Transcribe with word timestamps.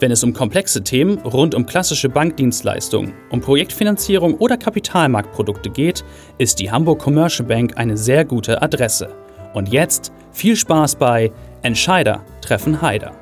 Wenn 0.00 0.12
es 0.12 0.24
um 0.24 0.32
komplexe 0.32 0.82
Themen 0.82 1.18
rund 1.18 1.54
um 1.54 1.66
klassische 1.66 2.08
Bankdienstleistungen, 2.08 3.12
um 3.28 3.42
Projektfinanzierung 3.42 4.32
oder 4.36 4.56
Kapitalmarktprodukte 4.56 5.68
geht, 5.68 6.06
ist 6.38 6.58
die 6.58 6.70
Hamburg 6.70 7.00
Commercial 7.00 7.46
Bank 7.46 7.76
eine 7.76 7.98
sehr 7.98 8.24
gute 8.24 8.62
Adresse. 8.62 9.14
Und 9.52 9.68
jetzt 9.68 10.10
viel 10.32 10.56
Spaß 10.56 10.96
bei 10.96 11.30
Entscheider 11.60 12.24
treffen 12.40 12.80
Heider. 12.80 13.12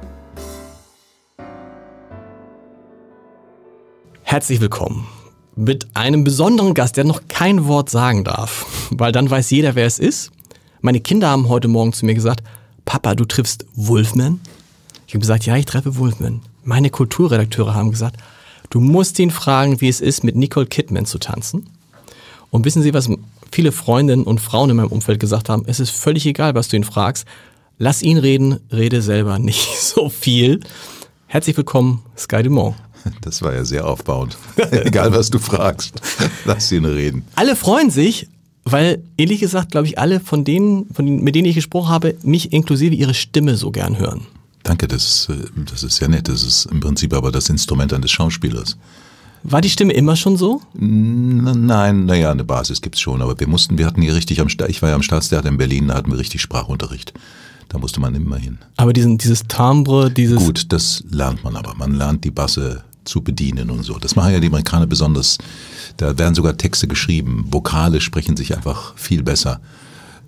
Herzlich 4.23 4.61
willkommen 4.61 5.09
mit 5.57 5.89
einem 5.95 6.23
besonderen 6.23 6.75
Gast, 6.75 6.97
der 6.97 7.03
noch 7.03 7.23
kein 7.27 7.67
Wort 7.67 7.91
sagen 7.91 8.23
darf, 8.23 8.67
weil 8.93 9.11
dann 9.11 9.29
weiß 9.29 9.51
jeder, 9.51 9.75
wer 9.75 9.87
es 9.87 9.99
ist. 9.99 10.31
Meine 10.81 11.01
Kinder 11.01 11.29
haben 11.29 11.49
heute 11.49 11.67
Morgen 11.67 11.93
zu 11.93 12.07
mir 12.07 12.15
gesagt, 12.15 12.45
Papa, 12.85 13.17
du 13.17 13.25
triffst 13.25 13.67
Wolfman? 13.75 14.39
Ich 15.09 15.15
habe 15.15 15.21
gesagt, 15.21 15.45
ja, 15.45 15.57
ich 15.57 15.65
treffe 15.65 15.97
Wolfman. 15.97 16.43
Meine 16.69 16.91
Kulturredakteure 16.91 17.75
haben 17.75 17.93
gesagt, 17.93 18.17
du 18.69 18.79
musst 18.79 19.19
ihn 19.19 19.31
fragen, 19.31 19.81
wie 19.81 19.89
es 19.89 20.03
ist, 20.03 20.23
mit 20.23 20.37
Nicole 20.37 20.67
Kidman 20.67 21.07
zu 21.07 21.17
tanzen. 21.17 21.65
Und 22.51 22.67
wissen 22.67 22.83
Sie, 22.83 22.93
was 22.93 23.09
viele 23.51 23.73
Freundinnen 23.73 24.25
und 24.25 24.39
Frauen 24.39 24.69
in 24.69 24.77
meinem 24.77 24.93
Umfeld 24.93 25.19
gesagt 25.19 25.49
haben? 25.49 25.63
Es 25.67 25.81
ist 25.81 25.89
völlig 25.89 26.27
egal, 26.27 26.55
was 26.55 26.69
du 26.69 26.77
ihn 26.77 26.85
fragst. 26.85 27.25
Lass 27.79 28.03
ihn 28.03 28.19
reden, 28.19 28.61
rede 28.71 29.01
selber 29.01 29.39
nicht 29.39 29.79
so 29.81 30.11
viel. 30.11 30.61
Herzlich 31.27 31.57
willkommen, 31.57 32.03
Sky 32.19 32.43
Dumont. 32.43 32.77
Das 33.23 33.41
war 33.41 33.55
ja 33.55 33.65
sehr 33.65 33.87
aufbauend. 33.87 34.37
egal, 34.71 35.11
was 35.13 35.31
du 35.31 35.39
fragst, 35.39 36.03
lass 36.45 36.71
ihn 36.71 36.85
reden. 36.85 37.25
Alle 37.35 37.57
freuen 37.57 37.89
sich, 37.89 38.29
weil 38.65 39.03
ehrlich 39.17 39.41
gesagt, 39.41 39.71
glaube 39.71 39.87
ich, 39.87 39.99
alle 39.99 40.21
von 40.21 40.45
denen, 40.45 40.85
von 40.93 41.07
denen, 41.07 41.25
mit 41.25 41.35
denen 41.35 41.49
ich 41.49 41.55
gesprochen 41.55 41.89
habe, 41.89 42.15
mich 42.25 42.53
inklusive 42.53 42.95
ihre 42.95 43.15
Stimme 43.15 43.57
so 43.57 43.71
gern 43.71 43.99
hören. 43.99 44.27
Danke, 44.69 44.87
das 44.87 45.03
ist, 45.03 45.29
äh, 45.31 45.49
das 45.65 45.83
ist 45.83 45.97
sehr 45.97 46.09
nett. 46.09 46.29
Das 46.29 46.43
ist 46.43 46.67
im 46.67 46.81
Prinzip 46.81 47.15
aber 47.15 47.33
das 47.33 47.49
Instrument 47.49 47.91
eines 47.95 48.11
Schauspielers. 48.11 48.77
War 49.43 49.63
die 49.63 49.71
Stimme 49.71 49.95
immer 49.95 50.15
schon 50.15 50.37
so? 50.37 50.61
Nein, 50.75 52.05
naja, 52.05 52.31
eine 52.31 52.45
Basis 52.45 52.83
gibt's 52.83 53.01
schon, 53.01 53.23
aber 53.23 53.41
wir 53.41 53.49
mussten, 53.49 53.79
wir 53.79 53.87
hatten 53.87 54.03
hier 54.03 54.15
richtig 54.15 54.43
am 54.43 54.49
ich 54.67 54.83
war 54.83 54.91
ja 54.91 54.95
am 54.95 55.03
Staatstheater 55.03 55.49
in 55.49 55.57
Berlin, 55.57 55.89
da 55.89 55.95
hatten 55.95 56.11
wir 56.11 56.19
richtig 56.19 56.43
Sprachunterricht. 56.43 57.15
Da 57.71 57.79
musste 57.79 57.99
man 57.99 58.15
immer 58.15 58.37
hin. 58.37 58.59
Aber 58.77 58.93
diesen, 58.93 59.17
dieses 59.17 59.45
Timbre, 59.49 60.11
dieses. 60.11 60.45
Gut, 60.45 60.71
das 60.71 61.03
lernt 61.09 61.45
man 61.45 61.57
aber. 61.57 61.75
Man 61.75 61.95
lernt 61.95 62.25
die 62.25 62.31
Basse 62.31 62.85
zu 63.05 63.23
bedienen 63.23 63.71
und 63.71 63.85
so. 63.85 63.99
Das 63.99 64.17
machen 64.17 64.35
ja 64.35 64.41
die 64.41 64.49
Amerikaner 64.49 64.87
besonders. 64.87 65.39
Da 65.97 66.19
werden 66.19 66.35
sogar 66.35 66.59
Texte 66.59 66.89
geschrieben. 66.89 67.47
Vokale 67.51 68.03
sprechen 68.03 68.37
sich 68.37 68.55
einfach 68.55 68.97
viel 68.99 69.23
besser. 69.23 69.63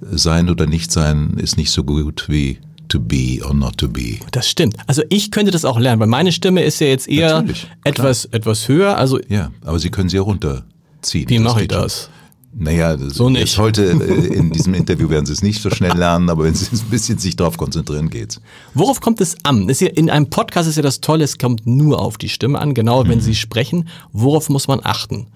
Sein 0.00 0.48
oder 0.48 0.64
nicht 0.64 0.92
sein 0.92 1.34
ist 1.36 1.58
nicht 1.58 1.70
so 1.70 1.84
gut 1.84 2.24
wie 2.28 2.58
to 2.90 3.00
be 3.00 3.40
or 3.44 3.54
not 3.54 3.78
to 3.78 3.88
be. 3.88 4.18
Das 4.32 4.48
stimmt. 4.48 4.76
Also 4.86 5.02
ich 5.08 5.30
könnte 5.30 5.50
das 5.50 5.64
auch 5.64 5.78
lernen, 5.78 6.00
weil 6.00 6.08
meine 6.08 6.32
Stimme 6.32 6.62
ist 6.62 6.80
ja 6.80 6.88
jetzt 6.88 7.08
eher 7.08 7.40
Natürlich, 7.40 7.66
etwas, 7.84 8.26
etwas 8.26 8.68
höher. 8.68 8.96
Also 8.96 9.18
ja, 9.28 9.50
aber 9.64 9.78
Sie 9.78 9.90
können 9.90 10.08
sie 10.08 10.16
ja 10.16 10.22
runterziehen. 10.22 11.28
Wie 11.28 11.38
mache 11.38 11.62
ich 11.62 11.68
das? 11.68 12.10
Naja, 12.52 12.98
so 12.98 13.30
nicht. 13.30 13.56
heute 13.58 13.84
äh, 13.84 14.26
in 14.26 14.50
diesem 14.50 14.74
Interview 14.74 15.08
werden 15.08 15.24
Sie 15.24 15.32
es 15.32 15.42
nicht 15.42 15.62
so 15.62 15.70
schnell 15.70 15.96
lernen, 15.96 16.28
aber 16.28 16.44
wenn 16.44 16.54
Sie 16.54 16.66
ein 16.74 16.90
bisschen 16.90 17.16
sich 17.16 17.36
darauf 17.36 17.56
konzentrieren, 17.56 18.10
geht's. 18.10 18.40
Worauf 18.74 19.00
kommt 19.00 19.20
es 19.20 19.36
an? 19.44 19.68
Ja, 19.68 19.86
in 19.86 20.10
einem 20.10 20.28
Podcast 20.30 20.68
ist 20.68 20.74
ja 20.74 20.82
das 20.82 21.00
Tolle, 21.00 21.22
es 21.24 21.38
kommt 21.38 21.64
nur 21.66 22.00
auf 22.00 22.18
die 22.18 22.28
Stimme 22.28 22.58
an, 22.58 22.74
genau 22.74 23.06
wenn 23.06 23.18
mhm. 23.18 23.22
Sie 23.22 23.36
sprechen. 23.36 23.88
Worauf 24.12 24.48
muss 24.48 24.66
man 24.66 24.80
achten? 24.82 25.28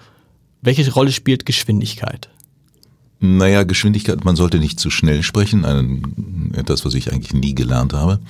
Welche 0.61 0.93
Rolle 0.93 1.13
spielt 1.13 1.47
Geschwindigkeit? 1.47 2.31
Naja, 3.25 3.63
Geschwindigkeit, 3.65 4.25
man 4.25 4.37
sollte 4.37 4.59
nicht 4.59 4.79
zu 4.79 4.91
schnell 4.91 5.23
sprechen, 5.23 5.65
ein, 5.65 6.53
etwas, 6.55 6.85
was 6.85 6.93
ich 6.93 7.11
eigentlich 7.11 7.33
nie 7.33 7.55
gelernt 7.55 7.95
habe. 7.95 8.21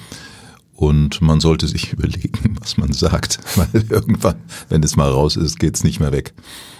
Und 0.76 1.20
man 1.20 1.40
sollte 1.40 1.66
sich 1.66 1.92
überlegen, 1.92 2.56
was 2.60 2.76
man 2.76 2.92
sagt, 2.92 3.40
weil 3.56 3.84
irgendwann, 3.88 4.36
wenn 4.68 4.84
es 4.84 4.94
mal 4.96 5.10
raus 5.10 5.36
ist, 5.36 5.58
geht's 5.58 5.82
nicht 5.82 5.98
mehr 5.98 6.12
weg. 6.12 6.32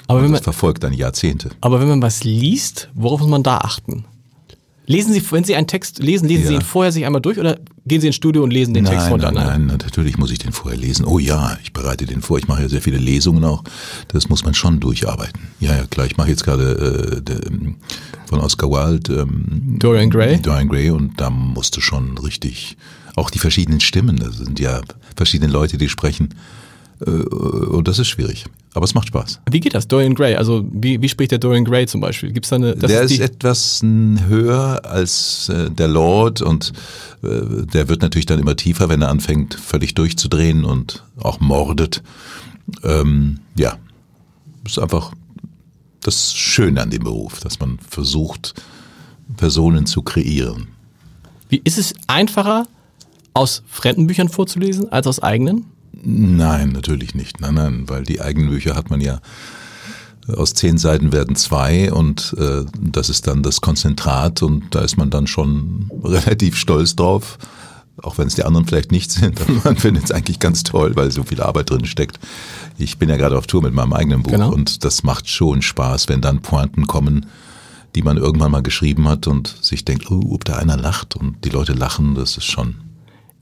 Aber 0.06 0.20
wenn 0.20 0.30
man, 0.30 0.34
das 0.34 0.44
verfolgt 0.44 0.84
dann 0.84 0.92
Jahrzehnte. 0.92 1.50
Aber 1.60 1.80
wenn 1.80 1.88
man 1.88 2.02
was 2.02 2.22
liest, 2.22 2.88
worauf 2.94 3.20
muss 3.20 3.30
man 3.30 3.42
da 3.42 3.58
achten? 3.58 4.04
Lesen 4.86 5.12
Sie, 5.14 5.22
wenn 5.32 5.44
Sie 5.44 5.54
einen 5.54 5.66
Text 5.66 5.98
lesen, 5.98 6.28
lesen 6.28 6.42
ja. 6.42 6.48
Sie 6.48 6.54
ihn 6.56 6.60
vorher 6.60 6.92
sich 6.92 7.06
einmal 7.06 7.22
durch 7.22 7.38
oder 7.38 7.58
gehen 7.86 8.00
Sie 8.00 8.06
ins 8.06 8.16
Studio 8.16 8.42
und 8.42 8.52
lesen 8.52 8.74
den 8.74 8.84
nein, 8.84 8.94
Text 8.94 9.10
runter? 9.10 9.32
Nein, 9.32 9.66
nein, 9.66 9.78
natürlich 9.82 10.18
muss 10.18 10.30
ich 10.30 10.38
den 10.38 10.52
vorher 10.52 10.78
lesen. 10.78 11.06
Oh 11.06 11.18
ja, 11.18 11.56
ich 11.62 11.72
bereite 11.72 12.04
den 12.04 12.20
vor. 12.20 12.38
Ich 12.38 12.48
mache 12.48 12.62
ja 12.62 12.68
sehr 12.68 12.82
viele 12.82 12.98
Lesungen 12.98 13.44
auch. 13.44 13.64
Das 14.08 14.28
muss 14.28 14.44
man 14.44 14.52
schon 14.52 14.80
durcharbeiten. 14.80 15.40
Ja, 15.60 15.74
ja, 15.74 15.86
klar. 15.86 16.06
Ich 16.06 16.16
mache 16.16 16.28
jetzt 16.28 16.44
gerade 16.44 17.22
äh, 17.26 17.32
ähm, 17.46 17.76
von 18.26 18.40
Oscar 18.40 18.70
Wilde 18.70 19.22
ähm, 19.22 19.76
Dorian 19.78 20.10
Gray. 20.10 20.40
Dorian 20.40 20.68
Gray 20.68 20.90
und 20.90 21.18
da 21.18 21.30
musste 21.30 21.80
schon 21.80 22.18
richtig 22.18 22.76
auch 23.16 23.30
die 23.30 23.38
verschiedenen 23.38 23.80
Stimmen. 23.80 24.16
Das 24.16 24.36
sind 24.36 24.60
ja 24.60 24.82
verschiedene 25.16 25.50
Leute, 25.50 25.78
die 25.78 25.88
sprechen. 25.88 26.34
Äh, 27.06 27.10
und 27.10 27.88
das 27.88 27.98
ist 27.98 28.08
schwierig. 28.08 28.44
Aber 28.74 28.84
es 28.84 28.94
macht 28.94 29.06
Spaß. 29.08 29.40
Wie 29.48 29.60
geht 29.60 29.74
das, 29.74 29.86
Dorian 29.86 30.14
Gray? 30.14 30.34
Also 30.34 30.64
wie, 30.70 31.00
wie 31.00 31.08
spricht 31.08 31.30
der 31.30 31.38
Dorian 31.38 31.64
Gray 31.64 31.86
zum 31.86 32.00
Beispiel? 32.00 32.32
Gibt's 32.32 32.48
da 32.48 32.56
eine? 32.56 32.74
der 32.74 33.02
ist, 33.02 33.12
ist 33.12 33.20
etwas 33.20 33.80
höher 33.82 34.82
als 34.84 35.48
äh, 35.48 35.70
der 35.70 35.86
Lord 35.86 36.42
und 36.42 36.72
äh, 37.22 37.66
der 37.72 37.88
wird 37.88 38.02
natürlich 38.02 38.26
dann 38.26 38.40
immer 38.40 38.56
tiefer, 38.56 38.88
wenn 38.88 39.00
er 39.00 39.10
anfängt, 39.10 39.54
völlig 39.54 39.94
durchzudrehen 39.94 40.64
und 40.64 41.04
auch 41.20 41.38
mordet. 41.38 42.02
Ähm, 42.82 43.38
ja, 43.54 43.78
ist 44.66 44.80
einfach 44.80 45.12
das 46.00 46.34
Schöne 46.34 46.82
an 46.82 46.90
dem 46.90 47.04
Beruf, 47.04 47.40
dass 47.40 47.60
man 47.60 47.78
versucht, 47.78 48.54
Personen 49.36 49.86
zu 49.86 50.02
kreieren. 50.02 50.68
Wie 51.48 51.60
ist 51.62 51.78
es 51.78 51.94
einfacher, 52.08 52.66
aus 53.34 53.62
fremden 53.66 54.06
Büchern 54.06 54.28
vorzulesen 54.28 54.90
als 54.92 55.06
aus 55.06 55.20
eigenen? 55.20 55.66
Nein, 56.04 56.70
natürlich 56.70 57.14
nicht. 57.14 57.40
Nein, 57.40 57.54
nein, 57.54 57.84
weil 57.86 58.04
die 58.04 58.20
eigenen 58.20 58.50
Bücher 58.50 58.76
hat 58.76 58.90
man 58.90 59.00
ja 59.00 59.20
aus 60.28 60.54
zehn 60.54 60.78
Seiten 60.78 61.12
werden 61.12 61.36
zwei 61.36 61.92
und 61.92 62.34
äh, 62.38 62.64
das 62.80 63.10
ist 63.10 63.26
dann 63.26 63.42
das 63.42 63.60
Konzentrat 63.60 64.42
und 64.42 64.74
da 64.74 64.80
ist 64.80 64.96
man 64.96 65.10
dann 65.10 65.26
schon 65.26 65.90
relativ 66.04 66.56
stolz 66.56 66.96
drauf, 66.96 67.38
auch 68.02 68.16
wenn 68.18 68.26
es 68.26 68.34
die 68.34 68.44
anderen 68.44 68.66
vielleicht 68.66 68.90
nicht 68.90 69.10
sind. 69.10 69.40
Aber 69.42 69.52
man 69.64 69.76
findet 69.76 70.04
es 70.04 70.12
eigentlich 70.12 70.38
ganz 70.38 70.62
toll, 70.62 70.92
weil 70.96 71.10
so 71.10 71.24
viel 71.24 71.42
Arbeit 71.42 71.70
drin 71.70 71.84
steckt. 71.84 72.18
Ich 72.78 72.98
bin 72.98 73.08
ja 73.08 73.16
gerade 73.16 73.36
auf 73.36 73.46
Tour 73.46 73.62
mit 73.62 73.74
meinem 73.74 73.92
eigenen 73.92 74.22
Buch 74.22 74.32
genau. 74.32 74.52
und 74.52 74.84
das 74.84 75.02
macht 75.02 75.28
schon 75.28 75.62
Spaß, 75.62 76.08
wenn 76.08 76.20
dann 76.20 76.40
Pointen 76.40 76.86
kommen, 76.86 77.26
die 77.94 78.02
man 78.02 78.16
irgendwann 78.16 78.50
mal 78.50 78.62
geschrieben 78.62 79.08
hat 79.08 79.26
und 79.26 79.54
sich 79.60 79.84
denkt, 79.84 80.10
oh, 80.10 80.22
ob 80.30 80.44
da 80.44 80.56
einer 80.56 80.76
lacht 80.76 81.16
und 81.16 81.44
die 81.44 81.50
Leute 81.50 81.74
lachen, 81.74 82.14
das 82.14 82.36
ist 82.36 82.46
schon 82.46 82.76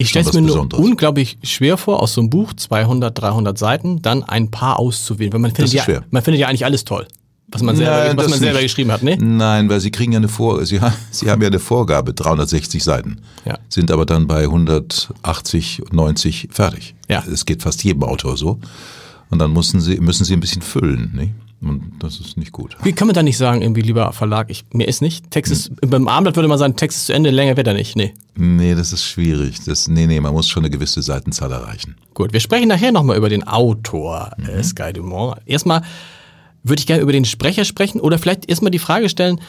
ich 0.03 0.11
stelle 0.11 0.29
es 0.29 0.33
mir 0.35 0.43
nur 0.43 0.69
unglaublich 0.75 1.39
schwer 1.43 1.77
vor, 1.77 2.03
aus 2.03 2.15
so 2.15 2.21
einem 2.21 2.31
Buch, 2.31 2.53
200, 2.53 3.21
300 3.21 3.59
Seiten, 3.59 4.03
dann 4.03 4.23
ein 4.23 4.51
paar 4.51 4.79
auszuwählen. 4.79 5.33
Weil 5.33 5.41
man 5.41 5.55
findet, 5.55 5.73
ja, 5.73 5.85
schwer. 5.85 6.05
man 6.11 6.23
findet 6.23 6.41
ja 6.41 6.49
eigentlich 6.49 6.65
alles 6.65 6.85
toll, 6.85 7.07
was 7.49 7.63
man 7.63 7.77
selber, 7.77 8.05
Nein, 8.05 8.17
was 8.17 8.29
man 8.29 8.39
selber 8.39 8.61
geschrieben 8.61 8.93
hat, 8.93 9.03
ne? 9.03 9.17
Nein, 9.17 9.69
weil 9.69 9.81
sie 9.81 9.91
kriegen 9.91 10.13
ja 10.13 10.19
eine 10.19 10.29
Vor 10.29 10.65
sie, 10.67 10.81
haben, 10.81 10.95
sie 11.11 11.31
haben 11.31 11.41
ja 11.41 11.49
eine 11.49 11.59
Vorgabe, 11.59 12.15
360 12.15 12.83
Seiten. 12.83 13.23
Ja. 13.45 13.59
Sind 13.69 13.91
aber 13.91 14.07
dann 14.07 14.27
bei 14.27 14.43
180, 14.43 15.83
90 15.91 16.49
fertig. 16.51 16.95
Ja. 17.09 17.23
Es 17.31 17.47
geht 17.47 17.63
fast 17.63 17.83
jedem 17.85 18.03
Autor 18.05 18.37
so. 18.37 18.59
Und 19.31 19.39
dann 19.39 19.53
müssen 19.53 19.81
sie, 19.81 19.99
müssen 19.99 20.25
sie 20.25 20.35
ein 20.35 20.41
bisschen 20.41 20.63
füllen, 20.63 21.13
ne? 21.15 21.35
Und 21.63 21.93
das 22.01 22.19
ist 22.19 22.37
nicht 22.37 22.51
gut. 22.51 22.77
Wie 22.83 22.93
kann 22.93 23.07
man 23.07 23.15
da 23.15 23.23
nicht 23.23 23.39
sagen, 23.39 23.63
irgendwie 23.63 23.83
lieber 23.83 24.13
Verlag, 24.13 24.51
ich, 24.51 24.65
mir 24.73 24.89
ist 24.89 25.01
nicht, 25.01 25.31
Text 25.31 25.53
ist, 25.53 25.69
hm. 25.69 25.91
beim 25.91 26.09
Abendblatt 26.09 26.37
würde 26.37 26.49
man 26.49 26.59
sagen, 26.59 26.75
Text 26.75 26.99
ist 26.99 27.07
zu 27.07 27.13
Ende, 27.13 27.31
länger 27.31 27.57
wird 27.57 27.69
er 27.69 27.75
nicht, 27.75 27.95
nee. 27.95 28.15
Nee, 28.35 28.75
das 28.75 28.93
ist 28.93 29.05
schwierig. 29.05 29.61
Das, 29.65 29.87
nee, 29.87 30.07
nee, 30.07 30.21
man 30.21 30.33
muss 30.33 30.49
schon 30.49 30.65
eine 30.65 30.71
gewisse 30.71 31.03
Seitenzahl 31.03 31.53
erreichen. 31.53 31.97
Gut, 32.15 32.33
wir 32.33 32.41
sprechen 32.41 32.69
nachher 32.69 32.91
nochmal 32.91 33.17
über 33.17 33.29
den 33.29 33.47
Autor, 33.47 34.33
mhm. 34.39 34.47
äh, 34.47 34.65
Sky 34.65 34.93
Dumont. 34.93 35.37
Erstmal 35.47 35.83
würde 36.65 36.81
ich 36.81 36.87
gerne 36.87 37.03
über 37.03 37.13
den 37.13 37.25
Sprecher 37.25 37.65
sprechen 37.65 38.01
oder 38.01 38.19
vielleicht 38.19 38.49
erstmal 38.49 38.71
die 38.71 38.79
Frage 38.79 39.09
stellen, 39.09 39.41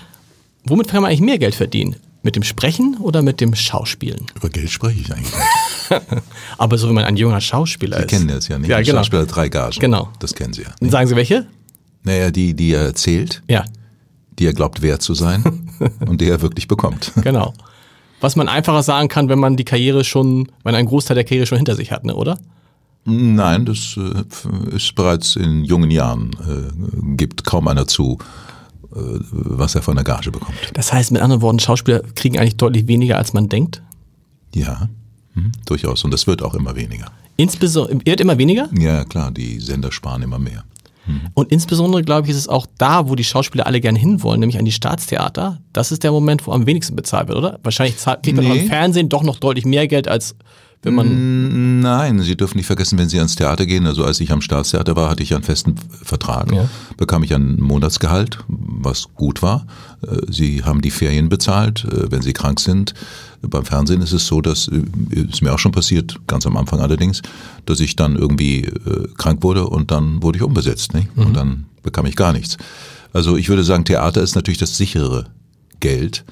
womit 0.65 0.89
kann 0.89 1.01
man 1.01 1.10
eigentlich 1.10 1.21
mehr 1.21 1.39
Geld 1.39 1.56
verdienen? 1.56 1.95
Mit 2.21 2.38
dem 2.38 2.44
Sprechen 2.44 2.98
oder 3.00 3.21
mit 3.21 3.42
dem 3.42 3.54
Schauspielen? 3.54 4.27
Über 4.36 4.50
Geld 4.50 4.69
spreche 4.69 5.01
ich 5.01 5.12
eigentlich 5.12 5.33
nicht. 5.33 6.01
Aber 6.57 6.77
so 6.77 6.89
wie 6.89 6.94
man 6.94 7.04
ein 7.04 7.18
junger 7.18 7.42
Schauspieler 7.42 7.98
Sie 7.98 8.04
ist. 8.04 8.10
Sie 8.12 8.15
kennen 8.15 8.30
das 8.30 8.48
ja 8.48 8.57
nicht. 8.57 8.69
Ja, 8.69 8.81
genau. 8.81 9.00
Schauspieler 9.00 9.25
drei 9.25 9.50
Gagen. 9.50 9.77
Genau. 9.80 10.10
Das 10.19 10.33
kennen 10.33 10.54
Sie 10.54 10.62
ja. 10.62 10.69
Nicht? 10.80 10.92
Sagen 10.92 11.07
Sie 11.07 11.15
welche? 11.18 11.48
Naja, 12.03 12.31
die, 12.31 12.53
die 12.53 12.73
er 12.73 12.81
erzählt, 12.81 13.41
ja. 13.47 13.65
die 14.39 14.45
er 14.45 14.53
glaubt 14.53 14.81
wert 14.81 15.01
zu 15.01 15.13
sein 15.13 15.69
und 16.07 16.21
die 16.21 16.29
er 16.29 16.41
wirklich 16.41 16.67
bekommt. 16.67 17.11
Genau. 17.21 17.53
Was 18.21 18.35
man 18.35 18.47
einfacher 18.47 18.83
sagen 18.83 19.09
kann, 19.09 19.29
wenn 19.29 19.39
man 19.39 19.57
die 19.57 19.65
Karriere 19.65 20.03
schon, 20.03 20.50
wenn 20.63 20.75
ein 20.75 20.85
Großteil 20.85 21.15
der 21.15 21.23
Karriere 21.23 21.45
schon 21.45 21.57
hinter 21.57 21.75
sich 21.75 21.91
hat, 21.91 22.05
ne, 22.05 22.15
oder? 22.15 22.39
Nein, 23.05 23.65
das 23.65 23.97
äh, 23.97 24.75
ist 24.75 24.95
bereits 24.95 25.35
in 25.35 25.65
jungen 25.65 25.91
Jahren, 25.91 26.31
äh, 26.47 27.15
gibt 27.17 27.44
kaum 27.44 27.67
einer 27.67 27.85
zu, 27.85 28.17
äh, 28.95 28.95
was 28.95 29.75
er 29.75 29.81
von 29.81 29.95
der 29.95 30.05
Gage 30.05 30.31
bekommt. 30.31 30.57
Das 30.73 30.94
heißt, 30.94 31.11
mit 31.11 31.21
anderen 31.21 31.41
Worten, 31.41 31.59
Schauspieler 31.59 32.01
kriegen 32.15 32.38
eigentlich 32.39 32.55
deutlich 32.55 32.88
weniger, 32.88 33.17
als 33.17 33.33
man 33.33 33.50
denkt? 33.50 33.81
Ja, 34.55 34.88
hm, 35.33 35.51
durchaus. 35.65 36.03
Und 36.05 36.11
das 36.11 36.27
wird 36.27 36.41
auch 36.41 36.55
immer 36.55 36.75
weniger. 36.77 37.07
Insbesondere, 37.35 38.00
wird 38.05 38.21
immer 38.21 38.38
weniger? 38.38 38.69
Ja, 38.77 39.03
klar, 39.03 39.31
die 39.31 39.59
Sender 39.59 39.91
sparen 39.91 40.21
immer 40.21 40.39
mehr. 40.39 40.63
Und 41.33 41.51
insbesondere, 41.51 42.01
glaube 42.01 42.25
ich, 42.27 42.31
ist 42.31 42.38
es 42.38 42.47
auch 42.47 42.65
da, 42.77 43.09
wo 43.09 43.15
die 43.15 43.23
Schauspieler 43.25 43.67
alle 43.67 43.81
gerne 43.81 44.00
hinwollen, 44.00 44.39
nämlich 44.39 44.57
an 44.57 44.65
die 44.65 44.71
Staatstheater. 44.71 45.59
Das 45.73 45.91
ist 45.91 46.03
der 46.03 46.11
Moment, 46.11 46.47
wo 46.47 46.51
am 46.53 46.65
wenigsten 46.65 46.95
bezahlt 46.95 47.27
wird, 47.27 47.38
oder? 47.38 47.59
Wahrscheinlich 47.63 47.97
zahlt, 47.97 48.23
kriegt 48.23 48.38
man 48.38 48.47
Nee. 48.47 48.59
im 48.59 48.67
Fernsehen 48.67 49.09
doch 49.09 49.23
noch 49.23 49.38
deutlich 49.39 49.65
mehr 49.65 49.88
Geld, 49.88 50.07
als 50.07 50.35
wenn 50.83 50.95
man. 50.95 51.80
Nein, 51.80 52.21
Sie 52.21 52.35
dürfen 52.38 52.57
nicht 52.57 52.68
vergessen, 52.68 52.97
wenn 52.97 53.09
Sie 53.09 53.18
ans 53.18 53.35
Theater 53.35 53.65
gehen, 53.65 53.88
also 53.88 54.03
als 54.06 54.19
ich 54.19 54.31
am 54.31 54.41
Staatstheater 54.41 54.95
war, 54.95 55.09
hatte 55.09 55.24
ich 55.24 55.33
einen 55.33 55.44
festen 55.44 55.75
Vertrag, 56.03 56.51
Ja. 56.51 56.69
bekam 56.97 57.24
ich 57.24 57.33
ein 57.33 57.59
Monatsgehalt, 57.59 58.39
was 58.47 59.07
gut 59.15 59.41
war. 59.41 59.65
Äh, 60.01 60.18
Sie 60.31 60.63
haben 60.63 60.81
die 60.81 60.91
Ferien 60.91 61.30
bezahlt, 61.30 61.85
äh, 61.85 62.12
wenn 62.12 62.21
Sie 62.21 62.33
krank 62.33 62.59
sind. 62.59 62.94
Beim 63.41 63.65
Fernsehen 63.65 64.01
ist 64.01 64.13
es 64.13 64.27
so, 64.27 64.39
dass, 64.41 64.68
äh, 64.69 64.81
ist 65.30 65.41
mir 65.41 65.53
auch 65.53 65.59
schon 65.59 65.71
passiert, 65.74 66.15
ganz 66.27 66.45
am 66.45 66.56
Anfang 66.57 66.80
allerdings, 66.80 67.21
dass 67.65 67.79
ich 67.79 67.95
dann 67.95 68.15
irgendwie 68.15 68.69
krank 69.18 69.44
wurde 69.44 69.68
und 69.68 69.91
dann 69.91 70.21
wurde 70.21 70.38
ich 70.38 70.44
umbesetzt. 70.44 70.94
Nicht? 70.94 71.09
Und 71.15 71.33
dann 71.36 71.65
bekam 71.81 72.06
ich 72.06 72.15
gar 72.15 72.31
nichts. 72.33 72.57
Also 73.13 73.36
ich 73.38 73.50
würde 73.50 73.63
sagen, 73.63 73.86
Theater 73.86 74.21
ist 74.21 74.36
natürlich 74.36 74.57
das 74.59 74.77
sichere 74.77 75.25
Geld. 75.79 76.24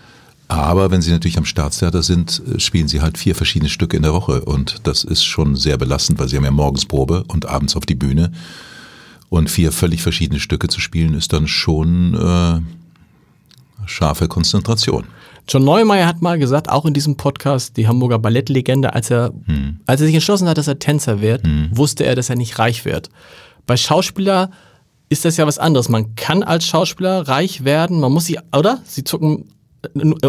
Aber 0.52 0.92
wenn 0.92 1.02
Sie 1.02 1.12
natürlich 1.12 1.38
am 1.38 1.46
Staatstheater 1.46 2.04
sind, 2.04 2.42
äh, 2.46 2.60
spielen 2.60 2.90
Sie 2.90 3.00
halt 3.00 3.18
vier 3.18 3.36
verschiedene 3.36 3.70
Stücke 3.70 3.96
in 3.96 4.04
der 4.04 4.12
Woche. 4.12 4.42
Und 4.44 4.86
das 4.86 5.06
ist 5.06 5.24
schon 5.24 5.56
sehr 5.56 5.78
belastend, 5.78 6.20
weil 6.20 6.28
Sie 6.28 6.36
haben 6.36 6.44
ja 6.44 6.52
morgens 6.52 6.86
Probe 6.86 7.24
und 7.30 7.46
abends 7.46 7.78
auf 7.78 7.86
die 7.86 7.96
Bühne. 7.96 8.34
Und 9.30 9.50
vier 9.50 9.72
völlig 9.72 10.02
verschiedene 10.02 10.42
Stücke 10.42 10.68
zu 10.68 10.82
spielen, 10.82 11.14
ist 11.14 11.32
dann 11.32 11.48
schon 11.48 12.16
äh, 12.16 12.60
scharfe 13.86 14.28
Konzentration. 14.28 15.06
John 15.48 15.64
Neumeier 15.64 16.06
hat 16.06 16.22
mal 16.22 16.38
gesagt, 16.38 16.68
auch 16.68 16.84
in 16.84 16.94
diesem 16.94 17.16
Podcast, 17.16 17.78
die 17.78 17.88
Hamburger 17.88 18.20
Ballettlegende, 18.20 18.94
als 18.94 19.10
er, 19.10 19.32
als 19.86 20.02
er 20.02 20.08
sich 20.08 20.16
entschlossen 20.16 20.50
hat, 20.50 20.58
dass 20.58 20.68
er 20.68 20.80
Tänzer 20.80 21.22
wird, 21.22 21.44
wusste 21.72 22.04
er, 22.04 22.16
dass 22.16 22.30
er 22.30 22.36
nicht 22.36 22.60
reich 22.60 22.84
wird. 22.84 23.10
Bei 23.66 23.78
Schauspieler 23.78 24.52
ist 25.08 25.24
das 25.24 25.38
ja 25.38 25.48
was 25.48 25.60
anderes. 25.60 25.88
Man 25.88 26.16
kann 26.16 26.44
als 26.44 26.66
Schauspieler 26.66 27.28
reich 27.28 27.64
werden, 27.64 28.02
man 28.02 28.12
muss 28.12 28.26
sie, 28.26 28.38
oder? 28.54 28.82
Sie 28.86 29.04
zucken, 29.04 29.46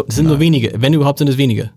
sind 0.07 0.27
nur 0.27 0.39
wenige, 0.39 0.73
wenn 0.77 0.93
überhaupt 0.93 1.19
sind 1.19 1.29
es 1.29 1.37
wenige. 1.37 1.71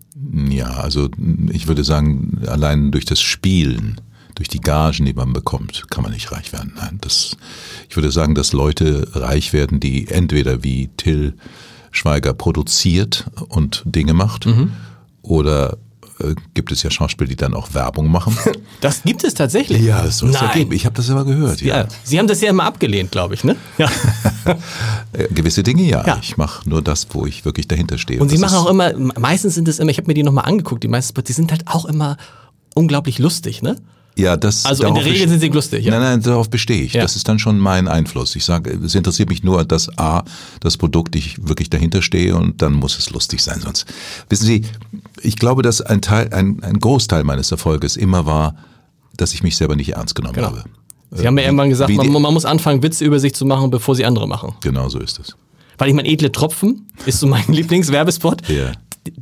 Ja, 0.48 0.68
also 0.78 1.08
ich 1.50 1.68
würde 1.68 1.84
sagen, 1.84 2.42
allein 2.46 2.90
durch 2.90 3.04
das 3.04 3.20
Spielen, 3.20 4.00
durch 4.34 4.48
die 4.48 4.60
Gagen, 4.60 5.04
die 5.04 5.12
man 5.12 5.32
bekommt, 5.32 5.90
kann 5.90 6.02
man 6.02 6.12
nicht 6.12 6.32
reich 6.32 6.52
werden. 6.52 6.72
Nein, 6.76 6.98
das, 7.00 7.36
ich 7.88 7.96
würde 7.96 8.10
sagen, 8.10 8.34
dass 8.34 8.52
Leute 8.52 9.08
reich 9.14 9.52
werden, 9.52 9.80
die 9.80 10.08
entweder 10.08 10.62
wie 10.62 10.88
Till 10.96 11.34
Schweiger 11.90 12.34
produziert 12.34 13.26
und 13.48 13.82
Dinge 13.86 14.14
macht, 14.14 14.46
oder 15.22 15.78
äh, 16.20 16.34
gibt 16.54 16.72
es 16.72 16.82
ja 16.82 16.90
Schauspieler, 16.90 17.28
die 17.28 17.36
dann 17.36 17.54
auch 17.54 17.74
Werbung 17.74 18.10
machen. 18.10 18.36
Das 18.82 19.02
gibt 19.02 19.24
es 19.24 19.32
tatsächlich. 19.34 19.80
ja, 19.82 20.02
das 20.02 20.18
soll 20.18 20.28
es 20.30 20.40
ja 20.40 20.52
geben. 20.52 20.70
Ich 20.72 20.84
habe 20.84 20.94
das 20.94 21.08
immer 21.08 21.24
gehört. 21.24 21.62
Ja. 21.62 21.78
Ja, 21.78 21.88
Sie 22.04 22.18
haben 22.18 22.26
das 22.28 22.42
ja 22.42 22.50
immer 22.50 22.64
abgelehnt, 22.64 23.10
glaube 23.10 23.34
ich, 23.34 23.44
ne? 23.44 23.56
Ja. 23.78 23.88
Äh, 25.12 25.26
Gewisse 25.32 25.62
Dinge 25.62 25.82
ja. 25.82 26.06
Ja. 26.06 26.18
Ich 26.22 26.36
mache 26.36 26.68
nur 26.68 26.82
das, 26.82 27.06
wo 27.10 27.26
ich 27.26 27.44
wirklich 27.44 27.66
dahinter 27.66 27.98
stehe. 27.98 28.20
Und 28.20 28.28
sie 28.28 28.38
machen 28.38 28.56
auch 28.56 28.68
immer, 28.68 28.92
meistens 29.18 29.54
sind 29.54 29.66
es 29.66 29.78
immer, 29.78 29.90
ich 29.90 29.96
habe 29.98 30.06
mir 30.06 30.14
die 30.14 30.22
nochmal 30.22 30.44
angeguckt, 30.44 30.84
die 30.84 30.88
meisten 30.88 31.20
die 31.24 31.32
sind 31.32 31.50
halt 31.50 31.66
auch 31.66 31.84
immer 31.84 32.16
unglaublich 32.74 33.18
lustig, 33.18 33.62
ne? 33.62 33.76
Ja, 34.18 34.36
das 34.36 34.64
Also 34.64 34.86
in 34.86 34.94
der 34.94 35.04
Regel 35.04 35.28
sind 35.28 35.40
sie 35.40 35.48
lustig, 35.48 35.84
ja. 35.84 35.90
Nein, 35.92 36.00
nein, 36.00 36.22
darauf 36.22 36.48
bestehe 36.48 36.82
ich. 36.82 36.94
Ja. 36.94 37.02
Das 37.02 37.16
ist 37.16 37.28
dann 37.28 37.38
schon 37.38 37.58
mein 37.58 37.86
Einfluss. 37.86 38.34
Ich 38.34 38.44
sage, 38.46 38.70
es 38.82 38.94
interessiert 38.94 39.28
mich 39.28 39.42
nur, 39.42 39.64
dass 39.64 39.90
A, 39.98 40.24
das 40.60 40.78
Produkt, 40.78 41.14
ich 41.16 41.36
wirklich 41.46 41.68
dahinter 41.68 42.00
stehe 42.00 42.34
und 42.34 42.62
dann 42.62 42.72
muss 42.72 42.98
es 42.98 43.10
lustig 43.10 43.42
sein. 43.42 43.60
Sonst, 43.60 43.84
wissen 44.30 44.46
Sie, 44.46 44.62
ich 45.20 45.36
glaube, 45.36 45.60
dass 45.62 45.82
ein 45.82 46.00
Teil, 46.00 46.32
ein, 46.32 46.62
ein 46.62 46.78
Großteil 46.80 47.24
meines 47.24 47.50
Erfolges 47.50 47.96
immer 47.96 48.24
war, 48.24 48.56
dass 49.16 49.34
ich 49.34 49.42
mich 49.42 49.56
selber 49.56 49.76
nicht 49.76 49.90
ernst 49.94 50.14
genommen 50.14 50.34
Genau. 50.34 50.48
habe. 50.48 50.64
Sie 51.10 51.26
haben 51.26 51.38
ja 51.38 51.44
irgendwann 51.44 51.68
gesagt, 51.70 51.92
man, 51.94 52.10
man 52.22 52.34
muss 52.34 52.44
anfangen, 52.44 52.82
Witze 52.82 53.04
über 53.04 53.20
sich 53.20 53.34
zu 53.34 53.44
machen, 53.44 53.70
bevor 53.70 53.94
sie 53.94 54.04
andere 54.04 54.26
machen. 54.26 54.54
Genau 54.62 54.88
so 54.88 54.98
ist 54.98 55.18
es. 55.20 55.36
Weil 55.78 55.88
ich 55.88 55.94
meine, 55.94 56.08
edle 56.08 56.32
Tropfen 56.32 56.88
ist 57.04 57.20
so 57.20 57.26
mein 57.26 57.44
Lieblingswerbespot. 57.48 58.48
Ja. 58.48 58.72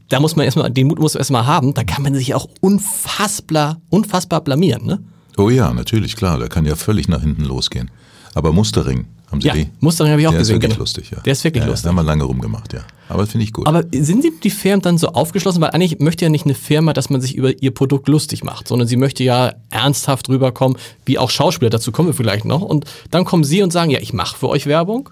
Da 0.08 0.20
muss 0.20 0.36
man 0.36 0.44
erstmal, 0.44 0.70
den 0.70 0.86
Mut 0.86 0.98
muss 0.98 1.14
man 1.14 1.20
erstmal 1.20 1.46
haben, 1.46 1.75
da 1.75 1.84
kann 1.84 2.02
man 2.02 2.14
sich 2.14 2.34
auch 2.34 2.48
unfassbar, 2.60 3.81
unfassbar 3.90 4.40
blamieren, 4.40 4.86
ne? 4.86 5.00
Oh 5.36 5.50
ja, 5.50 5.72
natürlich, 5.72 6.16
klar, 6.16 6.38
der 6.38 6.48
kann 6.48 6.64
ja 6.64 6.76
völlig 6.76 7.08
nach 7.08 7.20
hinten 7.20 7.44
losgehen. 7.44 7.90
Aber 8.34 8.52
Mustering, 8.52 9.06
haben 9.31 9.40
Sie 9.40 9.48
Ja, 9.48 9.54
die? 9.54 9.69
Mustering 9.81 10.12
habe 10.12 10.20
ich 10.20 10.26
auch 10.28 10.32
der 10.32 10.40
gesehen, 10.40 10.56
ist 10.56 10.62
wirklich 10.62 10.72
genau. 10.72 10.82
lustig, 10.82 11.10
ja. 11.10 11.20
Der 11.20 11.32
ist 11.32 11.44
wirklich 11.44 11.64
ja, 11.64 11.69
lustig. 11.69 11.84
Da 11.84 11.88
haben 11.88 11.96
wir 11.96 12.02
lange 12.02 12.25
rumgemacht, 12.25 12.72
ja. 12.72 12.81
Aber 13.08 13.26
finde 13.26 13.44
ich 13.44 13.52
gut. 13.52 13.66
Aber 13.66 13.82
sind 13.92 14.25
die, 14.25 14.32
die 14.42 14.50
Firmen 14.50 14.81
dann 14.81 14.98
so 14.98 15.08
aufgeschlossen? 15.08 15.60
Weil 15.60 15.70
eigentlich 15.70 15.98
möchte 15.98 16.25
ja 16.25 16.31
nicht 16.31 16.44
eine 16.46 16.54
Firma, 16.54 16.92
dass 16.92 17.10
man 17.10 17.20
sich 17.20 17.34
über 17.34 17.62
ihr 17.62 17.72
Produkt 17.72 18.08
lustig 18.08 18.44
macht, 18.44 18.69
sondern 18.69 18.88
sie 18.88 18.96
möchte 18.96 19.25
ja 19.25 19.52
ernsthaft 19.70 20.28
rüberkommen, 20.28 20.78
wie 21.04 21.19
auch 21.19 21.31
Schauspieler, 21.31 21.70
dazu 21.70 21.92
kommen 21.92 22.08
wir 22.08 22.14
vielleicht 22.14 22.44
noch. 22.44 22.62
Und 22.62 22.86
dann 23.10 23.25
kommen 23.25 23.44
sie 23.44 23.62
und 23.62 23.72
sagen, 23.72 23.90
ja, 23.90 24.00
ich 24.00 24.12
mache 24.12 24.38
für 24.38 24.48
euch 24.48 24.66
Werbung, 24.66 25.10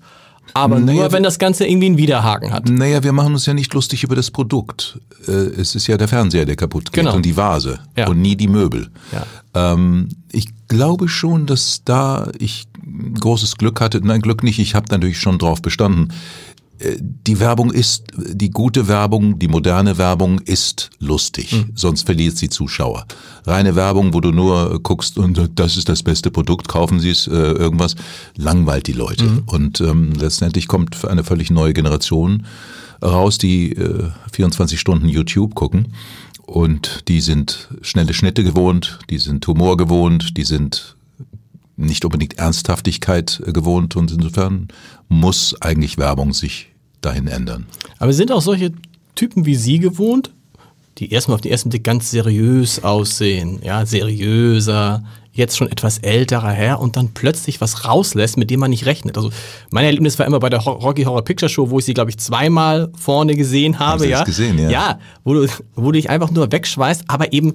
aber 0.54 0.78
Naja, 0.80 1.02
nur, 1.02 1.12
wenn 1.12 1.22
das 1.22 1.38
Ganze 1.38 1.66
irgendwie 1.66 1.86
einen 1.86 1.96
Widerhaken 1.98 2.52
hat. 2.52 2.68
Naja, 2.68 3.02
wir 3.02 3.12
machen 3.12 3.32
uns 3.32 3.46
ja 3.46 3.54
nicht 3.54 3.72
lustig 3.74 4.04
über 4.04 4.14
das 4.16 4.30
Produkt. 4.30 4.98
Äh, 5.26 5.30
Es 5.32 5.74
ist 5.74 5.86
ja 5.86 5.96
der 5.96 6.08
Fernseher, 6.08 6.44
der 6.44 6.56
kaputt 6.56 6.92
geht 6.92 7.04
Genau. 7.04 7.16
und 7.16 7.24
die 7.24 7.36
Vase 7.36 7.80
Ja. 7.96 8.08
und 8.08 8.20
nie 8.20 8.36
die 8.36 8.48
Möbel. 8.48 8.88
Ja. 9.12 9.72
Ähm, 9.72 10.08
ich 10.30 10.48
glaube 10.68 11.08
schon, 11.08 11.46
dass 11.46 11.82
da 11.84 12.30
ich 12.38 12.66
großes 13.20 13.56
Glück 13.56 13.80
hatte. 13.80 14.00
Nein, 14.04 14.20
Glück 14.20 14.42
nicht. 14.42 14.58
Ich 14.58 14.74
habe 14.74 14.86
natürlich 14.90 15.18
schon 15.20 15.38
drauf 15.38 15.62
bestanden. 15.62 16.08
Die 16.98 17.38
Werbung 17.38 17.70
ist, 17.70 18.04
die 18.16 18.50
gute 18.50 18.88
Werbung, 18.88 19.38
die 19.38 19.48
moderne 19.48 19.98
Werbung 19.98 20.40
ist 20.40 20.90
lustig, 20.98 21.52
Hm. 21.52 21.70
sonst 21.74 22.06
verliert 22.06 22.36
sie 22.36 22.48
Zuschauer. 22.48 23.06
Reine 23.46 23.76
Werbung, 23.76 24.14
wo 24.14 24.20
du 24.20 24.32
nur 24.32 24.80
guckst 24.82 25.18
und 25.18 25.50
das 25.54 25.76
ist 25.76 25.88
das 25.88 26.02
beste 26.02 26.30
Produkt, 26.30 26.68
kaufen 26.68 26.98
Sie 27.00 27.10
es, 27.10 27.26
äh, 27.26 27.30
irgendwas, 27.30 27.94
langweilt 28.36 28.86
die 28.86 28.92
Leute. 28.92 29.24
Mhm. 29.24 29.42
Und 29.46 29.80
ähm, 29.80 30.12
letztendlich 30.18 30.66
kommt 30.66 31.04
eine 31.04 31.24
völlig 31.24 31.50
neue 31.50 31.72
Generation 31.72 32.46
raus, 33.02 33.38
die 33.38 33.72
äh, 33.72 34.10
24 34.32 34.80
Stunden 34.80 35.08
YouTube 35.08 35.54
gucken. 35.54 35.94
Und 36.46 37.04
die 37.08 37.20
sind 37.20 37.68
schnelle 37.82 38.14
Schnitte 38.14 38.42
gewohnt, 38.44 38.98
die 39.10 39.18
sind 39.18 39.46
Humor 39.46 39.76
gewohnt, 39.76 40.36
die 40.36 40.44
sind 40.44 40.96
nicht 41.76 42.04
unbedingt 42.04 42.38
Ernsthaftigkeit 42.38 43.42
äh, 43.46 43.52
gewohnt 43.52 43.96
und 43.96 44.10
insofern 44.10 44.68
muss 45.08 45.54
eigentlich 45.60 45.98
Werbung 45.98 46.32
sich 46.32 46.71
dahin 47.02 47.28
ändern. 47.28 47.66
Aber 47.98 48.12
sind 48.12 48.32
auch 48.32 48.42
solche 48.42 48.72
Typen 49.14 49.44
wie 49.44 49.54
Sie 49.54 49.78
gewohnt, 49.78 50.30
die 50.98 51.12
erstmal 51.12 51.36
auf 51.36 51.40
den 51.40 51.52
ersten 51.52 51.70
Blick 51.70 51.84
ganz 51.84 52.10
seriös 52.10 52.82
aussehen, 52.84 53.60
ja, 53.62 53.84
seriöser, 53.86 55.02
jetzt 55.32 55.56
schon 55.56 55.70
etwas 55.70 55.98
älterer 55.98 56.50
Herr 56.50 56.80
und 56.80 56.96
dann 56.96 57.08
plötzlich 57.14 57.60
was 57.60 57.86
rauslässt, 57.86 58.36
mit 58.36 58.50
dem 58.50 58.60
man 58.60 58.70
nicht 58.70 58.84
rechnet. 58.84 59.16
Also 59.16 59.30
mein 59.70 59.84
Erlebnis 59.84 60.18
war 60.18 60.26
immer 60.26 60.38
bei 60.38 60.50
der 60.50 60.60
Rocky 60.60 61.04
Horror 61.04 61.24
Picture 61.24 61.48
Show, 61.48 61.70
wo 61.70 61.78
ich 61.78 61.86
sie, 61.86 61.94
glaube 61.94 62.10
ich, 62.10 62.18
zweimal 62.18 62.90
vorne 62.98 63.34
gesehen 63.34 63.78
habe. 63.78 64.00
Sie 64.00 64.10
das 64.10 64.20
ja. 64.20 64.24
gesehen, 64.24 64.58
ja? 64.58 64.70
Ja, 64.70 64.98
wo 65.24 65.34
du, 65.34 65.46
wo 65.74 65.86
du 65.86 65.92
dich 65.92 66.10
einfach 66.10 66.30
nur 66.30 66.52
wegschweißt, 66.52 67.04
aber 67.08 67.32
eben, 67.32 67.54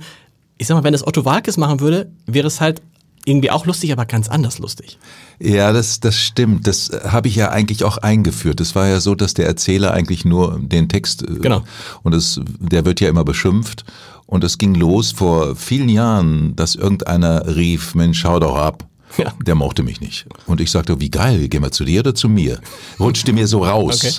ich 0.58 0.66
sag 0.66 0.76
mal, 0.76 0.84
wenn 0.84 0.94
das 0.94 1.06
Otto 1.06 1.24
Walkes 1.24 1.58
machen 1.58 1.80
würde, 1.80 2.12
wäre 2.26 2.48
es 2.48 2.60
halt 2.60 2.82
irgendwie 3.28 3.52
auch 3.52 3.66
lustig, 3.66 3.92
aber 3.92 4.06
ganz 4.06 4.30
anders 4.30 4.58
lustig. 4.60 4.98
Ja, 5.40 5.74
das, 5.74 6.00
das 6.00 6.16
stimmt. 6.18 6.66
Das 6.66 6.90
äh, 6.90 7.00
habe 7.10 7.28
ich 7.28 7.36
ja 7.36 7.50
eigentlich 7.50 7.84
auch 7.84 7.98
eingeführt. 7.98 8.62
Es 8.62 8.74
war 8.74 8.88
ja 8.88 9.00
so, 9.00 9.16
dass 9.16 9.34
der 9.34 9.46
Erzähler 9.48 9.92
eigentlich 9.94 10.24
nur 10.26 10.60
den 10.62 10.88
Text 10.88 11.24
äh, 11.24 11.36
Genau. 11.42 11.62
und 12.04 12.16
es, 12.16 12.40
der 12.60 12.86
wird 12.86 13.02
ja 13.02 13.10
immer 13.10 13.26
beschimpft. 13.26 13.84
Und 14.26 14.44
es 14.44 14.58
ging 14.58 14.76
los 14.76 15.12
vor 15.12 15.56
vielen 15.56 15.88
Jahren, 15.90 16.56
dass 16.56 16.76
irgendeiner 16.76 17.56
rief, 17.56 17.96
Mensch, 17.96 18.20
schau 18.20 18.40
doch 18.40 18.58
ab. 18.58 18.87
Ja. 19.18 19.34
Der 19.46 19.56
mochte 19.56 19.84
mich 19.84 20.02
nicht. 20.02 20.26
Und 20.46 20.60
ich 20.62 20.70
sagte, 20.70 21.00
wie 21.00 21.10
geil, 21.10 21.48
gehen 21.48 21.64
wir 21.64 21.72
zu 21.72 21.86
dir 21.86 22.02
oder 22.02 22.14
zu 22.14 22.30
mir? 22.30 22.60
Rutschte 23.00 23.34
mir 23.34 23.48
so 23.48 23.64
raus. 23.64 24.04
Okay. 24.04 24.14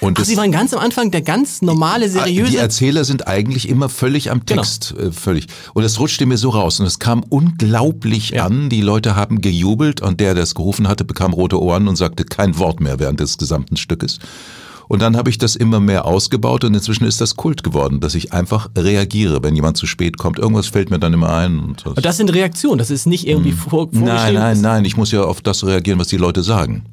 Und 0.00 0.12
Ach, 0.16 0.22
das- 0.22 0.28
Sie 0.28 0.36
waren 0.36 0.50
ganz 0.50 0.72
am 0.72 0.80
Anfang 0.80 1.10
der 1.10 1.20
ganz 1.22 1.60
normale, 1.62 2.06
die 2.06 2.12
seriöse. 2.12 2.58
Erzähler 2.58 3.04
sind 3.04 3.28
eigentlich 3.28 3.68
immer 3.68 3.88
völlig 3.88 4.30
am 4.30 4.40
Genau. 4.46 4.62
Text, 4.62 4.94
äh, 4.98 5.12
völlig. 5.12 5.46
Und 5.74 5.84
es 5.84 6.00
rutschte 6.00 6.24
mir 6.26 6.38
so 6.38 6.48
raus 6.50 6.80
und 6.80 6.86
es 6.86 6.98
kam 6.98 7.22
unglaublich 7.28 8.30
Ja. 8.30 8.46
an. 8.46 8.70
Die 8.70 8.80
Leute 8.80 9.14
haben 9.14 9.40
gejubelt 9.40 10.00
und 10.00 10.20
der, 10.20 10.34
der 10.34 10.42
es 10.44 10.54
gerufen 10.54 10.88
hatte, 10.88 11.04
bekam 11.04 11.32
rote 11.32 11.60
Ohren 11.60 11.86
und 11.86 11.96
sagte 11.96 12.24
kein 12.24 12.56
Wort 12.58 12.80
mehr 12.80 12.98
während 12.98 13.20
des 13.20 13.36
gesamten 13.38 13.76
Stückes. 13.76 14.18
Und 14.90 15.00
dann 15.02 15.16
habe 15.16 15.30
ich 15.30 15.38
das 15.38 15.54
immer 15.54 15.78
mehr 15.78 16.04
ausgebaut 16.04 16.64
und 16.64 16.74
inzwischen 16.74 17.04
ist 17.04 17.20
das 17.20 17.36
Kult 17.36 17.62
geworden, 17.62 18.00
dass 18.00 18.16
ich 18.16 18.32
einfach 18.32 18.70
reagiere, 18.76 19.40
wenn 19.40 19.54
jemand 19.54 19.76
zu 19.76 19.86
spät 19.86 20.18
kommt. 20.18 20.40
Irgendwas 20.40 20.66
fällt 20.66 20.90
mir 20.90 20.98
dann 20.98 21.12
immer 21.12 21.32
ein. 21.32 21.60
Und 21.60 21.86
das 21.86 21.92
Und 21.94 22.04
das 22.04 22.16
sind 22.16 22.34
Reaktionen, 22.34 22.78
das 22.78 22.90
ist 22.90 23.06
nicht 23.06 23.24
irgendwie 23.24 23.52
vor. 23.52 23.88
Hm. 23.92 24.02
nein, 24.02 24.34
nein, 24.34 24.60
nein, 24.60 24.84
ich 24.84 24.96
muss 24.96 25.12
ja 25.12 25.22
auf 25.22 25.42
das 25.42 25.64
reagieren, 25.64 26.00
was 26.00 26.08
die 26.08 26.16
Leute 26.16 26.42
sagen. 26.42 26.86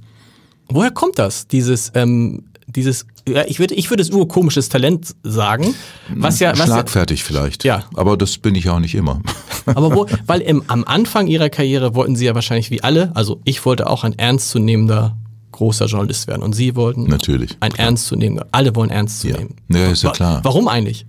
Woher 0.69 0.91
kommt 0.91 1.17
das? 1.17 1.47
Dieses, 1.47 1.91
ähm, 1.95 2.43
dieses 2.67 3.07
ja, 3.27 3.45
ich 3.47 3.57
würde, 3.57 3.73
ich 3.73 3.89
würde 3.89 4.03
es 4.03 4.11
urkomisches 4.11 4.69
Talent 4.69 5.15
sagen, 5.23 5.73
was 6.13 6.39
ja, 6.39 6.51
was 6.55 6.65
Schlagfertig 6.65 7.23
vielleicht. 7.23 7.63
Ja. 7.63 7.85
Aber 7.95 8.15
das 8.15 8.37
bin 8.37 8.53
ich 8.53 8.69
auch 8.69 8.79
nicht 8.79 8.93
immer. 8.93 9.23
Aber 9.65 9.95
wo, 9.95 10.05
weil 10.27 10.41
im, 10.41 10.61
am 10.67 10.83
Anfang 10.83 11.25
ihrer 11.25 11.49
Karriere 11.49 11.95
wollten 11.95 12.15
sie 12.15 12.25
ja 12.25 12.35
wahrscheinlich 12.35 12.69
wie 12.69 12.83
alle, 12.83 13.11
also 13.15 13.41
ich 13.43 13.65
wollte 13.65 13.89
auch 13.89 14.03
ein 14.03 14.19
ernstzunehmender 14.19 15.17
großer 15.57 15.85
Journalist 15.87 16.27
werden 16.27 16.41
und 16.43 16.53
sie 16.53 16.75
wollten 16.75 17.03
Natürlich, 17.03 17.57
ein 17.59 17.73
ernstzunehmender, 17.73 18.47
alle 18.51 18.75
wollen 18.75 18.89
ernst 18.89 19.21
zu 19.21 19.27
Ja. 19.29 19.37
nehmen. 19.37 19.55
Ja, 19.69 19.87
ist 19.87 20.03
ja 20.03 20.11
klar. 20.11 20.39
Warum 20.43 20.67
eigentlich? 20.67 21.05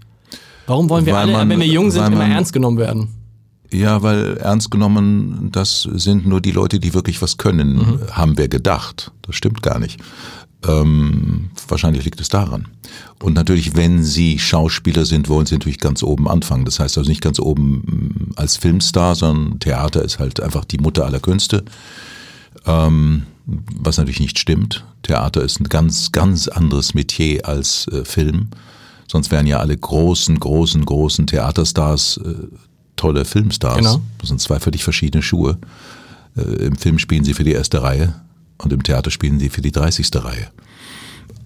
Warum 0.66 0.88
wollen 0.90 1.06
wir 1.06 1.14
Weil 1.14 1.22
alle, 1.22 1.32
man- 1.32 1.48
wenn 1.50 1.60
wir 1.60 1.66
jung 1.66 1.90
sind, 1.90 2.04
immer 2.06 2.16
man- 2.18 2.30
ernst 2.30 2.52
genommen 2.52 2.78
werden? 2.78 3.08
Ja, 3.70 4.02
weil 4.02 4.38
ernst 4.38 4.70
genommen, 4.70 5.50
das 5.52 5.82
sind 5.82 6.26
nur 6.26 6.40
die 6.40 6.52
Leute, 6.52 6.78
die 6.80 6.94
wirklich 6.94 7.20
was 7.22 7.36
können, 7.36 7.76
Mhm. 7.76 8.00
haben 8.12 8.38
wir 8.38 8.48
gedacht. 8.48 9.12
Das 9.22 9.36
stimmt 9.36 9.62
gar 9.62 9.78
nicht. 9.78 10.00
Ähm, 10.66 11.50
wahrscheinlich 11.68 12.04
liegt 12.04 12.20
es 12.20 12.28
daran. 12.28 12.66
Und 13.22 13.34
natürlich, 13.34 13.76
wenn 13.76 14.02
Sie 14.02 14.38
Schauspieler 14.38 15.04
sind, 15.04 15.28
wollen 15.28 15.46
Sie 15.46 15.54
natürlich 15.54 15.78
ganz 15.78 16.02
oben 16.02 16.26
anfangen. 16.28 16.64
Das 16.64 16.80
heißt 16.80 16.98
also 16.98 17.08
nicht 17.08 17.20
ganz 17.22 17.38
oben 17.38 17.72
mm, 17.74 18.32
als 18.36 18.56
Filmstar, 18.56 19.14
sondern 19.14 19.60
Theater 19.60 20.02
ist 20.02 20.18
halt 20.18 20.40
einfach 20.40 20.64
die 20.64 20.78
Mutter 20.78 21.04
aller 21.04 21.20
Künste. 21.20 21.64
Ähm, 22.66 23.22
was 23.48 23.96
natürlich 23.96 24.20
nicht 24.20 24.38
stimmt. 24.38 24.84
Theater 25.02 25.42
ist 25.42 25.60
ein 25.60 25.68
ganz, 25.68 26.12
ganz 26.12 26.48
anderes 26.48 26.94
Metier 26.94 27.46
als 27.46 27.88
äh, 27.88 28.04
Film. 28.04 28.48
Sonst 29.10 29.30
wären 29.30 29.46
ja 29.46 29.58
alle 29.58 29.76
großen, 29.76 30.38
großen, 30.38 30.84
großen 30.84 31.26
Theaterstars 31.26 32.20
äh, 32.24 32.34
tolle 32.96 33.24
Filmstars. 33.24 33.78
Genau. 33.78 34.00
Das 34.18 34.28
sind 34.28 34.40
zwei 34.40 34.60
völlig 34.60 34.84
verschiedene 34.84 35.22
Schuhe. 35.22 35.58
Äh, 36.36 36.66
Im 36.66 36.76
Film 36.76 36.98
spielen 36.98 37.24
sie 37.24 37.32
für 37.32 37.44
die 37.44 37.52
erste 37.52 37.82
Reihe 37.82 38.14
und 38.58 38.72
im 38.72 38.82
Theater 38.82 39.10
spielen 39.10 39.38
sie 39.38 39.48
für 39.48 39.62
die 39.62 39.72
30. 39.72 40.10
Reihe. 40.16 40.48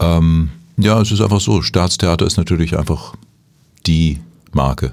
Ähm, 0.01 0.51
ja, 0.77 1.01
es 1.01 1.13
ist 1.13 1.21
einfach 1.21 1.41
so. 1.41 1.63
Staatstheater 1.63 2.27
ist 2.27 2.37
natürlich 2.37 2.77
einfach 2.77 3.15
die 3.87 4.21
Marke. 4.53 4.93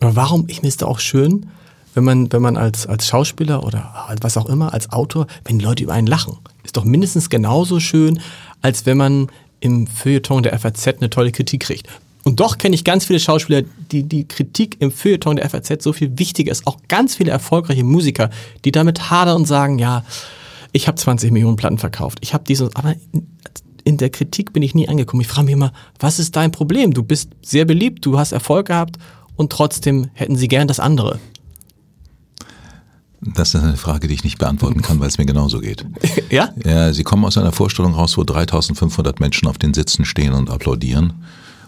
Aber 0.00 0.14
warum, 0.16 0.44
ich 0.48 0.56
finde 0.56 0.68
es 0.68 0.82
auch 0.82 1.00
schön, 1.00 1.46
wenn 1.94 2.04
man, 2.04 2.32
wenn 2.32 2.42
man 2.42 2.56
als, 2.56 2.86
als 2.86 3.06
Schauspieler 3.06 3.64
oder 3.64 4.08
was 4.20 4.36
auch 4.36 4.46
immer, 4.46 4.74
als 4.74 4.92
Autor, 4.92 5.26
wenn 5.44 5.58
die 5.58 5.64
Leute 5.64 5.84
über 5.84 5.94
einen 5.94 6.06
lachen. 6.06 6.38
Ist 6.64 6.76
doch 6.76 6.84
mindestens 6.84 7.30
genauso 7.30 7.80
schön, 7.80 8.20
als 8.62 8.86
wenn 8.86 8.96
man 8.96 9.28
im 9.60 9.86
Feuilleton 9.86 10.42
der 10.42 10.58
FAZ 10.58 10.88
eine 10.88 11.10
tolle 11.10 11.32
Kritik 11.32 11.62
kriegt. 11.62 11.88
Und 12.24 12.40
doch 12.40 12.58
kenne 12.58 12.74
ich 12.74 12.84
ganz 12.84 13.04
viele 13.04 13.20
Schauspieler, 13.20 13.62
die 13.90 14.02
die 14.02 14.26
Kritik 14.26 14.76
im 14.80 14.90
Feuilleton 14.90 15.36
der 15.36 15.48
FAZ 15.48 15.82
so 15.82 15.92
viel 15.92 16.18
wichtiger 16.18 16.50
ist. 16.50 16.66
Auch 16.66 16.78
ganz 16.88 17.14
viele 17.16 17.30
erfolgreiche 17.30 17.84
Musiker, 17.84 18.30
die 18.64 18.72
damit 18.72 19.10
hadern 19.10 19.36
und 19.36 19.46
sagen, 19.46 19.78
ja, 19.78 20.04
ich 20.72 20.88
habe 20.88 20.96
20 20.96 21.30
Millionen 21.30 21.56
Platten 21.56 21.78
verkauft. 21.78 22.18
Ich 22.22 22.34
habe 22.34 22.44
diese, 22.46 22.70
aber 22.74 22.94
in, 23.12 23.26
in 23.84 23.96
der 23.98 24.10
Kritik 24.10 24.52
bin 24.52 24.62
ich 24.62 24.74
nie 24.74 24.88
angekommen. 24.88 25.20
Ich 25.20 25.28
frage 25.28 25.44
mich 25.44 25.52
immer, 25.52 25.72
was 26.00 26.18
ist 26.18 26.34
dein 26.34 26.50
Problem? 26.50 26.94
Du 26.94 27.02
bist 27.02 27.30
sehr 27.42 27.66
beliebt, 27.66 28.04
du 28.06 28.18
hast 28.18 28.32
Erfolg 28.32 28.68
gehabt 28.68 28.96
und 29.36 29.52
trotzdem 29.52 30.08
hätten 30.14 30.36
sie 30.36 30.48
gern 30.48 30.66
das 30.66 30.80
andere. 30.80 31.20
Das 33.26 33.54
ist 33.54 33.62
eine 33.62 33.76
Frage, 33.76 34.08
die 34.08 34.14
ich 34.14 34.24
nicht 34.24 34.38
beantworten 34.38 34.82
kann, 34.82 35.00
weil 35.00 35.08
es 35.08 35.18
mir 35.18 35.26
genauso 35.26 35.60
geht. 35.60 35.84
ja? 36.30 36.50
Ja, 36.64 36.92
Sie 36.92 37.04
kommen 37.04 37.24
aus 37.24 37.38
einer 37.38 37.52
Vorstellung 37.52 37.94
raus, 37.94 38.18
wo 38.18 38.24
3500 38.24 39.20
Menschen 39.20 39.48
auf 39.48 39.58
den 39.58 39.72
Sitzen 39.72 40.04
stehen 40.04 40.32
und 40.32 40.50
applaudieren. 40.50 41.14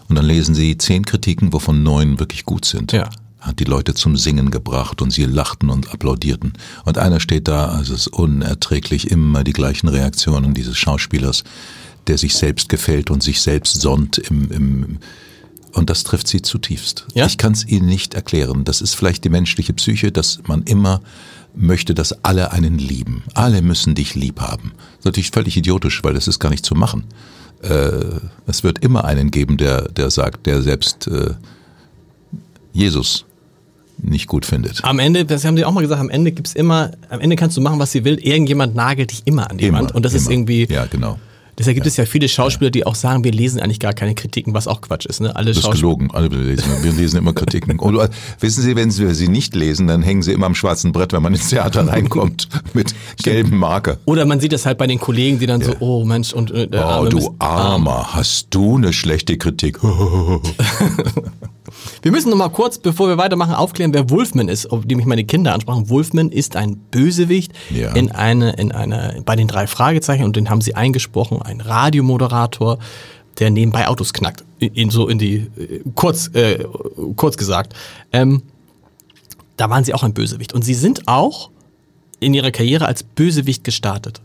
Und 0.09 0.17
dann 0.17 0.27
lesen 0.27 0.55
Sie 0.55 0.77
zehn 0.77 1.05
Kritiken, 1.05 1.53
wovon 1.53 1.83
neun 1.83 2.19
wirklich 2.21 2.45
gut 2.45 2.65
sind. 2.65 2.93
Ja. 2.93 3.09
Hat 3.41 3.59
die 3.59 3.65
Leute 3.65 3.95
zum 3.95 4.17
Singen 4.17 4.51
gebracht 4.51 5.01
und 5.03 5.13
sie 5.13 5.25
lachten 5.25 5.71
und 5.71 5.93
applaudierten. 5.93 6.55
Und 6.85 6.99
einer 6.99 7.21
steht 7.21 7.47
da, 7.49 7.67
also 7.67 7.95
es 7.95 8.07
ist 8.07 8.09
unerträglich, 8.09 9.11
immer 9.11 9.45
die 9.45 9.53
gleichen 9.53 9.89
Reaktionen 9.89 10.53
dieses 10.53 10.77
Schauspielers, 10.77 11.45
der 12.09 12.19
sich 12.19 12.35
selbst 12.35 12.69
gefällt 12.69 13.11
und 13.11 13.23
sich 13.23 13.41
selbst 13.41 13.81
sonnt 13.81 14.19
im, 14.19 14.51
im 14.51 14.99
und 15.77 15.91
das 15.91 16.05
trifft 16.05 16.27
sie 16.27 16.41
zutiefst. 16.41 17.07
Ja? 17.15 17.27
Ich 17.27 17.37
kann 17.37 17.53
es 17.53 17.67
Ihnen 17.67 17.87
nicht 17.87 18.15
erklären. 18.15 18.65
Das 18.65 18.81
ist 18.81 18.95
vielleicht 18.95 19.25
die 19.25 19.29
menschliche 19.29 19.75
Psyche, 19.75 20.11
dass 20.11 20.41
man 20.47 20.63
immer 20.63 21.03
möchte, 21.57 21.95
dass 21.95 22.25
alle 22.25 22.53
einen 22.53 22.79
lieben. 22.79 23.25
Alle 23.35 23.63
müssen 23.63 23.95
dich 23.95 24.15
lieb 24.15 24.41
haben. 24.41 24.73
Das 24.77 24.99
ist 24.99 25.05
natürlich 25.07 25.31
völlig 25.31 25.57
idiotisch, 25.57 26.05
weil 26.05 26.15
das 26.15 26.29
ist 26.29 26.39
gar 26.39 26.51
nicht 26.51 26.65
zu 26.65 26.75
machen. 26.75 27.05
Äh, 27.63 28.21
es 28.47 28.63
wird 28.63 28.81
immer 28.85 29.05
einen 29.05 29.31
geben, 29.31 29.57
der, 29.57 29.89
der 29.89 30.11
sagt, 30.11 30.47
der 30.47 30.63
selbst 30.63 31.09
äh, 31.09 31.31
Jesus 32.73 33.25
nicht 33.99 34.27
gut 34.27 34.45
findet. 34.45 34.85
Am 34.85 34.99
Ende, 34.99 35.25
das 35.25 35.45
haben 35.45 35.57
sie 35.57 35.65
auch 35.65 35.73
mal 35.73 35.81
gesagt, 35.81 36.01
am 36.01 36.11
Ende 36.11 36.33
gibt's 36.33 36.53
immer, 36.53 36.93
am 37.09 37.21
Ende 37.21 37.35
kannst 37.37 37.57
du 37.57 37.63
machen, 37.63 37.79
was 37.79 37.93
sie 37.93 38.05
will. 38.05 38.19
Irgendjemand 38.19 38.75
nagelt 38.75 39.11
dich 39.11 39.23
immer 39.25 39.51
an 39.51 39.57
die 39.57 39.73
Wand. 39.73 39.95
Und 39.95 40.05
das 40.05 40.13
ist 40.13 40.27
immer. 40.27 40.33
irgendwie, 40.33 40.67
Ja, 40.71 40.85
genau. 40.87 41.19
Deshalb 41.59 41.75
gibt 41.75 41.87
es 41.87 41.97
ja 41.97 42.05
viele 42.05 42.29
Schauspieler, 42.29 42.71
die 42.71 42.87
auch 42.87 42.95
sagen, 42.95 43.25
wir 43.25 43.33
lesen 43.33 43.61
eigentlich 43.61 43.81
gar 43.81 43.93
keine 43.93 44.15
Kritiken, 44.15 44.55
was 44.55 44.67
auch 44.69 44.81
Quatsch 44.81 45.07
ist. 45.07 45.21
Ne? 45.21 45.35
Alle 45.35 45.53
Das 45.53 45.65
ist 45.65 45.71
gelogen. 45.71 46.11
Alle 46.13 46.29
lesen, 46.29 46.65
wir 46.83 46.93
lesen 46.93 47.19
immer 47.19 47.33
Kritiken. 47.33 47.79
Und 47.79 47.97
äh, 47.99 48.09
wissen 48.41 48.63
Sie, 48.63 48.77
wenn 48.77 48.91
Sie 48.91 49.13
sie 49.15 49.29
nicht 49.29 49.55
lesen, 49.55 49.87
dann 49.87 50.03
hängen 50.03 50.23
sie 50.23 50.33
immer 50.33 50.47
am 50.47 50.55
schwarzen 50.55 50.93
Brett, 50.93 51.13
wenn 51.13 51.23
man 51.23 51.35
ins 51.35 51.49
Theater 51.49 51.87
reinkommt, 51.89 52.49
mit 52.75 52.95
gelbem 53.23 53.59
Marker. 53.59 53.99
Oder 54.05 54.25
man 54.27 54.41
sieht 54.41 54.53
das 54.53 54.67
halt 54.67 54.79
bei 54.79 54.87
den 54.87 54.99
Kollegen, 54.99 55.39
die 55.39 55.47
dann 55.47 55.63
so, 55.63 55.75
oh 55.81 56.05
Mensch, 56.05 56.33
und 56.33 56.51
äh, 56.51 56.69
Oh, 56.73 57.07
du 57.09 57.35
Armer, 57.39 58.15
hast 58.15 58.49
du 58.51 58.77
eine 58.77 58.93
schlechte 58.93 59.37
Kritik? 59.39 59.79
Wir 62.03 62.11
müssen 62.13 62.31
noch 62.31 62.37
mal 62.37 62.49
kurz, 62.49 62.79
bevor 62.79 63.09
wir 63.09 63.19
weitermachen, 63.19 63.55
aufklären, 63.55 63.93
wer 63.95 64.09
Wolfman 64.11 64.49
ist, 64.49 64.67
auf 64.71 64.85
die 64.87 64.95
mich 64.95 65.07
meine 65.07 65.25
Kinder 65.25 65.53
ansprachen. 65.55 65.89
Wolfman 65.89 66.31
ist 66.31 66.57
ein 66.57 66.77
Bösewicht 66.91 67.53
Ja. 67.71 67.93
in 67.93 68.11
eine, 68.13 68.53
in 68.53 68.73
eine, 68.73 69.23
bei 69.25 69.37
den 69.37 69.49
drei 69.49 69.67
Fragezeichen 69.67 70.25
und 70.25 70.37
den 70.37 70.51
haben 70.51 70.61
sie 70.61 70.75
eingesprochen, 70.75 71.41
ein 71.43 71.61
Radiomoderator, 71.61 72.79
der 73.39 73.51
nebenbei 73.51 73.89
Autos 73.89 74.13
knackt. 74.13 74.45
In, 74.59 74.75
in 74.75 74.91
so 74.91 75.09
in 75.09 75.19
die, 75.19 75.37
äh, 75.59 75.81
kurz, 75.95 76.29
äh, 76.35 76.65
kurz 77.17 77.37
gesagt. 77.37 77.75
Ähm, 78.13 78.43
da 79.57 79.69
waren 79.71 79.85
sie 79.85 79.95
auch 79.95 80.03
ein 80.03 80.15
Bösewicht. 80.15 80.53
Und 80.53 80.63
sie 80.65 80.75
sind 80.75 81.07
auch 81.09 81.51
in 82.21 82.33
ihrer 82.35 82.51
Karriere 82.51 82.87
als 82.87 83.03
Bösewicht 83.03 83.65
gestartet. 83.65 84.21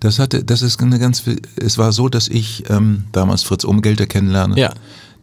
Das 0.00 0.18
hatte, 0.18 0.44
das 0.44 0.62
ist 0.62 0.80
eine 0.82 0.98
ganz, 0.98 1.22
es 1.56 1.78
war 1.78 1.92
so, 1.92 2.08
dass 2.08 2.28
ich 2.28 2.64
ähm, 2.70 3.04
damals 3.12 3.42
Fritz 3.42 3.64
Umgelter 3.64 4.06
kennenlerne, 4.06 4.58
Ja. 4.58 4.72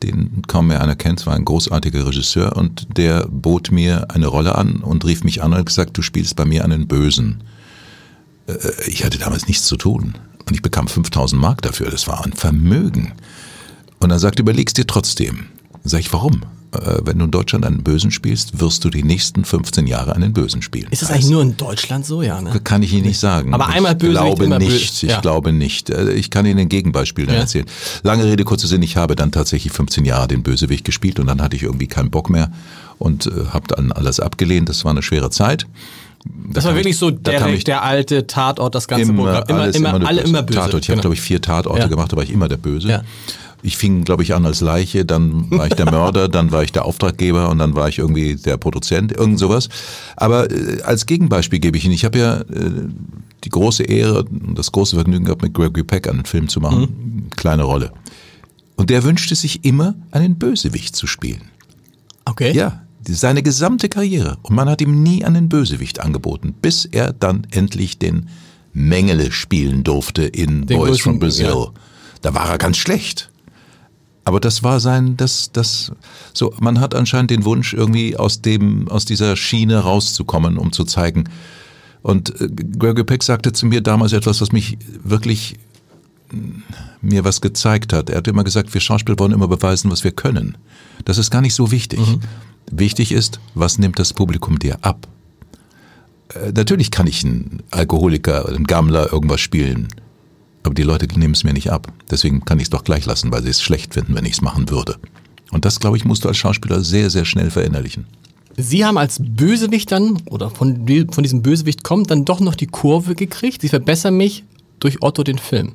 Den 0.03 0.41
kaum 0.47 0.67
mehr 0.67 0.81
einer 0.81 0.95
kennt, 0.95 1.25
war 1.25 1.35
ein 1.35 1.45
großartiger 1.45 2.05
Regisseur 2.05 2.55
und 2.55 2.97
der 2.97 3.27
bot 3.29 3.71
mir 3.71 4.11
eine 4.11 4.27
Rolle 4.27 4.55
an 4.55 4.77
und 4.77 5.05
rief 5.05 5.23
mich 5.23 5.41
an 5.41 5.53
und 5.53 5.59
hat 5.59 5.65
gesagt, 5.65 5.97
du 5.97 6.01
spielst 6.01 6.35
bei 6.35 6.45
mir 6.45 6.63
einen 6.63 6.87
Bösen. 6.87 7.43
Äh, 8.47 8.53
Ich 8.87 9.03
hatte 9.03 9.17
damals 9.17 9.47
nichts 9.47 9.65
zu 9.65 9.77
tun 9.77 10.15
und 10.47 10.53
ich 10.53 10.61
bekam 10.61 10.87
5000 10.87 11.41
Mark 11.41 11.61
dafür, 11.61 11.89
das 11.89 12.07
war 12.07 12.23
ein 12.25 12.33
Vermögen. 12.33 13.13
Und 13.99 14.11
er 14.11 14.19
sagte, 14.19 14.41
überlegst 14.41 14.77
dir 14.77 14.85
trotzdem. 14.85 15.45
Sag 15.83 16.01
ich, 16.01 16.11
warum? 16.13 16.41
Äh, 16.73 16.99
Wenn 17.05 17.19
du 17.19 17.25
in 17.25 17.31
Deutschland 17.31 17.65
einen 17.65 17.83
Bösen 17.83 18.11
spielst, 18.11 18.59
wirst 18.59 18.83
du 18.83 18.89
die 18.89 19.03
nächsten 19.03 19.45
15 19.45 19.85
Jahre 19.87 20.15
einen 20.15 20.33
Bösen 20.33 20.61
spielen. 20.61 20.87
Ist 20.91 21.01
das 21.01 21.11
eigentlich 21.11 21.29
nur 21.29 21.41
in 21.41 21.55
Deutschland 21.57 22.05
so, 22.05 22.21
ja? 22.21 22.41
Ne? 22.41 22.59
Kann 22.63 22.81
ich 22.83 22.93
Ihnen 22.93 23.05
nicht 23.05 23.19
sagen. 23.19 23.53
Aber 23.53 23.67
einmal 23.67 23.93
ich 23.93 23.97
Bösewicht, 23.99 24.21
glaube 24.23 24.43
immer 24.45 24.59
nicht. 24.59 25.03
Ich 25.03 25.09
ja. 25.09 25.21
glaube 25.21 25.53
nicht. 25.53 25.89
Äh, 25.89 26.11
Ich 26.13 26.29
kann 26.29 26.45
Ihnen 26.45 26.59
ein 26.59 26.69
Gegenbeispiel 26.69 27.27
Ja. 27.27 27.33
erzählen. 27.35 27.65
Lange 28.03 28.23
Rede, 28.25 28.43
kurzer 28.43 28.67
Sinn. 28.67 28.81
Ich 28.83 28.97
habe 28.97 29.15
dann 29.15 29.31
tatsächlich 29.31 29.71
15 29.73 30.05
Jahre 30.05 30.27
den 30.27 30.43
Bösewicht 30.43 30.83
gespielt 30.85 31.19
und 31.19 31.27
dann 31.27 31.41
hatte 31.41 31.55
ich 31.55 31.63
irgendwie 31.63 31.87
keinen 31.87 32.09
Bock 32.11 32.29
mehr 32.29 32.51
und 32.97 33.27
äh, 33.27 33.31
habe 33.51 33.67
dann 33.67 33.91
alles 33.91 34.19
abgelehnt. 34.19 34.69
Das 34.69 34.83
war 34.85 34.91
eine 34.91 35.01
schwere 35.03 35.29
Zeit. 35.29 35.67
Das 36.25 36.63
war 36.63 36.71
kam 36.71 36.77
wirklich 36.77 36.93
ich- 36.93 36.99
so 36.99 37.11
da 37.11 37.31
der, 37.31 37.47
ich 37.47 37.65
der 37.65 37.83
alte 37.83 38.27
Tatort, 38.27 38.75
das 38.75 38.87
ganze 38.87 39.11
Programm. 39.13 39.43
Immer, 39.47 39.59
alles 39.61 39.75
immer, 39.75 39.99
der 39.99 40.07
alle 40.07 40.21
Böse. 40.21 40.29
immer 40.29 40.43
böse. 40.43 40.59
Tatort. 40.59 40.83
Ich 40.83 40.89
habe, 40.89 40.95
Genau. 40.95 41.01
glaube 41.01 41.13
ich, 41.15 41.21
vier 41.21 41.41
Tatorte 41.41 41.79
Ja. 41.81 41.87
gemacht, 41.87 42.13
da 42.13 42.15
war 42.15 42.23
ich 42.23 42.31
immer 42.31 42.47
der 42.47 42.57
Böse. 42.57 42.87
Ja. 42.87 43.01
Ich 43.63 43.77
fing, 43.77 44.03
glaube 44.03 44.23
ich, 44.23 44.35
an 44.35 44.45
als 44.45 44.61
Leiche, 44.61 45.05
dann 45.05 45.49
war 45.49 45.67
ich 45.67 45.73
der 45.73 45.85
Mörder, 45.91 46.27
dann 46.27 46.51
war 46.51 46.63
ich 46.63 46.71
der 46.71 46.85
Auftraggeber 46.85 47.49
und 47.49 47.59
dann 47.59 47.75
war 47.75 47.87
ich 47.89 47.97
irgendwie 47.97 48.35
der 48.35 48.57
Produzent, 48.57 49.11
irgend 49.11 49.39
sowas. 49.39 49.69
Aber 50.17 50.51
äh, 50.51 50.81
als 50.83 51.05
Gegenbeispiel 51.05 51.59
gebe 51.59 51.77
ich 51.77 51.85
Ihnen, 51.85 51.93
ich 51.93 52.05
habe 52.05 52.19
ja 52.19 52.41
äh, 52.41 52.71
die 53.43 53.49
große 53.49 53.83
Ehre 53.83 54.23
und 54.23 54.57
das 54.57 54.71
große 54.71 54.95
Vergnügen 54.95 55.25
gehabt, 55.25 55.41
mit 55.41 55.53
Gregory 55.53 55.83
Peck 55.83 56.07
einen 56.07 56.25
Film 56.25 56.47
zu 56.49 56.59
machen, 56.59 57.29
kleine 57.35 57.63
Rolle. 57.63 57.91
Und 58.75 58.89
der 58.89 59.03
wünschte 59.03 59.35
sich 59.35 59.65
immer, 59.65 59.95
einen 60.11 60.35
Bösewicht 60.37 60.95
zu 60.95 61.07
spielen. 61.07 61.41
Okay. 62.25 62.53
Ja, 62.53 62.83
seine 63.07 63.43
gesamte 63.43 63.89
Karriere. 63.89 64.37
Und 64.43 64.55
man 64.55 64.69
hat 64.69 64.81
ihm 64.81 65.03
nie 65.03 65.25
einen 65.25 65.49
Bösewicht 65.49 65.99
angeboten, 65.99 66.53
bis 66.61 66.85
er 66.85 67.13
dann 67.13 67.45
endlich 67.51 67.99
den 67.99 68.29
Mengele 68.73 69.31
spielen 69.31 69.83
durfte 69.83 70.23
in 70.23 70.65
Den 70.65 70.77
Boys 70.77 70.89
größten, 70.89 71.03
from 71.03 71.19
Brazil. 71.19 71.45
ja. 71.45 71.67
Da 72.21 72.33
war 72.33 72.49
er 72.49 72.57
ganz 72.57 72.77
schlecht. 72.77 73.29
Aber 74.25 74.39
das 74.39 74.63
war 74.63 74.79
sein, 74.79 75.17
das, 75.17 75.51
das, 75.51 75.91
so, 76.33 76.53
man 76.59 76.79
hat 76.79 76.95
anscheinend 76.95 77.31
den 77.31 77.43
Wunsch, 77.43 77.73
irgendwie 77.73 78.15
aus 78.15 78.41
dem, 78.41 78.87
aus 78.87 79.05
dieser 79.05 79.35
Schiene 79.35 79.79
rauszukommen, 79.79 80.57
um 80.57 80.71
zu 80.71 80.85
zeigen. 80.85 81.25
Und 82.01 82.39
äh, 82.39 82.47
Gregory 82.47 83.03
Peck 83.03 83.23
sagte 83.23 83.51
zu 83.51 83.65
mir 83.65 83.81
damals 83.81 84.13
etwas, 84.13 84.39
was 84.39 84.51
mich 84.51 84.77
wirklich 85.03 85.55
mir 87.01 87.23
was 87.23 87.41
gezeigt 87.41 87.93
hat. 87.93 88.09
Er 88.09 88.17
hat 88.17 88.27
immer 88.27 88.43
gesagt, 88.43 88.73
wir 88.73 88.81
Schauspieler 88.81 89.19
wollen 89.19 89.33
immer 89.33 89.47
beweisen, 89.47 89.91
was 89.91 90.03
wir 90.03 90.11
können. 90.11 90.57
Das 91.05 91.17
ist 91.17 91.31
gar 91.31 91.41
nicht 91.41 91.53
so 91.53 91.71
wichtig. 91.71 91.99
Wichtig 92.71 93.11
ist, 93.11 93.39
was 93.53 93.77
nimmt 93.77 93.99
das 93.99 94.13
Publikum 94.13 94.57
dir 94.57 94.77
ab? 94.81 95.07
Äh, 96.33 96.51
natürlich 96.55 96.91
kann 96.91 97.07
ich 97.07 97.23
einen 97.23 97.61
Alkoholiker, 97.71 98.47
einen 98.47 98.65
Gammler 98.65 99.11
irgendwas 99.11 99.41
spielen. 99.41 99.89
Aber 100.63 100.73
die 100.73 100.83
Leute 100.83 101.07
nehmen 101.19 101.33
es 101.33 101.43
mir 101.43 101.53
nicht 101.53 101.71
ab. 101.71 101.91
Deswegen 102.09 102.45
kann 102.45 102.57
ich 102.59 102.65
es 102.65 102.69
doch 102.69 102.83
gleich 102.83 103.05
lassen, 103.05 103.31
weil 103.31 103.43
sie 103.43 103.49
es 103.49 103.61
schlecht 103.61 103.93
finden, 103.93 104.15
wenn 104.15 104.25
ich 104.25 104.33
es 104.33 104.41
machen 104.41 104.69
würde. 104.69 104.95
Und 105.51 105.65
das, 105.65 105.79
glaube 105.79 105.97
ich, 105.97 106.05
musst 106.05 106.23
du 106.23 106.29
als 106.29 106.37
Schauspieler 106.37 106.81
sehr, 106.81 107.09
sehr 107.09 107.25
schnell 107.25 107.51
verinnerlichen. 107.51 108.05
Sie 108.55 108.85
haben 108.85 108.97
als 108.97 109.17
Bösewicht 109.19 109.91
dann, 109.91 110.21
oder 110.29 110.49
von, 110.49 110.87
von 111.11 111.23
diesem 111.23 111.41
Bösewicht 111.41 111.83
kommt, 111.83 112.11
dann 112.11 112.23
doch 112.23 112.39
noch 112.39 112.55
die 112.55 112.67
Kurve 112.67 113.15
gekriegt. 113.15 113.61
Sie 113.61 113.69
verbessern 113.69 114.15
mich 114.15 114.43
durch 114.79 115.01
Otto 115.01 115.23
den 115.23 115.37
Film. 115.37 115.73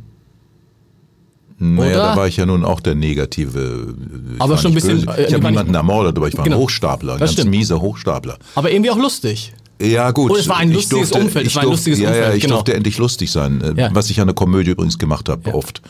Naja, 1.60 1.90
Oder? 1.90 1.96
da 2.10 2.16
war 2.16 2.28
ich 2.28 2.36
ja 2.36 2.46
nun 2.46 2.64
auch 2.64 2.78
der 2.80 2.94
negative. 2.94 3.94
ich 4.36 4.40
Aber 4.40 4.56
schon 4.58 4.70
ein 4.70 4.74
bisschen, 4.74 5.04
Böse. 5.04 5.18
äh, 5.18 5.26
Ich 5.26 5.34
habe 5.34 5.42
war 5.42 5.50
nicht- 5.50 5.58
niemanden 5.58 5.74
ermordet, 5.74 6.16
aber 6.16 6.28
ich 6.28 6.36
war 6.36 6.44
Genau. 6.44 6.56
ein 6.56 6.62
Hochstapler, 6.62 7.14
ein 7.14 7.18
ganz 7.18 7.32
stimmt. 7.32 7.50
mieser 7.50 7.80
Hochstapler. 7.80 8.38
Aber 8.54 8.70
irgendwie 8.70 8.90
auch 8.92 8.96
lustig. 8.98 9.52
Ja, 9.80 10.10
gut. 10.10 10.30
Und 10.32 10.38
es 10.38 10.48
war 10.48 10.56
ein 10.58 10.68
Ich 10.70 10.74
lustiges 10.76 11.10
durfte, 11.10 11.24
Umfeld, 11.24 11.46
es 11.46 11.52
Ich 11.52 11.56
war 11.56 11.62
ein 11.62 11.68
durfte, 11.68 11.90
lustiges 11.90 11.98
ja, 12.00 12.10
Ja, 12.10 12.16
Umfeld, 12.16 12.36
ich 12.36 12.42
genau. 12.42 12.54
durfte 12.56 12.74
endlich 12.74 12.98
lustig 12.98 13.30
sein. 13.30 13.60
äh, 13.60 13.80
Ja. 13.80 13.90
Was 13.94 14.10
ich 14.10 14.20
an 14.20 14.26
der 14.26 14.34
Komödie 14.34 14.70
übrigens 14.72 14.98
gemacht 14.98 15.28
habe, 15.28 15.42
Ja. 15.50 15.54
oft. 15.54 15.82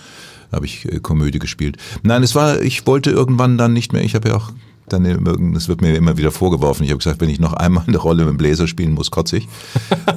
Habe 0.53 0.67
ich 0.67 0.85
äh, 0.91 1.01
Komödie 1.01 1.39
gespielt. 1.39 1.77
Nein, 2.03 2.23
es 2.23 2.35
war, 2.35 2.61
ich 2.61 2.87
wollte 2.87 3.11
irgendwann 3.11 3.59
dann 3.59 3.73
nicht 3.73 3.93
mehr, 3.93 4.03
ich 4.03 4.15
habe 4.15 4.29
ja 4.31 4.37
auch 4.37 4.51
dann 4.89 5.05
irgend- 5.05 5.55
es 5.57 5.69
wird 5.69 5.83
mir 5.83 5.95
immer 5.97 6.17
wieder 6.17 6.31
vorgeworfen. 6.31 6.83
Ich 6.85 6.91
habe 6.91 6.99
gesagt, 6.99 7.21
wenn 7.21 7.29
ich 7.29 7.39
noch 7.41 7.53
einmal 7.53 7.85
eine 7.87 7.99
Rolle 7.99 8.25
mit 8.25 8.31
dem 8.33 8.37
Bläser 8.39 8.67
spielen 8.67 8.93
muss, 8.95 9.11
kotze 9.11 9.37
ich. 9.39 9.49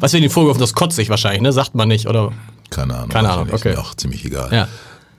Was 0.00 0.12
wir 0.12 0.20
den 0.20 0.30
vorgeworfen, 0.30 0.60
das 0.60 0.74
kotzig 0.74 1.08
wahrscheinlich, 1.10 1.42
ne? 1.42 1.52
Sagt 1.52 1.74
man 1.76 1.88
nicht, 1.88 2.06
oder? 2.08 2.32
Keine 2.70 2.94
Ahnung. 2.96 3.08
Keine 3.08 3.30
Ahnung, 3.30 3.48
okay. 3.52 3.70
Ist 3.70 3.76
mir 3.76 3.78
auch 3.80 3.94
ziemlich 3.94 4.24
egal. 4.24 4.52
Ja. 4.52 4.68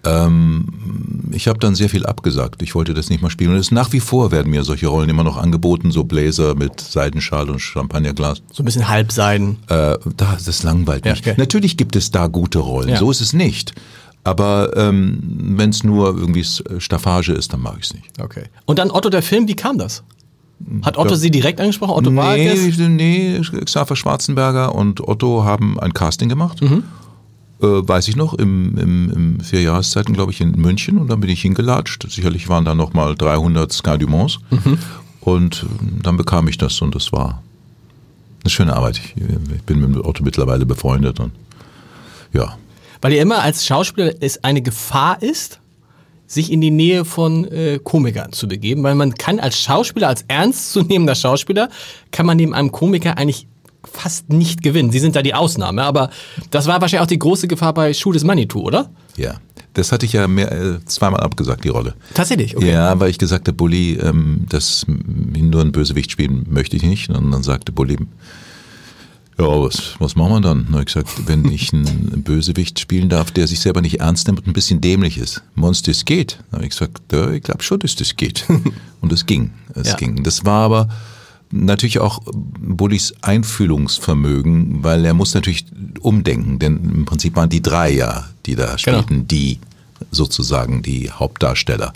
Ich 0.04 1.48
habe 1.48 1.60
dann 1.60 1.76
sehr 1.76 1.90
viel 1.90 2.06
abgesagt. 2.06 2.62
Ich 2.62 2.74
wollte 2.76 2.94
das 2.94 3.10
nicht 3.10 3.22
mehr 3.22 3.30
spielen. 3.32 3.52
Und 3.52 3.58
es 3.58 3.72
nach 3.72 3.94
wie 3.94 4.00
vor 4.00 4.32
werden 4.32 4.50
mir 4.52 4.64
solche 4.64 4.88
Rollen 4.88 5.10
immer 5.10 5.24
noch 5.24 5.38
angeboten, 5.38 5.92
so 5.92 6.04
Bläser 6.04 6.56
mit 6.56 6.80
Seidenschal 6.82 7.50
und 7.50 7.60
Champagnerglas. 7.60 8.42
So 8.52 8.64
ein 8.64 8.66
bisschen 8.66 8.88
Halbseiden. 8.90 9.58
Äh, 9.68 9.98
da, 10.18 10.38
das 10.44 10.64
langweilt 10.64 11.06
Ja, 11.06 11.12
mich. 11.12 11.22
okay. 11.22 11.36
Natürlich 11.38 11.78
gibt 11.78 11.96
es 11.96 12.12
da 12.12 12.28
gute 12.28 12.60
Rollen, 12.60 12.90
Ja. 12.90 12.98
so 12.98 13.12
ist 13.12 13.22
es 13.22 13.34
nicht. 13.34 13.74
Aber 14.24 14.76
ähm, 14.76 15.20
wenn 15.58 15.70
es 15.72 15.84
nur 15.84 16.18
irgendwie 16.18 16.44
Staffage 16.44 17.30
ist, 17.30 17.54
dann 17.54 17.62
mag 17.62 17.76
ich 17.80 17.86
es 17.86 17.94
nicht. 17.94 18.20
Okay. 18.22 18.44
Und 18.66 18.78
dann 18.80 18.92
Otto 18.92 19.10
der 19.10 19.24
Film, 19.24 19.48
wie 19.48 19.56
kam 19.56 19.78
das? 19.78 20.04
Hat 20.84 20.96
Otto 20.98 21.16
Sie 21.16 21.32
direkt 21.32 21.60
angesprochen? 21.60 21.92
Otto 21.94 22.12
Nee, 22.12 22.72
nee, 22.78 23.42
Xaver 23.66 23.96
Schwarzenberger 23.96 24.76
und 24.76 25.02
Otto 25.08 25.44
haben 25.44 25.80
ein 25.80 25.92
Casting 25.94 26.30
gemacht. 26.30 26.62
Mhm. 26.62 26.84
Äh, 27.62 27.88
weiß 27.88 28.08
ich 28.08 28.16
noch, 28.16 28.34
im, 28.34 28.78
im, 28.78 29.12
im 29.12 29.40
vier 29.40 29.62
Jahreszeiten, 29.62 30.14
glaube 30.14 30.32
ich, 30.32 30.42
in 30.42 30.52
München. 30.52 30.98
Und 30.98 31.10
dann 31.10 31.20
bin 31.20 31.30
ich 31.30 31.42
hingelatscht. 31.42 32.10
Sicherlich 32.10 32.50
waren 32.50 32.66
da 32.66 32.74
noch 32.74 32.94
mal 32.94 33.16
300 33.16 33.72
Sky 33.72 33.98
Dumont. 33.98 34.40
Mhm. 34.50 34.80
Und 35.22 35.64
äh, 35.64 36.02
dann 36.02 36.18
bekam 36.18 36.48
ich 36.48 36.58
das 36.58 36.82
und 36.82 36.96
das 36.96 37.12
war 37.12 37.44
eine 38.44 38.50
schöne 38.50 38.76
Arbeit. 38.76 38.98
Ich, 38.98 39.16
ich 39.16 39.64
bin 39.64 39.80
mit 39.80 40.04
Otto 40.04 40.24
mittlerweile 40.24 40.66
befreundet 40.66 41.20
und 41.20 41.32
ja. 42.34 42.58
Weil 43.02 43.14
ja 43.14 43.22
immer 43.22 43.42
als 43.42 43.66
Schauspieler 43.66 44.14
es 44.20 44.44
eine 44.44 44.62
Gefahr 44.62 45.22
ist, 45.22 45.60
sich 46.28 46.52
in 46.52 46.62
die 46.62 46.72
Nähe 46.72 47.04
von 47.04 47.46
äh, 47.46 47.80
Komikern 47.84 48.32
zu 48.32 48.48
begeben, 48.48 48.84
weil 48.84 48.96
man 48.96 49.14
kann 49.16 49.40
als 49.40 49.60
Schauspieler, 49.60 50.08
als 50.08 50.24
ernstzunehmender 50.28 51.16
Schauspieler, 51.16 51.70
kann 52.12 52.26
man 52.26 52.38
neben 52.38 52.54
einem 52.54 52.72
Komiker 52.72 53.18
eigentlich 53.18 53.48
fast 53.92 54.30
nicht 54.30 54.62
gewinnen. 54.64 54.92
Sie 54.92 55.00
sind 55.00 55.16
da 55.16 55.22
die 55.22 55.34
Ausnahme, 55.34 55.84
aber 55.84 56.10
das 56.50 56.68
war 56.68 56.82
wahrscheinlich 56.82 57.04
auch 57.04 57.08
die 57.08 57.20
große 57.20 57.48
Gefahr 57.48 57.74
bei 57.74 57.94
Schuh 57.94 58.12
des 58.12 58.24
Manitou, 58.24 58.62
oder? 58.62 58.90
Ja, 59.18 59.36
das 59.74 59.92
hatte 59.92 60.06
ich 60.06 60.14
ja 60.14 60.28
mehr, 60.28 60.52
äh, 60.52 60.86
zweimal 60.86 61.20
abgesagt, 61.22 61.64
die 61.64 61.70
Rolle. 61.70 61.94
Tatsächlich, 62.14 62.56
okay. 62.58 62.72
Ja, 62.72 63.00
weil 63.00 63.10
ich 63.10 63.18
gesagt 63.18 63.48
habe, 63.48 63.56
Bulli, 63.56 63.94
ähm, 63.96 64.46
das 64.50 64.86
nur 64.88 65.62
ein 65.62 65.72
Bösewicht 65.72 66.12
spielen 66.12 66.46
möchte 66.50 66.76
ich 66.76 66.84
nicht. 66.84 67.10
Und 67.10 67.32
dann 67.32 67.44
sagte 67.44 67.72
Bulli, 67.72 67.98
ja, 69.40 69.48
was, 69.48 69.96
was 70.00 70.16
machen 70.16 70.34
wir 70.34 70.42
dann? 70.42 70.68
Habe 70.72 70.80
ich 70.82 70.86
gesagt, 70.88 71.10
wenn 71.28 71.46
ich 71.52 71.74
einen 71.74 72.22
Bösewicht 72.26 72.80
spielen 72.80 73.10
darf, 73.10 73.32
der 73.32 73.48
sich 73.48 73.60
selber 73.60 73.82
nicht 73.82 74.00
ernst 74.00 74.28
nimmt 74.28 74.40
und 74.40 74.48
ein 74.48 74.54
bisschen 74.54 74.82
dämlich 74.82 75.18
ist. 75.18 75.42
Monst, 75.56 75.88
das 75.88 76.06
geht. 76.06 76.38
Dann 76.52 76.58
habe 76.60 76.66
ich 76.66 76.72
gesagt, 76.72 77.02
ja, 77.12 77.32
ich 77.32 77.42
glaube 77.44 77.64
schon, 77.64 77.80
dass 77.80 77.96
das 77.96 78.16
geht. 78.16 78.46
Und 79.02 79.12
es 79.12 79.26
ging. 79.26 79.52
Es 79.74 79.88
Ja. 79.90 79.96
ging. 79.96 80.22
Das 80.24 80.46
war 80.46 80.64
aber 80.66 80.90
natürlich 81.52 82.00
auch 82.00 82.20
Bullis 82.26 83.14
Einfühlungsvermögen, 83.22 84.84
weil 84.84 85.06
er 85.06 85.14
muss 85.14 85.34
natürlich 85.34 85.66
umdenken, 86.02 86.60
denn 86.60 86.78
im 86.94 87.06
Prinzip 87.06 87.36
waren 87.36 87.50
die 87.50 87.62
drei 87.62 87.92
ja, 87.92 88.26
die 88.46 88.56
da 88.56 88.76
Genau. 88.84 89.00
spielten, 89.02 89.28
die 89.28 89.60
sozusagen 90.12 90.82
die 90.82 91.12
Hauptdarsteller. 91.12 91.94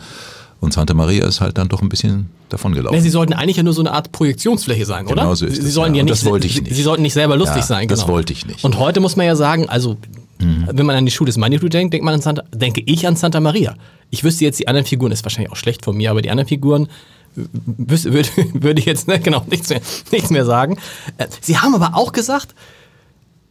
Und 0.59 0.73
Santa 0.73 0.93
Maria 0.93 1.25
ist 1.25 1.41
halt 1.41 1.57
dann 1.57 1.67
doch 1.69 1.81
ein 1.81 1.89
bisschen 1.89 2.29
davon 2.49 2.73
gelaufen. 2.73 2.99
Sie 3.01 3.09
sollten 3.09 3.33
eigentlich 3.33 3.57
ja 3.57 3.63
nur 3.63 3.73
so 3.73 3.81
eine 3.81 3.91
Art 3.91 4.11
Projektionsfläche 4.11 4.85
sein, 4.85 5.05
oder? 5.05 5.15
Genau 5.15 5.35
so 5.35 5.45
ist 5.45 5.61
sie, 5.61 5.67
es, 5.67 5.73
sollten 5.73 5.95
ja. 5.95 6.01
ja 6.03 6.07
das 6.07 6.23
wollte 6.25 6.47
ich 6.47 6.55
sie, 6.55 6.61
nicht. 6.61 6.75
sie 6.75 6.83
sollten 6.83 7.01
nicht 7.01 7.13
selber 7.13 7.35
lustig 7.35 7.57
Ja, 7.57 7.63
sein. 7.63 7.87
das 7.87 8.01
Genau. 8.01 8.13
wollte 8.13 8.33
ich 8.33 8.45
nicht. 8.45 8.63
Und 8.63 8.77
heute 8.79 8.99
muss 8.99 9.15
man 9.15 9.25
ja 9.25 9.35
sagen, 9.35 9.67
also 9.69 9.97
wenn 10.37 10.85
man 10.85 10.95
an 10.97 11.05
die 11.05 11.11
Schule 11.11 11.27
des 11.29 11.37
Manitou 11.37 11.69
denkt, 11.69 11.93
denkt 11.93 12.03
man 12.03 12.13
an 12.13 12.21
Santa, 12.21 12.43
denke 12.53 12.81
ich 12.85 13.07
an 13.07 13.15
Santa 13.15 13.39
Maria. 13.39 13.75
Ich 14.11 14.23
wüsste 14.23 14.43
jetzt 14.43 14.59
die 14.59 14.67
anderen 14.67 14.85
Figuren, 14.85 15.11
ist 15.11 15.23
wahrscheinlich 15.23 15.51
auch 15.51 15.55
schlecht 15.55 15.83
von 15.85 15.95
mir, 15.95 16.11
aber 16.11 16.21
die 16.21 16.29
anderen 16.29 16.47
Figuren 16.47 16.87
würde, 17.35 18.29
würde 18.53 18.79
ich 18.79 18.85
jetzt 18.85 19.07
ne, 19.07 19.19
genau 19.19 19.45
nichts 19.49 19.69
mehr, 19.69 19.81
nichts 20.11 20.29
mehr 20.29 20.45
sagen. 20.45 20.77
Äh, 21.17 21.27
Sie 21.41 21.57
haben 21.57 21.75
aber 21.75 21.95
auch 21.95 22.11
gesagt, 22.11 22.55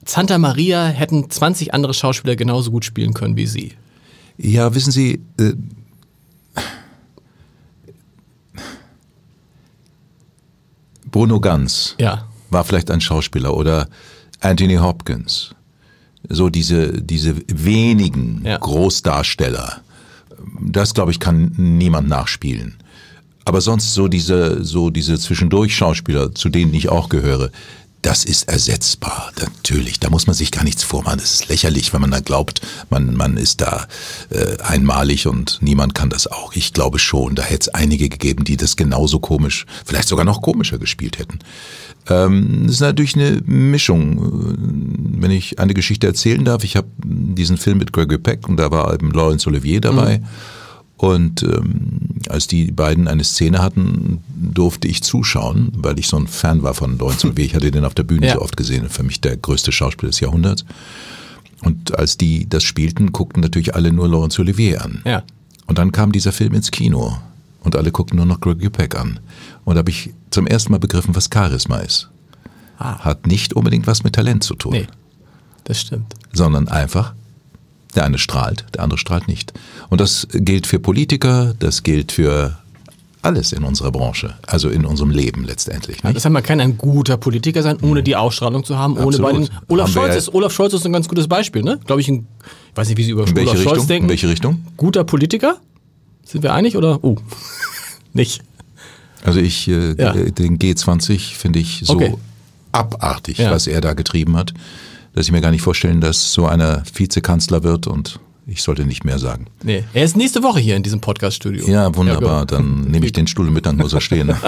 Santa 0.07 0.39
Maria 0.39 0.87
hätten 0.87 1.31
20 1.31 1.73
andere 1.75 1.95
Schauspieler 1.95 2.37
genauso 2.37 2.71
gut 2.71 2.85
spielen 2.85 3.15
können 3.15 3.37
wie 3.37 3.47
Sie. 3.47 3.73
Ja, 4.37 4.75
wissen 4.75 4.91
Sie, 4.93 5.23
äh, 5.39 5.53
Bruno 11.11 11.41
Ganz 11.41 11.95
Ja. 11.99 12.27
war 12.51 12.65
vielleicht 12.65 12.91
ein 12.91 13.01
Schauspieler 13.01 13.55
oder 13.55 13.89
Anthony 14.41 14.77
Hopkins. 14.77 15.55
So 16.29 16.49
diese, 16.49 17.03
diese 17.03 17.37
wenigen 17.49 18.43
Ja. 18.45 18.59
Großdarsteller. 18.59 19.81
Das, 20.61 20.95
glaube 20.95 21.11
ich, 21.13 21.21
kann 21.21 21.53
niemand 21.57 22.09
nachspielen. 22.09 22.77
Aber 23.45 23.61
sonst 23.61 23.95
so 23.95 24.09
diese, 24.09 24.65
so 24.65 24.91
diese 24.91 25.19
Zwischendurch-Schauspieler, 25.19 26.35
zu 26.35 26.49
denen 26.49 26.73
ich 26.75 26.89
auch 26.89 27.09
gehöre, 27.09 27.51
das 28.05 28.27
ist 28.27 28.49
ersetzbar. 28.51 29.33
Natürlich, 29.41 29.99
da 29.99 30.11
muss 30.11 30.27
man 30.27 30.35
sich 30.35 30.51
gar 30.51 30.63
nichts 30.63 30.83
vormachen. 30.83 31.19
Das 31.19 31.33
ist 31.33 31.49
lächerlich, 31.49 31.95
wenn 31.95 32.03
man 32.03 32.11
da 32.11 32.21
glaubt, 32.21 32.61
man, 32.91 33.17
man 33.17 33.39
ist 33.39 33.63
da 33.63 33.87
äh, 34.29 34.59
einmalig 34.63 35.27
und 35.27 35.59
niemand 35.63 35.95
kann 35.95 36.11
das 36.11 36.27
auch. 36.27 36.55
Ich 36.55 36.75
glaube 36.75 36.99
schon, 36.99 37.35
da 37.35 37.43
hätte 37.43 37.63
es 37.63 37.69
einige 37.69 38.11
gegeben, 38.11 38.45
die 38.45 38.59
das 38.59 38.77
genauso 38.77 39.21
komisch, 39.21 39.65
vielleicht 39.87 40.09
sogar 40.09 40.27
noch 40.27 40.43
komischer 40.43 40.77
gespielt 40.77 41.19
hätten. 41.19 41.39
Ähm, 42.11 42.65
das 42.67 42.75
ist 42.75 42.81
natürlich 42.81 43.17
eine 43.17 43.41
Mischung. 43.47 44.55
Wenn 45.19 45.31
ich 45.31 45.59
eine 45.59 45.73
Geschichte 45.73 46.07
erzählen 46.07 46.45
darf, 46.45 46.63
ich 46.63 46.77
habe 46.77 46.89
diesen 47.03 47.57
Film 47.57 47.79
mit 47.79 47.95
Gregory 47.95 48.19
Peck 48.19 48.49
und 48.49 48.59
da 48.59 48.71
war 48.71 48.93
eben 48.93 49.13
Laurence 49.13 49.47
Olivier 49.47 49.81
dabei. 49.81 50.21
Und 51.05 51.43
ähm, 51.43 51.99
als 52.29 52.47
die 52.47 52.71
beiden 52.73 53.09
eine 53.09 53.25
Szene 53.25 53.61
hatten, 53.61 54.23
durfte 54.35 54.89
ich 54.89 55.03
zuschauen, 55.03 55.71
weil 55.77 55.99
ich 55.99 56.09
so 56.09 56.17
ein 56.17 56.27
Fan 56.27 56.63
war 56.63 56.75
von 56.75 56.99
Laurence 56.99 57.25
Olivier. 57.25 57.45
Ich 57.47 57.55
hatte 57.55 57.71
den 57.71 57.85
auf 57.85 57.95
der 57.95 58.05
Bühne 58.05 58.27
Ja. 58.29 58.35
so 58.35 58.41
oft 58.43 58.57
gesehen. 58.57 58.89
Für 58.89 59.03
mich 59.03 59.21
der 59.21 59.37
größte 59.37 59.71
Schauspieler 59.73 60.11
des 60.11 60.21
Jahrhunderts. 60.21 60.65
Und 61.63 61.99
als 61.99 62.17
die 62.17 62.49
das 62.49 62.63
spielten, 62.65 63.13
guckten 63.13 63.43
natürlich 63.43 63.75
alle 63.75 63.93
nur 63.93 64.09
Laurence 64.09 64.39
Olivier 64.39 64.83
an. 64.85 65.03
Ja. 65.05 65.23
Und 65.67 65.79
dann 65.79 65.93
kam 65.93 66.13
dieser 66.13 66.33
Film 66.33 66.55
ins 66.55 66.71
Kino 66.71 67.19
und 67.63 67.77
alle 67.77 67.91
guckten 67.91 68.17
nur 68.17 68.27
noch 68.27 68.41
Gregory 68.41 68.71
Peck 68.71 68.95
an. 68.99 69.21
Und 69.65 69.75
da 69.75 69.79
habe 69.81 69.91
ich 69.91 70.13
zum 70.31 70.47
ersten 70.47 70.73
Mal 70.73 70.79
begriffen, 70.79 71.15
was 71.15 71.29
Charisma 71.33 71.79
ist. 71.79 72.09
Hat 72.79 73.27
nicht 73.27 73.55
unbedingt 73.55 73.87
was 73.87 74.05
mit 74.05 74.15
Talent 74.15 74.43
zu 74.45 74.55
tun, 74.55 74.73
Nee, 74.73 74.87
das 75.65 75.81
stimmt. 75.81 76.13
sondern 76.33 76.69
einfach, 76.69 77.15
der 77.95 78.05
eine 78.05 78.19
strahlt, 78.19 78.67
der 78.75 78.83
andere 78.83 78.99
strahlt 78.99 79.29
nicht. 79.29 79.55
Und 79.95 80.01
das 80.01 80.27
gilt 80.33 80.67
für 80.67 80.81
Politiker, 80.81 81.55
das 81.61 81.85
gilt 81.85 82.11
für 82.11 82.59
alles 83.23 83.53
in 83.53 83.63
unserer 83.63 83.93
Branche, 83.93 84.35
also 84.45 84.69
in 84.69 84.85
unserem 84.85 85.11
Leben 85.11 85.45
letztendlich. 85.45 85.99
Ja, 86.03 86.09
Nicht? 86.09 86.17
deshalb 86.17 86.33
man 86.33 86.43
kann 86.43 86.59
ein 86.59 86.77
guter 86.77 87.17
Politiker 87.17 87.63
sein, 87.63 87.77
ohne 87.81 88.03
die 88.03 88.17
Ausstrahlung 88.17 88.65
zu 88.65 88.77
haben, 88.77 88.97
ohne 88.99 89.17
bei 89.19 89.33
den 89.33 89.49
Olaf 89.69 89.87
Haben 89.87 89.93
Scholz 89.93 90.17
ist 90.17 90.35
Olaf 90.35 90.53
Scholz 90.53 90.73
ist 90.75 90.85
ein 90.85 90.93
ganz 90.93 91.07
gutes 91.07 91.29
Beispiel, 91.29 91.63
ne? 91.63 91.79
Glaube 91.87 92.01
ich, 92.01 92.09
ein, 92.09 92.27
ich 92.73 92.77
weiß 92.77 92.89
nicht, 92.89 92.99
wie 92.99 93.05
Sie 93.05 93.13
über 93.13 93.23
Olaf 93.23 93.35
Scholz 93.35 93.67
Richtung? 93.67 93.87
denken. 93.87 94.05
In 94.07 94.11
welche 94.11 94.29
Richtung? 94.29 94.65
Guter 94.77 95.05
Politiker? 95.05 95.59
Sind 96.25 96.43
wir 96.43 96.53
einig 96.55 96.77
oder? 96.77 96.99
Oh, 97.05 97.15
nicht. 98.13 98.43
Also 99.23 99.39
ich, 99.39 99.69
äh, 99.69 99.95
Ja. 99.97 100.13
den 100.13 100.59
G20 100.59 101.37
finde 101.37 101.61
ich 101.61 101.83
so 101.85 101.93
Okay. 101.95 102.15
abartig, 102.73 103.39
Ja. 103.39 103.53
was 103.53 103.69
er 103.69 103.81
da 103.81 103.93
getrieben 103.93 104.37
hat, 104.37 104.53
dass 105.15 105.27
ich 105.27 105.31
mir 105.31 105.41
gar 105.41 105.53
nicht 105.53 105.63
vorstellen, 105.63 106.01
dass 106.01 106.33
so 106.33 106.47
einer 106.47 106.83
Vizekanzler 106.93 107.63
wird 107.63 107.87
und 107.87 108.19
ich 108.47 108.63
sollte 108.63 108.85
nicht 108.85 109.05
mehr 109.05 109.19
sagen. 109.19 109.47
Nee. 109.63 109.85
Er 109.95 110.05
ist 110.05 110.17
nächste 110.17 110.43
Woche 110.43 110.61
hier 110.61 110.77
in 110.77 110.83
diesem 110.83 111.01
Podcast-Studio. 111.01 111.67
Ja, 111.69 111.95
wunderbar, 111.97 112.41
gut. 112.41 112.53
dann 112.53 112.81
nehme 112.91 113.07
ich 113.07 113.13
den 113.13 113.27
Stuhl 113.27 113.51
mit, 113.51 113.67
dann 113.67 113.77
muss 113.77 113.93
er 113.93 114.01
stehen. 114.01 114.35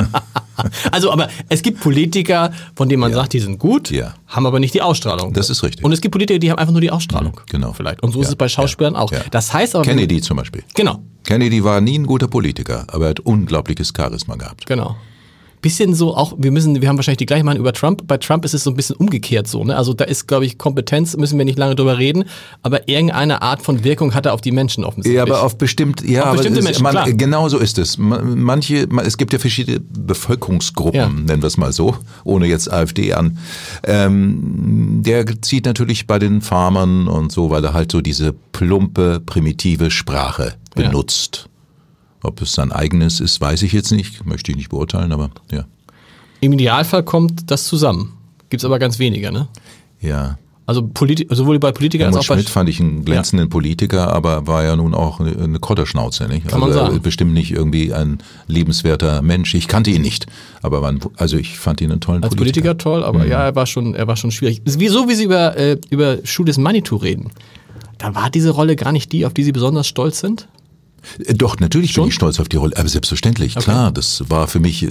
Also, 0.90 1.12
aber 1.12 1.28
es 1.50 1.60
gibt 1.60 1.80
Politiker, 1.80 2.50
von 2.74 2.88
denen 2.88 3.00
man 3.00 3.12
sagt, 3.12 3.34
die 3.34 3.40
sind 3.40 3.58
gut, 3.58 3.90
Ja. 3.90 4.14
haben 4.26 4.46
aber 4.46 4.58
nicht 4.58 4.72
die 4.72 4.80
Ausstrahlung. 4.80 5.34
Das 5.34 5.50
ist 5.50 5.62
richtig. 5.62 5.84
Und 5.84 5.92
es 5.92 6.00
gibt 6.00 6.12
Politiker, 6.12 6.38
die 6.38 6.50
haben 6.50 6.58
einfach 6.58 6.72
nur 6.72 6.80
die 6.80 6.90
Ausstrahlung. 6.90 7.38
genau. 7.50 7.74
Vielleicht. 7.74 8.02
Und 8.02 8.12
so 8.12 8.20
ist 8.22 8.28
Ja, 8.28 8.30
es 8.30 8.36
bei 8.36 8.48
Schauspielern 8.48 8.94
ja, 8.94 9.00
auch. 9.00 9.12
ja. 9.12 9.20
Das 9.30 9.52
heißt 9.52 9.74
aber. 9.74 9.84
Kennedy 9.84 10.22
zum 10.22 10.38
Beispiel. 10.38 10.62
Genau, 10.74 11.00
Kennedy 11.24 11.62
war 11.62 11.82
nie 11.82 11.98
ein 11.98 12.06
guter 12.06 12.26
Politiker, 12.28 12.86
aber 12.88 13.04
er 13.04 13.10
hat 13.10 13.20
unglaubliches 13.20 13.92
Charisma 13.94 14.36
gehabt. 14.36 14.64
genau. 14.66 14.96
Bisschen 15.66 15.94
so 15.94 16.14
auch, 16.16 16.34
wir 16.38 16.50
müssen, 16.52 16.80
wir 16.80 16.88
haben 16.88 16.96
wahrscheinlich 16.96 17.18
die 17.18 17.26
gleiche 17.26 17.42
Meinung 17.44 17.60
über 17.60 17.72
Trump. 17.72 18.06
Bei 18.06 18.18
Trump 18.18 18.44
ist 18.44 18.54
es 18.54 18.62
so 18.62 18.70
ein 18.70 18.76
bisschen 18.76 18.94
umgekehrt 18.96 19.48
so, 19.48 19.64
ne? 19.64 19.76
Also 19.76 19.94
da 19.94 20.04
ist, 20.04 20.28
glaube 20.28 20.44
ich, 20.46 20.58
Kompetenz, 20.58 21.16
müssen 21.16 21.36
wir 21.38 21.44
nicht 21.44 21.58
lange 21.58 21.74
drüber 21.74 21.98
reden, 21.98 22.24
aber 22.62 22.88
irgendeine 22.88 23.42
Art 23.42 23.62
von 23.62 23.82
Wirkung 23.82 24.14
hat 24.14 24.26
er 24.26 24.32
auf 24.34 24.40
die 24.40 24.52
Menschen 24.52 24.84
offensichtlich. 24.84 25.16
Ja, 25.16 25.22
aber 25.24 25.42
auf 25.42 25.58
bestimmt, 25.58 26.02
ja, 26.08 26.20
Auf 26.22 26.26
aber 26.28 26.36
bestimmte 26.36 26.60
es- 26.60 26.64
Menschen, 26.64 26.82
man, 26.84 26.92
klar. 26.92 27.10
genau 27.12 27.48
so 27.48 27.58
ist 27.58 27.78
es. 27.78 27.98
Man- 27.98 28.40
Manche, 28.40 28.86
man- 28.88 29.04
es 29.04 29.16
gibt 29.16 29.32
ja 29.32 29.38
verschiedene 29.40 29.80
Bevölkerungsgruppen, 29.80 31.00
Ja. 31.00 31.08
nennen 31.08 31.42
wir 31.42 31.46
es 31.48 31.56
mal 31.56 31.72
so, 31.72 31.96
ohne 32.24 32.46
jetzt 32.46 32.72
AfD 32.72 33.12
an. 33.12 33.38
Ähm, 33.84 35.02
der 35.04 35.24
zieht 35.42 35.64
natürlich 35.66 36.06
bei 36.06 36.18
den 36.18 36.40
Farmern 36.42 37.08
und 37.08 37.32
so, 37.32 37.50
weil 37.50 37.64
er 37.64 37.72
halt 37.74 37.90
so 37.92 38.00
diese 38.00 38.32
plumpe, 38.52 39.20
primitive 39.24 39.90
Sprache 39.90 40.54
Ja. 40.76 40.90
Ob 42.26 42.42
es 42.42 42.52
sein 42.52 42.72
eigenes 42.72 43.20
ist, 43.20 43.40
weiß 43.40 43.62
ich 43.62 43.72
jetzt 43.72 43.92
nicht, 43.92 44.26
möchte 44.26 44.50
ich 44.50 44.56
nicht 44.56 44.70
beurteilen, 44.70 45.12
aber 45.12 45.30
ja. 45.50 45.64
Im 46.40 46.52
Idealfall 46.52 47.02
kommt 47.02 47.50
das 47.50 47.64
zusammen. 47.64 48.14
Gibt's 48.50 48.64
aber 48.64 48.78
ganz 48.78 48.98
weniger, 48.98 49.30
ne? 49.30 49.48
Ja. 50.00 50.38
Also 50.66 50.82
politi 50.82 51.28
sowohl 51.30 51.60
bei 51.60 51.70
Politikern 51.70 52.06
Helmut 52.06 52.18
als 52.18 52.26
auch 52.26 52.34
bei 52.34 52.40
Schmidt 52.40 52.48
fand 52.48 52.68
ich 52.68 52.80
einen 52.80 53.04
glänzenden 53.04 53.48
Politiker, 53.48 54.12
aber 54.12 54.48
war 54.48 54.64
ja 54.64 54.74
nun 54.74 54.94
auch 54.94 55.20
eine, 55.20 55.36
eine 55.40 55.60
Kotterschnauze, 55.60 56.26
nicht? 56.26 56.48
Kann 56.48 56.58
man 56.58 56.70
also 56.70 56.86
sagen. 56.86 57.00
bestimmt 57.02 57.34
nicht 57.34 57.52
irgendwie 57.52 57.94
ein 57.94 58.18
liebenswerter 58.48 59.22
Mensch. 59.22 59.54
Ich 59.54 59.68
kannte 59.68 59.90
ihn 59.90 60.02
nicht, 60.02 60.26
aber 60.62 60.82
war 60.82 60.90
ein, 60.90 60.98
also 61.16 61.36
ich 61.36 61.56
fand 61.56 61.80
ihn 61.80 61.92
einen 61.92 62.00
tollen 62.00 62.24
als 62.24 62.34
Politiker. 62.34 62.74
Politiker 62.74 62.78
toll, 62.78 63.04
aber 63.04 63.26
ja, 63.26 63.44
er 63.44 63.54
war 63.54 63.66
schon, 63.66 63.94
er 63.94 64.08
war 64.08 64.16
schon 64.16 64.32
schwierig. 64.32 64.62
Wieso, 64.64 65.08
wie 65.08 65.14
Sie 65.14 65.24
über, 65.24 65.56
äh, 65.56 65.78
über 65.90 66.18
Schuh 66.24 66.42
des 66.42 66.58
Manitou 66.58 66.96
reden? 66.96 67.30
Da 67.98 68.16
war 68.16 68.28
diese 68.28 68.50
Rolle 68.50 68.74
gar 68.74 68.90
nicht 68.90 69.12
die, 69.12 69.24
auf 69.24 69.34
die 69.34 69.44
Sie 69.44 69.52
besonders 69.52 69.86
stolz 69.86 70.18
sind? 70.18 70.48
Äh, 71.24 71.34
Doch, 71.34 71.58
natürlich 71.60 71.94
bin 71.94 72.04
ich 72.06 72.14
stolz 72.14 72.40
auf 72.40 72.48
die 72.48 72.56
Rolle, 72.56 72.76
aber 72.76 72.88
selbstverständlich, 72.88 73.54
klar, 73.56 73.90
das 73.92 74.24
war 74.28 74.46
für 74.48 74.60
mich, 74.60 74.82
äh, 74.84 74.90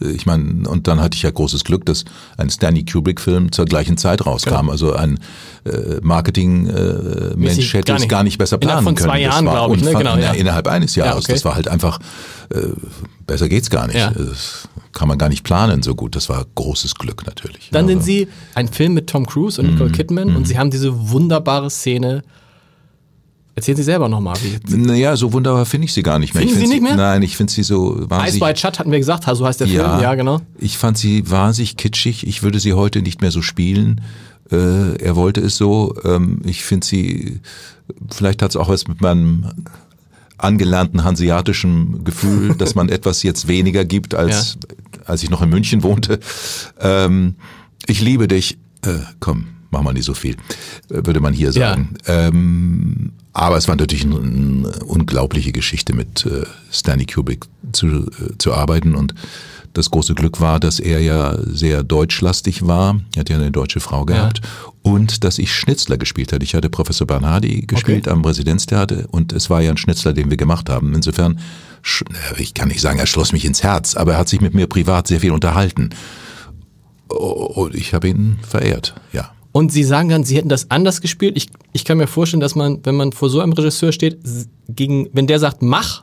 ich 0.00 0.26
meine, 0.26 0.68
und 0.68 0.86
dann 0.88 1.00
hatte 1.00 1.16
ich 1.16 1.22
ja 1.22 1.30
großes 1.30 1.64
Glück, 1.64 1.84
dass 1.86 2.04
ein 2.36 2.50
Stanley 2.50 2.84
Kubrick-Film 2.84 3.52
zur 3.52 3.64
gleichen 3.66 3.96
Zeit 3.96 4.24
rauskam. 4.26 4.70
Also 4.70 4.92
ein 4.94 5.18
äh, 5.64 6.00
Marketing-Mensch 6.02 7.74
äh, 7.74 7.78
hätte 7.78 7.92
gar 7.92 7.96
es 8.00 8.08
gar 8.08 8.22
nicht 8.22 8.38
besser 8.38 8.56
Innerhalb 8.60 8.82
planen 8.82 8.84
von 8.84 8.94
können. 8.94 9.08
zwei 9.10 9.22
Das 9.22 9.34
Jahren, 9.34 9.46
war 9.46 9.54
glaube 9.54 9.76
ich, 9.76 9.82
ne? 9.84 9.92
Genau, 9.94 10.16
ja. 10.16 10.32
Innerhalb 10.32 10.68
eines 10.68 10.94
Jahres. 10.94 11.12
Ja, 11.12 11.18
okay. 11.18 11.32
Das 11.32 11.44
war 11.44 11.54
halt 11.54 11.68
einfach, 11.68 11.98
äh, 12.50 12.58
besser 13.26 13.48
geht's 13.48 13.70
gar 13.70 13.86
nicht. 13.86 13.96
Ja. 13.96 14.10
Das 14.10 14.68
kann 14.92 15.08
man 15.08 15.18
gar 15.18 15.28
nicht 15.28 15.44
planen 15.44 15.82
so 15.82 15.94
gut. 15.94 16.16
Das 16.16 16.28
war 16.28 16.44
großes 16.54 16.94
Glück 16.94 17.26
natürlich. 17.26 17.68
Dann 17.70 17.84
Aber- 17.84 17.88
sind 17.92 18.02
Sie 18.04 18.28
ein 18.54 18.68
Film 18.68 18.94
mit 18.94 19.08
Tom 19.08 19.26
Cruise 19.26 19.60
und 19.60 19.66
Mhm. 19.68 19.72
Nicole 19.74 19.90
Kidman 19.92 20.36
und 20.36 20.46
Sie 20.46 20.58
haben 20.58 20.70
diese 20.70 21.10
wunderbare 21.10 21.70
Szene. 21.70 22.22
Erzählen 23.56 23.76
Sie 23.78 23.84
selber 23.84 24.10
nochmal. 24.10 24.36
Naja, 24.68 25.16
so 25.16 25.32
wunderbar 25.32 25.64
finde 25.64 25.86
ich 25.86 25.94
sie 25.94 26.02
gar 26.02 26.18
nicht 26.18 26.34
mehr. 26.34 26.42
Finden 26.42 26.56
ich 26.56 26.60
Sie 26.60 26.70
find 26.70 26.82
nicht 26.82 26.94
mehr? 26.94 26.96
Nein, 26.96 27.22
ich 27.22 27.38
finde 27.38 27.50
sie 27.50 27.62
so 27.62 27.96
wahnsinnig. 28.10 28.46
Wide 28.46 28.58
Shut 28.58 28.78
hatten 28.78 28.92
wir 28.92 28.98
gesagt, 28.98 29.24
so 29.24 29.46
heißt 29.46 29.60
der 29.60 29.66
ja, 29.66 29.88
Film. 29.88 30.02
Ja, 30.02 30.14
genau. 30.14 30.42
Ich 30.58 30.76
fand 30.76 30.98
sie 30.98 31.30
wahnsinnig 31.30 31.78
kitschig. 31.78 32.26
Ich 32.26 32.42
würde 32.42 32.60
sie 32.60 32.74
heute 32.74 33.00
nicht 33.00 33.22
mehr 33.22 33.30
so 33.30 33.40
spielen. 33.40 34.02
Äh, 34.52 34.96
er 35.02 35.16
wollte 35.16 35.40
es 35.40 35.56
so. 35.56 35.94
Ähm, 36.04 36.42
ich 36.44 36.64
finde 36.64 36.86
sie, 36.86 37.40
vielleicht 38.10 38.42
hat 38.42 38.50
es 38.50 38.56
auch 38.56 38.68
was 38.68 38.88
mit 38.88 39.00
meinem 39.00 39.46
angelernten 40.36 41.02
hanseatischen 41.02 42.04
Gefühl, 42.04 42.54
dass 42.58 42.74
man 42.74 42.90
etwas 42.90 43.22
jetzt 43.22 43.48
weniger 43.48 43.86
gibt, 43.86 44.14
als, 44.14 44.58
als 45.06 45.22
ich 45.22 45.30
noch 45.30 45.40
in 45.40 45.48
München 45.48 45.82
wohnte. 45.82 46.20
Ähm, 46.78 47.36
ich 47.86 48.02
liebe 48.02 48.28
dich. 48.28 48.58
Äh, 48.82 48.98
komm, 49.18 49.46
mach 49.70 49.80
mal 49.80 49.94
nicht 49.94 50.04
so 50.04 50.12
viel, 50.12 50.34
äh, 50.90 51.06
würde 51.06 51.20
man 51.20 51.32
hier 51.32 51.50
Ja. 51.52 51.70
sagen. 51.70 51.94
Ähm, 52.06 53.12
aber 53.36 53.58
es 53.58 53.68
war 53.68 53.76
natürlich 53.76 54.06
eine, 54.06 54.16
eine 54.16 54.84
unglaubliche 54.86 55.52
Geschichte 55.52 55.92
mit 55.92 56.24
äh, 56.24 56.44
Stanley 56.72 57.04
Kubrick 57.04 57.44
zu, 57.72 57.86
äh, 57.86 58.38
zu 58.38 58.54
arbeiten 58.54 58.94
und 58.94 59.14
das 59.74 59.90
große 59.90 60.14
Glück 60.14 60.40
war, 60.40 60.58
dass 60.58 60.80
er 60.80 61.02
ja 61.02 61.36
sehr 61.44 61.82
deutschlastig 61.82 62.66
war. 62.66 62.98
Er 63.14 63.20
hat 63.20 63.28
ja 63.28 63.36
eine 63.36 63.50
deutsche 63.50 63.80
Frau 63.80 64.06
gehabt. 64.06 64.40
Und 64.80 65.22
dass 65.22 65.38
ich 65.38 65.54
Schnitzler 65.54 65.98
gespielt 65.98 66.32
hatte. 66.32 66.44
Ich 66.44 66.54
hatte 66.54 66.70
Professor 66.70 67.06
Bernhardi 67.06 67.66
gespielt 67.66 68.08
am 68.08 68.24
Residenztheater 68.24 69.04
und 69.10 69.34
es 69.34 69.50
war 69.50 69.60
ja 69.60 69.70
ein 69.70 69.76
Schnitzler, 69.76 70.14
den 70.14 70.30
wir 70.30 70.38
gemacht 70.38 70.70
haben. 70.70 70.94
Insofern, 70.94 71.38
ich 72.38 72.54
kann 72.54 72.68
nicht 72.68 72.80
sagen, 72.80 72.98
er 72.98 73.06
schloss 73.06 73.32
mich 73.32 73.44
ins 73.44 73.62
Herz, 73.62 73.96
aber 73.96 74.12
er 74.12 74.18
hat 74.18 74.30
sich 74.30 74.40
mit 74.40 74.54
mir 74.54 74.66
privat 74.66 75.08
sehr 75.08 75.20
viel 75.20 75.32
unterhalten. 75.32 75.90
Und 77.08 77.74
ich 77.74 77.92
habe 77.92 78.08
ihn 78.08 78.38
verehrt, 78.48 78.94
ja. 79.12 79.35
Und 79.56 79.72
Sie 79.72 79.84
sagen 79.84 80.10
dann, 80.10 80.22
Sie 80.22 80.36
hätten 80.36 80.50
das 80.50 80.70
anders 80.70 81.00
gespielt. 81.00 81.34
Ich, 81.34 81.48
ich 81.72 81.86
kann 81.86 81.96
mir 81.96 82.06
vorstellen, 82.06 82.42
dass 82.42 82.54
man, 82.54 82.80
wenn 82.84 82.94
man 82.94 83.12
vor 83.12 83.30
so 83.30 83.40
einem 83.40 83.54
Regisseur 83.54 83.90
steht, 83.90 84.18
gegen, 84.68 85.08
wenn 85.14 85.26
der 85.26 85.38
sagt, 85.38 85.62
mach, 85.62 86.02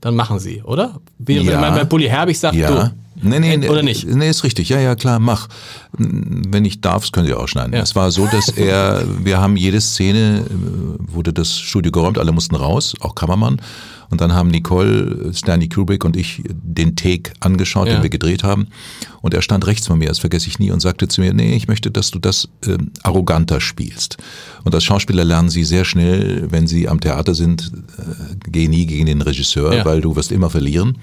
dann 0.00 0.14
machen 0.14 0.38
Sie, 0.38 0.62
oder? 0.62 1.00
Wie 1.18 1.34
Ja. 1.38 1.46
wenn 1.54 1.60
man 1.60 1.74
bei 1.74 1.82
Bully 1.82 2.06
Herbig 2.06 2.38
sagt, 2.38 2.54
Ja. 2.54 2.70
du. 2.70 2.94
Nee, 3.28 3.40
nee, 3.40 3.56
nee, 3.56 3.68
oder 3.68 3.82
nicht? 3.82 4.06
Nee, 4.06 4.28
ist 4.30 4.44
richtig. 4.44 4.68
Ja, 4.68 4.78
ja, 4.78 4.94
klar, 4.94 5.18
mach. 5.18 5.48
Wenn 5.98 6.64
ich 6.64 6.80
darf, 6.80 7.10
können 7.10 7.26
Sie 7.26 7.34
auch 7.34 7.48
schneiden. 7.48 7.72
Ja. 7.72 7.80
Es 7.80 7.96
war 7.96 8.12
so, 8.12 8.26
dass 8.26 8.48
er, 8.56 9.02
wir 9.24 9.40
haben 9.40 9.56
jede 9.56 9.80
Szene, 9.80 10.44
äh, 10.48 11.12
wurde 11.12 11.32
das 11.32 11.58
Studio 11.58 11.90
geräumt, 11.90 12.18
alle 12.18 12.30
mussten 12.30 12.54
raus, 12.54 12.94
auch 13.00 13.16
Kameramann. 13.16 13.60
Und 14.10 14.20
dann 14.20 14.32
haben 14.34 14.50
Nicole, 14.50 15.32
Stanley 15.34 15.68
Kubrick 15.68 16.04
und 16.04 16.16
ich 16.16 16.42
den 16.48 16.94
Take 16.96 17.32
angeschaut, 17.40 17.88
Ja. 17.88 17.94
den 17.94 18.02
wir 18.02 18.10
gedreht 18.10 18.44
haben. 18.44 18.68
Und 19.20 19.34
er 19.34 19.42
stand 19.42 19.66
rechts 19.66 19.86
von 19.86 19.98
mir, 19.98 20.08
das 20.08 20.18
vergesse 20.20 20.48
ich 20.48 20.58
nie, 20.58 20.70
und 20.70 20.80
sagte 20.80 21.08
zu 21.08 21.20
mir, 21.20 21.32
nee, 21.34 21.54
ich 21.56 21.66
möchte, 21.68 21.90
dass 21.90 22.10
du 22.12 22.18
das 22.18 22.48
ähm, 22.66 22.90
arroganter 23.02 23.60
spielst. 23.60 24.16
Und 24.64 24.74
als 24.74 24.84
Schauspieler 24.84 25.24
lernen 25.24 25.48
sie 25.48 25.64
sehr 25.64 25.84
schnell, 25.84 26.46
wenn 26.50 26.66
sie 26.66 26.88
am 26.88 27.00
Theater 27.00 27.34
sind, 27.34 27.72
äh, 27.98 28.34
geh 28.50 28.68
nie 28.68 28.86
gegen 28.86 29.06
den 29.06 29.22
Regisseur, 29.22 29.74
Ja. 29.74 29.84
weil 29.84 30.00
du 30.00 30.14
wirst 30.16 30.30
immer 30.32 30.50
verlieren 30.50 30.98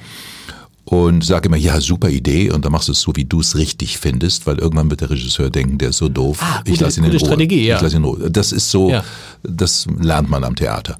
und 0.93 1.23
sag 1.23 1.45
immer, 1.45 1.57
ja, 1.57 1.81
super 1.81 2.09
Idee 2.09 2.51
und 2.51 2.63
dann 2.65 2.71
machst 2.71 2.87
du 2.87 2.91
es 2.91 3.01
so, 3.01 3.11
wie 3.15 3.25
du 3.25 3.39
es 3.39 3.55
richtig 3.57 3.97
findest, 3.97 4.45
weil 4.45 4.59
irgendwann 4.59 4.89
wird 4.89 5.01
der 5.01 5.09
Regisseur 5.09 5.49
denken, 5.49 5.77
der 5.79 5.89
ist 5.89 5.97
so 5.97 6.07
doof, 6.09 6.37
Ah, 6.41 6.61
ich 6.65 6.71
gute- 6.73 6.83
lasse 6.85 6.99
ihn 6.99 7.05
in 7.05 7.11
Ruhe. 7.11 7.19
Strategie, 7.19 7.65
ja. 7.65 7.77
Ich 7.77 7.81
lasse 7.81 7.95
ihn 7.95 8.03
in 8.03 8.09
Ruhe. 8.09 8.29
Das 8.29 8.51
ist 8.51 8.69
so, 8.69 8.89
Ja. 8.89 9.03
das 9.43 9.87
lernt 9.99 10.29
man 10.29 10.43
am 10.43 10.55
Theater. 10.55 10.95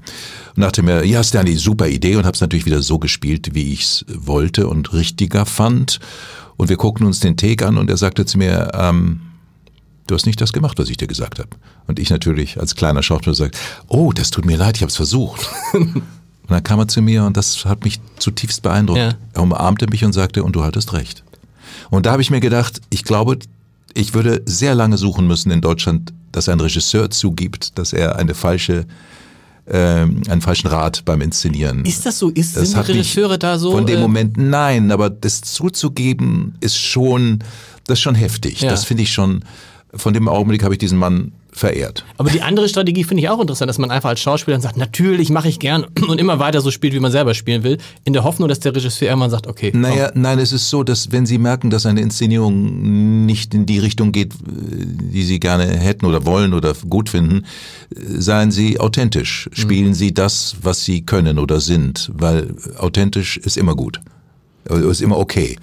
Und 0.56 0.62
dachte 0.62 0.82
mir, 0.84 1.06
ja, 1.06 1.24
Stanley, 1.24 1.56
super 1.58 1.88
Idee 1.88 2.16
und 2.16 2.26
habe 2.26 2.34
es 2.36 2.42
natürlich 2.42 2.66
wieder 2.66 2.82
so 2.82 3.00
gespielt, 3.00 3.50
wie 3.54 3.74
ich 3.74 3.82
es 3.84 4.06
wollte 4.14 4.68
und 4.68 4.94
richtiger 4.94 5.46
fand. 5.46 6.00
Und 6.58 6.70
wir 6.70 6.78
guckten 6.78 7.06
uns 7.08 7.20
den 7.20 7.38
Take 7.38 7.66
an 7.68 7.78
und 7.78 7.90
er 7.90 7.98
sagte 7.98 8.26
zu 8.26 8.38
mir, 8.38 8.72
ähm, 8.74 9.22
du 10.08 10.16
hast 10.16 10.26
nicht 10.26 10.40
das 10.42 10.54
gemacht, 10.54 10.78
was 10.80 10.90
ich 10.90 10.98
dir 10.98 11.08
gesagt 11.08 11.40
habe. 11.40 11.50
Und 11.88 12.00
ich 12.00 12.10
natürlich 12.10 12.60
als 12.60 12.76
kleiner 12.76 13.02
Schauspieler 13.04 13.36
sagte, 13.36 13.58
oh, 13.88 14.12
das 14.12 14.30
tut 14.32 14.46
mir 14.46 14.58
leid, 14.58 14.76
ich 14.78 14.82
habe 14.84 14.90
es 14.90 14.96
versucht. 14.96 15.48
Und 16.44 16.52
dann 16.52 16.64
kam 16.64 16.80
er 16.80 16.88
zu 16.88 17.02
mir 17.02 17.24
und 17.24 17.38
das 17.38 17.66
hat 17.66 17.84
mich 17.84 18.00
zutiefst 18.20 18.62
beeindruckt. 18.62 19.00
Ja. 19.00 19.14
Er 19.34 19.42
umarmte 19.42 19.88
mich 19.88 20.04
und 20.04 20.14
sagte, 20.14 20.44
und 20.44 20.56
du 20.56 20.64
hattest 20.64 20.94
recht. 20.94 21.24
Und 21.90 22.06
da 22.06 22.12
habe 22.12 22.22
ich 22.22 22.32
mir 22.32 22.40
gedacht, 22.40 22.82
ich 22.90 23.04
glaube, 23.04 23.40
ich 23.94 24.14
würde 24.14 24.42
sehr 24.46 24.76
lange 24.76 24.98
suchen 24.98 25.28
müssen 25.28 25.52
in 25.52 25.62
Deutschland, 25.62 26.14
dass 26.32 26.50
ein 26.50 26.60
Regisseur 26.60 27.10
zugibt, 27.10 27.78
dass 27.78 27.94
er 27.94 28.18
eine 28.18 28.34
falsche, 28.34 28.86
ähm, 29.68 30.22
einen 30.28 30.42
falschen 30.42 30.68
Rat 30.68 31.06
beim 31.06 31.22
Inszenieren. 31.22 31.86
Ist 31.86 32.06
das 32.06 32.20
so? 32.20 32.30
Ist, 32.30 32.58
Das 32.58 32.72
sind 32.72 32.88
die 32.88 32.92
Regisseure 32.92 33.38
da 33.40 33.58
so? 33.58 33.72
Von 33.72 33.86
dem 33.86 34.00
äh, 34.00 34.02
Moment 34.02 34.38
nein, 34.38 34.92
aber 34.92 35.10
das 35.10 35.42
zuzugeben 35.42 36.56
ist 36.60 36.78
schon, 36.78 37.40
das 37.86 38.00
ist 38.00 38.04
schon 38.04 38.16
heftig. 38.16 38.62
Ja. 38.62 38.70
Das 38.70 38.84
finde 38.84 39.04
ich 39.04 39.14
schon, 39.14 39.44
von 39.96 40.14
dem 40.14 40.28
Augenblick 40.28 40.64
habe 40.64 40.74
ich 40.74 40.80
diesen 40.80 40.98
Mann 40.98 41.32
verehrt. 41.52 42.04
Aber 42.18 42.30
die 42.30 42.42
andere 42.42 42.68
Strategie 42.68 43.04
finde 43.04 43.22
ich 43.22 43.30
auch 43.30 43.40
interessant, 43.40 43.70
dass 43.70 43.78
man 43.78 43.92
einfach 43.92 44.10
als 44.10 44.20
Schauspieler 44.20 44.56
dann 44.56 44.62
sagt, 44.62 44.78
natürlich 44.78 45.30
mache 45.30 45.48
ich 45.48 45.60
gern 45.60 45.86
und 46.08 46.20
immer 46.20 46.40
weiter 46.40 46.62
so 46.62 46.72
spielt, 46.72 46.94
wie 46.94 47.00
man 47.00 47.12
selber 47.12 47.34
spielen 47.34 47.64
will, 47.64 47.78
in 48.04 48.14
der 48.14 48.24
Hoffnung, 48.24 48.50
dass 48.50 48.60
der 48.60 48.76
Regisseur 48.76 49.10
irgendwann 49.10 49.30
sagt, 49.30 49.48
okay, 49.48 49.72
komm. 49.72 49.82
Naja, 49.82 50.12
nein, 50.16 50.40
es 50.40 50.52
ist 50.52 50.70
so, 50.70 50.84
dass 50.84 51.12
wenn 51.12 51.26
Sie 51.26 51.38
merken, 51.38 51.70
dass 51.70 51.86
eine 51.86 52.02
Inszenierung 52.02 53.26
nicht 53.26 53.54
in 53.54 53.66
die 53.66 53.80
Richtung 53.80 54.12
geht, 54.12 54.34
die 54.44 55.24
Sie 55.24 55.40
gerne 55.40 55.66
hätten 55.66 56.06
oder 56.06 56.26
wollen 56.26 56.54
oder 56.54 56.74
gut 56.90 57.10
finden, 57.10 57.46
seien 57.96 58.52
Sie 58.52 58.80
authentisch. 58.80 59.50
Spielen 59.54 59.94
Sie 59.94 60.14
das, 60.14 60.56
was 60.62 60.84
Sie 60.84 61.06
können 61.06 61.38
oder 61.38 61.60
sind, 61.60 62.12
weil 62.14 62.56
authentisch 62.78 63.38
ist 63.38 63.58
immer 63.58 63.76
gut. 63.76 64.00
Ist 64.70 65.02
immer 65.02 65.18
okay. 65.18 65.58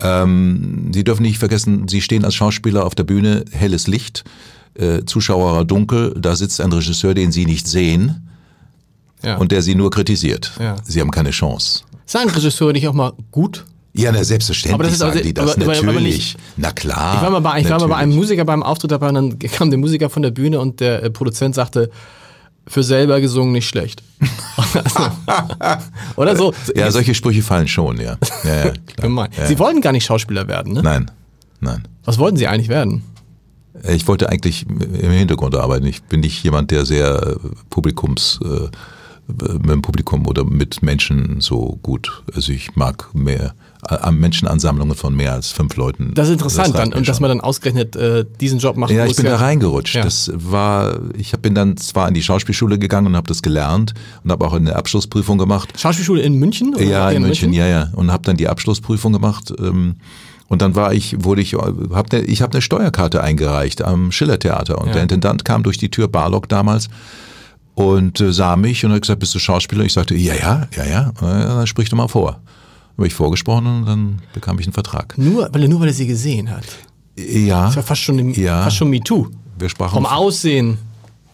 Ähm, 0.00 0.90
Sie 0.92 1.04
dürfen 1.04 1.22
nicht 1.22 1.38
vergessen, 1.38 1.88
Sie 1.88 2.00
stehen 2.00 2.24
als 2.24 2.34
Schauspieler 2.34 2.84
auf 2.84 2.94
der 2.94 3.04
Bühne, 3.04 3.44
helles 3.52 3.86
Licht, 3.86 4.24
äh, 4.74 5.04
Zuschauer 5.04 5.64
dunkel, 5.64 6.14
da 6.18 6.34
sitzt 6.36 6.60
ein 6.60 6.72
Regisseur, 6.72 7.14
den 7.14 7.30
Sie 7.32 7.46
nicht 7.46 7.66
sehen 7.68 8.28
ja. 9.22 9.36
und 9.36 9.52
der 9.52 9.62
Sie 9.62 9.74
nur 9.74 9.90
kritisiert. 9.90 10.52
Ja. 10.60 10.76
Sie 10.84 11.00
haben 11.00 11.10
keine 11.10 11.30
Chance. 11.30 11.82
sagen 12.06 12.28
Regisseure 12.30 12.72
nicht 12.72 12.88
auch 12.88 12.92
mal 12.94 13.12
gut? 13.30 13.64
Ja, 13.94 14.10
na, 14.10 14.24
selbstverständlich 14.24 14.74
Aber 14.74 14.84
das 14.84 14.94
ist 14.94 15.02
aber- 15.02 15.12
sagen 15.12 15.24
die 15.26 15.34
das, 15.34 15.54
aber- 15.56 15.64
aber- 15.64 15.76
aber 15.78 15.86
natürlich. 15.92 16.14
nicht- 16.14 16.36
na 16.56 16.72
klar. 16.72 17.16
Ich 17.16 17.22
war 17.22 17.30
mal 17.30 17.40
bei, 17.40 17.60
ich 17.60 17.68
war 17.70 17.78
mal 17.78 17.86
bei 17.88 17.96
einem 17.96 18.10
natürlich. 18.10 18.16
Musiker 18.30 18.44
beim 18.46 18.62
Auftritt 18.62 18.90
dabei 18.90 19.08
und 19.10 19.14
dann 19.14 19.38
kam 19.38 19.68
der 19.70 19.78
Musiker 19.78 20.08
von 20.10 20.22
der 20.22 20.30
Bühne 20.30 20.58
und 20.60 20.80
der 20.80 21.02
äh, 21.02 21.10
Produzent 21.10 21.54
sagte, 21.54 21.90
für 22.66 22.82
selber 22.82 23.20
gesungen 23.20 23.52
nicht 23.52 23.68
schlecht. 23.68 24.02
Oder 26.16 26.36
so. 26.36 26.54
Ja, 26.74 26.90
solche 26.90 27.14
Sprüche 27.14 27.42
fallen 27.42 27.68
schon, 27.68 28.00
ja. 28.00 28.16
ja, 28.44 28.66
ja. 28.66 28.72
Gemein. 28.96 29.30
Ja. 29.36 29.46
Sie 29.46 29.58
wollten 29.58 29.80
gar 29.80 29.92
nicht 29.92 30.04
Schauspieler 30.04 30.48
werden, 30.48 30.72
ne? 30.74 30.82
Nein, 30.82 31.10
nein. 31.60 31.88
Was 32.04 32.18
wollten 32.18 32.36
Sie 32.36 32.46
eigentlich 32.46 32.68
werden? 32.68 33.02
Ich 33.88 34.06
wollte 34.06 34.28
eigentlich 34.28 34.66
im 34.68 35.10
Hintergrund 35.10 35.56
arbeiten. 35.56 35.86
Ich 35.86 36.02
bin 36.02 36.20
nicht 36.20 36.42
jemand, 36.44 36.70
der 36.70 36.84
sehr 36.84 37.22
äh, 37.22 37.36
publikumsfreudig 37.70 38.70
äh, 39.38 39.52
mit 39.54 39.70
dem 39.70 39.82
Publikum 39.82 40.26
oder 40.26 40.44
mit 40.44 40.82
Menschen 40.82 41.40
so 41.40 41.78
gut. 41.82 42.22
Also 42.34 42.52
ich 42.52 42.76
mag 42.76 43.08
mehr 43.14 43.54
äh, 43.88 44.10
Menschenansammlungen 44.12 44.94
von 44.96 45.14
mehr 45.14 45.32
als 45.32 45.50
fünf 45.50 45.76
Leuten. 45.76 46.12
Das 46.14 46.28
ist 46.28 46.34
interessant 46.34 46.68
reicht 46.68 46.78
dann 46.78 46.92
und 46.92 47.08
dass 47.08 47.18
man 47.18 47.28
dann 47.28 47.40
ausgerechnet 47.40 47.96
äh, 47.96 48.24
diesen 48.40 48.58
Job 48.60 48.76
macht. 48.76 48.92
Ja, 48.92 49.06
ich 49.06 49.16
bin 49.16 49.24
da 49.26 49.36
reingerutscht. 49.36 49.96
Ja. 49.96 50.04
Das 50.04 50.30
war, 50.34 51.00
ich 51.16 51.32
bin 51.32 51.54
dann 51.54 51.76
zwar 51.76 52.06
in 52.06 52.14
die 52.14 52.22
Schauspielschule 52.22 52.78
gegangen 52.78 53.08
und 53.08 53.16
habe 53.16 53.26
das 53.26 53.42
gelernt 53.42 53.94
und 54.22 54.30
habe 54.30 54.44
auch 54.46 54.52
eine 54.52 54.76
Abschlussprüfung 54.76 55.36
gemacht. 55.38 55.72
Schauspielschule 55.78 56.22
in 56.22 56.34
München? 56.34 56.74
oder? 56.74 56.84
Ja, 56.84 57.10
in 57.10 57.22
München, 57.22 57.52
ja, 57.52 57.66
ja. 57.66 57.88
Und 57.94 58.12
habe 58.12 58.22
dann 58.24 58.36
die 58.36 58.48
Abschlussprüfung 58.48 59.12
gemacht. 59.12 59.52
Ähm, 59.58 59.96
und 60.48 60.60
dann 60.62 60.76
war 60.76 60.92
ich, 60.92 61.24
wurde 61.24 61.40
ich, 61.40 61.54
hab 61.54 62.12
ne, 62.12 62.20
ich 62.20 62.42
habe 62.42 62.52
eine 62.52 62.62
Steuerkarte 62.62 63.22
eingereicht 63.22 63.82
am 63.82 64.12
Schillertheater. 64.12 64.78
Und 64.78 64.88
Ja. 64.88 64.92
der 64.92 65.02
Intendant 65.02 65.44
kam 65.44 65.62
durch 65.62 65.78
die 65.78 65.90
Tür, 65.90 66.08
Barlock 66.08 66.48
damals, 66.48 66.88
und 67.74 68.20
äh, 68.20 68.32
sah 68.32 68.56
mich 68.56 68.84
und 68.84 68.92
hat 68.92 69.00
gesagt, 69.00 69.20
bist 69.20 69.34
du 69.34 69.38
Schauspieler? 69.38 69.82
Ich 69.84 69.94
sagte, 69.94 70.14
ja, 70.14 70.34
ja, 70.34 70.68
ja, 70.76 70.84
ja. 70.84 71.12
Na, 71.20 71.44
Dann 71.56 71.66
sprich 71.66 71.88
doch 71.88 71.96
mal 71.96 72.08
vor. 72.08 72.40
Habe 72.96 73.06
ich 73.06 73.14
vorgesprochen 73.14 73.66
und 73.66 73.86
dann 73.86 74.18
bekam 74.34 74.58
ich 74.58 74.66
einen 74.66 74.72
Vertrag. 74.72 75.16
Nur, 75.18 75.48
weil 75.52 75.62
er, 75.62 75.68
nur 75.68 75.80
weil 75.80 75.88
er 75.88 75.94
sie 75.94 76.06
gesehen 76.06 76.50
hat. 76.50 76.64
Ja, 77.18 77.66
Das 77.66 77.74
ja 77.76 77.82
fast 77.82 78.02
schon, 78.02 78.18
im- 78.18 78.34
Ja. 78.34 78.64
fast 78.64 78.76
schon 78.76 78.90
MeToo. 78.90 79.28
wir 79.58 79.68
sprachen. 79.68 79.94
Vom 79.94 80.06
Aussehen. 80.06 80.78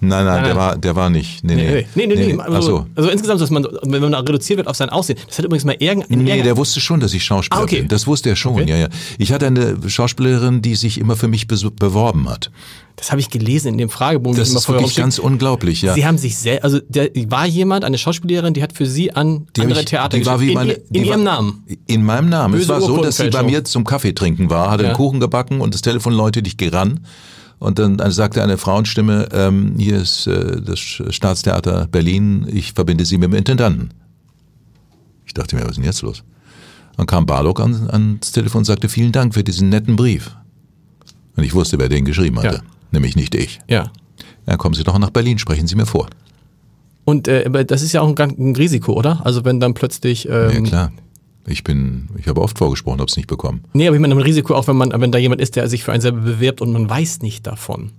Nein, 0.00 0.24
nein, 0.24 0.24
Nein, 0.26 0.44
der 0.44 0.54
nein. 0.54 0.56
war, 0.56 0.76
der 0.78 0.96
war 0.96 1.10
nicht. 1.10 1.42
Nee, 1.44 1.54
Nee, 1.54 1.86
nee, 1.94 2.06
nee. 2.06 2.32
nee, 2.32 2.36
Ach 2.40 2.46
Also, 2.46 2.68
so. 2.68 2.86
also 2.94 3.10
insgesamt, 3.10 3.40
dass 3.40 3.50
man, 3.50 3.66
wenn 3.82 4.02
man 4.02 4.14
reduziert 4.14 4.58
wird 4.58 4.68
auf 4.68 4.76
sein 4.76 4.88
Aussehen. 4.90 5.18
Das 5.26 5.38
hat 5.38 5.44
übrigens 5.44 5.64
mal 5.64 5.76
irgendein. 5.78 6.08
Nee, 6.10 6.14
irgendein- 6.30 6.44
der 6.44 6.56
wusste 6.56 6.80
schon, 6.80 7.00
dass 7.00 7.12
ich 7.14 7.24
Schauspieler 7.24 7.60
Ah, 7.60 7.64
okay. 7.64 7.80
bin. 7.80 7.88
Das 7.88 8.06
wusste 8.06 8.30
er 8.30 8.36
schon, 8.36 8.52
Okay. 8.54 8.68
ja, 8.68 8.76
ja. 8.76 8.88
Ich 9.18 9.32
hatte 9.32 9.46
eine 9.46 9.76
Schauspielerin, 9.88 10.62
die 10.62 10.74
sich 10.76 10.98
immer 10.98 11.16
für 11.16 11.28
mich 11.28 11.46
beworben 11.48 12.28
hat. 12.28 12.50
das 12.96 13.12
habe 13.12 13.20
ich 13.20 13.30
gelesen 13.30 13.68
in 13.68 13.78
dem 13.78 13.90
Fragebogen, 13.90 14.36
Das 14.36 14.48
ist 14.50 14.68
wirklich 14.68 14.96
ganz 14.96 15.20
unglaublich, 15.20 15.82
ja. 15.82 15.94
Sie 15.94 16.04
haben 16.04 16.18
sich 16.18 16.36
sehr, 16.36 16.64
also 16.64 16.80
der 16.88 17.10
war 17.28 17.46
jemand, 17.46 17.84
eine 17.84 17.96
Schauspielerin, 17.96 18.54
die 18.54 18.62
hat 18.62 18.72
für 18.72 18.86
Sie 18.86 19.12
an 19.14 19.46
Die 19.54 19.60
andere 19.60 19.80
ich- 19.80 19.84
Theater 19.86 20.18
die 20.18 20.26
war 20.26 20.40
wie 20.40 20.48
in, 20.48 20.54
meine, 20.54 20.72
in 20.72 20.82
die 20.90 20.98
Ihrem 21.08 21.10
war, 21.24 21.34
Namen. 21.36 21.64
In 21.86 22.04
meinem 22.04 22.28
Namen. 22.28 22.54
es 22.54 22.62
Böse 22.62 22.70
war 22.72 22.80
so, 22.80 22.96
dass 23.00 23.18
sie 23.18 23.30
bei 23.30 23.44
mir 23.44 23.62
zum 23.62 23.84
Kaffee 23.84 24.14
trinken 24.14 24.50
war, 24.50 24.68
hatte 24.72 24.82
Ja. 24.82 24.88
einen 24.88 24.96
Kuchen 24.96 25.20
gebacken 25.20 25.60
und 25.60 25.74
das 25.74 25.82
Telefon 25.82 26.12
läutete, 26.12 26.48
ich 26.48 26.56
gehe 26.56 26.72
ran. 26.72 26.98
Und 27.58 27.78
dann 27.78 27.98
sagte 28.10 28.42
eine 28.42 28.56
Frauenstimme, 28.56 29.28
ähm, 29.32 29.74
hier 29.76 29.96
ist 29.96 30.26
äh, 30.26 30.60
das 30.62 30.78
Staatstheater 30.78 31.88
Berlin, 31.88 32.46
ich 32.50 32.72
verbinde 32.72 33.04
Sie 33.04 33.18
mit 33.18 33.30
dem 33.30 33.34
Intendanten. 33.34 33.90
Ich 35.26 35.34
dachte 35.34 35.56
mir, 35.56 35.62
was 35.62 35.70
ist 35.70 35.76
denn 35.76 35.84
jetzt 35.84 36.02
los? 36.02 36.22
Dann 36.96 37.06
kam 37.06 37.26
Barlock 37.26 37.60
an, 37.60 37.88
ans 37.90 38.32
Telefon 38.32 38.60
und 38.60 38.64
sagte, 38.64 38.88
vielen 38.88 39.12
Dank 39.12 39.34
für 39.34 39.44
diesen 39.44 39.68
netten 39.68 39.96
Brief. 39.96 40.36
Und 41.36 41.44
ich 41.44 41.54
wusste, 41.54 41.78
wer 41.78 41.88
den 41.88 42.04
geschrieben 42.04 42.38
hatte. 42.38 42.56
Ja. 42.56 42.62
Nämlich 42.90 43.16
nicht 43.16 43.34
ich. 43.34 43.60
Ja. 43.68 43.90
Dann 44.46 44.58
kommen 44.58 44.74
Sie 44.74 44.82
doch 44.84 44.98
nach 44.98 45.10
Berlin, 45.10 45.38
sprechen 45.38 45.66
Sie 45.66 45.76
mir 45.76 45.86
vor. 45.86 46.08
Und 47.04 47.28
äh, 47.28 47.64
das 47.64 47.82
ist 47.82 47.92
ja 47.92 48.00
auch 48.00 48.08
ein, 48.08 48.18
ein 48.18 48.56
Risiko, 48.56 48.92
oder? 48.92 49.24
Also 49.24 49.44
wenn 49.44 49.60
dann 49.60 49.74
plötzlich. 49.74 50.24
Ja 50.24 50.50
Ähm, 50.50 50.64
klar. 50.64 50.92
Ich 51.48 51.64
bin, 51.64 52.08
ich 52.18 52.28
habe 52.28 52.40
oft 52.40 52.58
vorgesprochen, 52.58 53.00
habe 53.00 53.08
es 53.08 53.16
nicht 53.16 53.28
bekommen. 53.28 53.64
Nee, 53.72 53.86
aber 53.86 53.96
ich 53.96 54.00
meine, 54.02 54.14
ein 54.14 54.20
Risiko 54.20 54.54
auch, 54.54 54.66
wenn 54.68 54.76
man, 54.76 54.92
wenn 54.94 55.12
da 55.12 55.18
jemand 55.18 55.40
ist, 55.40 55.56
der 55.56 55.68
sich 55.68 55.82
für 55.82 55.92
einen 55.92 56.02
selber 56.02 56.20
bewirbt 56.20 56.60
und 56.60 56.72
man 56.72 56.88
weiß 56.88 57.22
nicht 57.22 57.46
davon. 57.46 57.92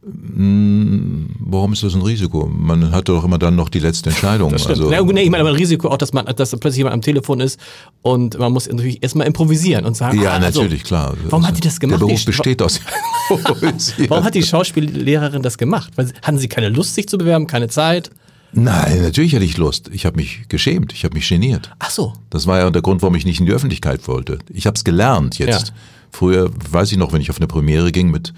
Warum 0.00 1.72
ist 1.72 1.82
das 1.82 1.94
ein 1.94 2.02
Risiko? 2.02 2.46
Man 2.46 2.92
hat 2.92 3.08
doch 3.08 3.24
immer 3.24 3.38
dann 3.38 3.56
noch 3.56 3.68
die 3.68 3.80
letzte 3.80 4.10
Entscheidung. 4.10 4.52
Das 4.52 4.62
stimmt. 4.62 4.80
Also, 4.80 5.04
nee, 5.12 5.22
ich 5.22 5.30
meine 5.30 5.42
aber 5.42 5.50
ein 5.50 5.56
Risiko 5.56 5.88
auch, 5.88 5.98
dass 5.98 6.12
man, 6.12 6.24
dass 6.26 6.50
plötzlich 6.50 6.78
jemand 6.78 6.94
am 6.94 7.02
Telefon 7.02 7.40
ist 7.40 7.58
und 8.02 8.38
man 8.38 8.52
muss 8.52 8.68
natürlich 8.68 9.02
erstmal 9.02 9.26
improvisieren 9.26 9.84
und 9.84 9.96
sagen, 9.96 10.22
ja, 10.22 10.32
ah, 10.32 10.36
also, 10.36 10.62
natürlich, 10.62 10.84
klar. 10.84 11.14
Warum 11.28 11.46
hat 11.46 11.56
die 11.56 11.60
das 11.60 11.80
gemacht? 11.80 12.00
Der 12.00 12.06
Beruf 12.06 12.24
besteht 12.24 12.62
aus. 12.62 12.80
Warum 14.08 14.24
hat 14.24 14.34
die 14.34 14.42
Schauspiellehrerin 14.42 15.42
das 15.42 15.58
gemacht? 15.58 15.92
Weil, 15.96 16.12
hatten 16.22 16.38
sie 16.38 16.48
keine 16.48 16.68
Lust, 16.68 16.94
sich 16.94 17.08
zu 17.08 17.18
bewerben, 17.18 17.46
keine 17.46 17.68
Zeit? 17.68 18.10
Nein, 18.52 19.02
natürlich 19.02 19.34
hatte 19.34 19.44
ich 19.44 19.56
Lust. 19.58 19.90
Ich 19.92 20.06
habe 20.06 20.16
mich 20.16 20.48
geschämt, 20.48 20.92
ich 20.92 21.04
habe 21.04 21.14
mich 21.14 21.28
geniert. 21.28 21.70
Ach 21.78 21.90
so. 21.90 22.14
Das 22.30 22.46
war 22.46 22.58
ja 22.58 22.70
der 22.70 22.82
Grund, 22.82 23.02
warum 23.02 23.14
ich 23.14 23.26
nicht 23.26 23.40
in 23.40 23.46
die 23.46 23.52
Öffentlichkeit 23.52 24.06
wollte. 24.08 24.38
Ich 24.48 24.66
habe 24.66 24.74
es 24.74 24.84
gelernt 24.84 25.38
jetzt. 25.38 25.68
Ja. 25.68 25.74
Früher, 26.10 26.50
weiß 26.70 26.90
ich 26.92 26.98
noch, 26.98 27.12
wenn 27.12 27.20
ich 27.20 27.28
auf 27.30 27.36
eine 27.36 27.46
Premiere 27.46 27.92
ging 27.92 28.10
mit, 28.10 28.32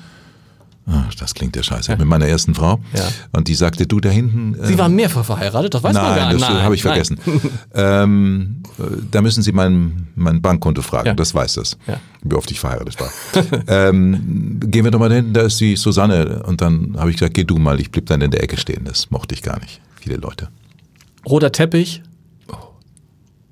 ah, 0.86 1.04
das 1.18 1.34
klingt 1.34 1.54
der 1.54 1.62
Scheiße, 1.62 1.96
mit 1.96 2.06
meiner 2.08 2.26
ersten 2.26 2.54
Frau. 2.56 2.80
Ja. 2.92 3.08
Und 3.32 3.46
die 3.46 3.54
sagte, 3.54 3.86
du 3.86 4.00
da 4.00 4.08
hinten. 4.08 4.56
Sie 4.64 4.72
äh, 4.74 4.78
waren 4.78 4.96
mehrfach 4.96 5.24
verheiratet, 5.24 5.74
das 5.74 5.82
weiß 5.84 5.94
man 5.94 6.02
gar 6.04 6.16
Nein, 6.16 6.36
nicht. 6.36 6.48
das 6.48 6.62
habe 6.62 6.74
ich 6.74 6.82
nein. 6.84 6.92
vergessen. 7.04 7.18
ähm, 7.74 8.62
äh, 8.78 8.82
da 9.12 9.22
müssen 9.22 9.44
Sie 9.44 9.52
mein, 9.52 10.08
mein 10.16 10.42
Bankkonto 10.42 10.82
fragen, 10.82 11.06
Ja. 11.06 11.14
das 11.14 11.32
weiß 11.32 11.54
das, 11.54 11.78
Ja. 11.86 12.00
wie 12.22 12.34
oft 12.34 12.50
ich 12.50 12.58
verheiratet 12.58 12.96
war. 13.00 13.10
ähm, 13.68 14.58
gehen 14.60 14.82
wir 14.84 14.90
doch 14.90 14.98
mal 14.98 15.08
dahin, 15.08 15.32
da 15.32 15.42
ist 15.42 15.60
die 15.60 15.76
Susanne. 15.76 16.42
Und 16.42 16.60
dann 16.60 16.96
habe 16.98 17.10
ich 17.10 17.16
gesagt, 17.16 17.34
geh 17.34 17.44
du 17.44 17.58
mal, 17.58 17.80
ich 17.80 17.92
blieb 17.92 18.06
dann 18.06 18.20
in 18.20 18.32
der 18.32 18.42
Ecke 18.42 18.56
stehen. 18.56 18.84
Das 18.84 19.12
mochte 19.12 19.34
ich 19.36 19.42
gar 19.42 19.60
nicht, 19.60 19.80
viele 20.00 20.16
Leute. 20.16 20.48
Roter 21.28 21.52
Teppich. 21.52 22.02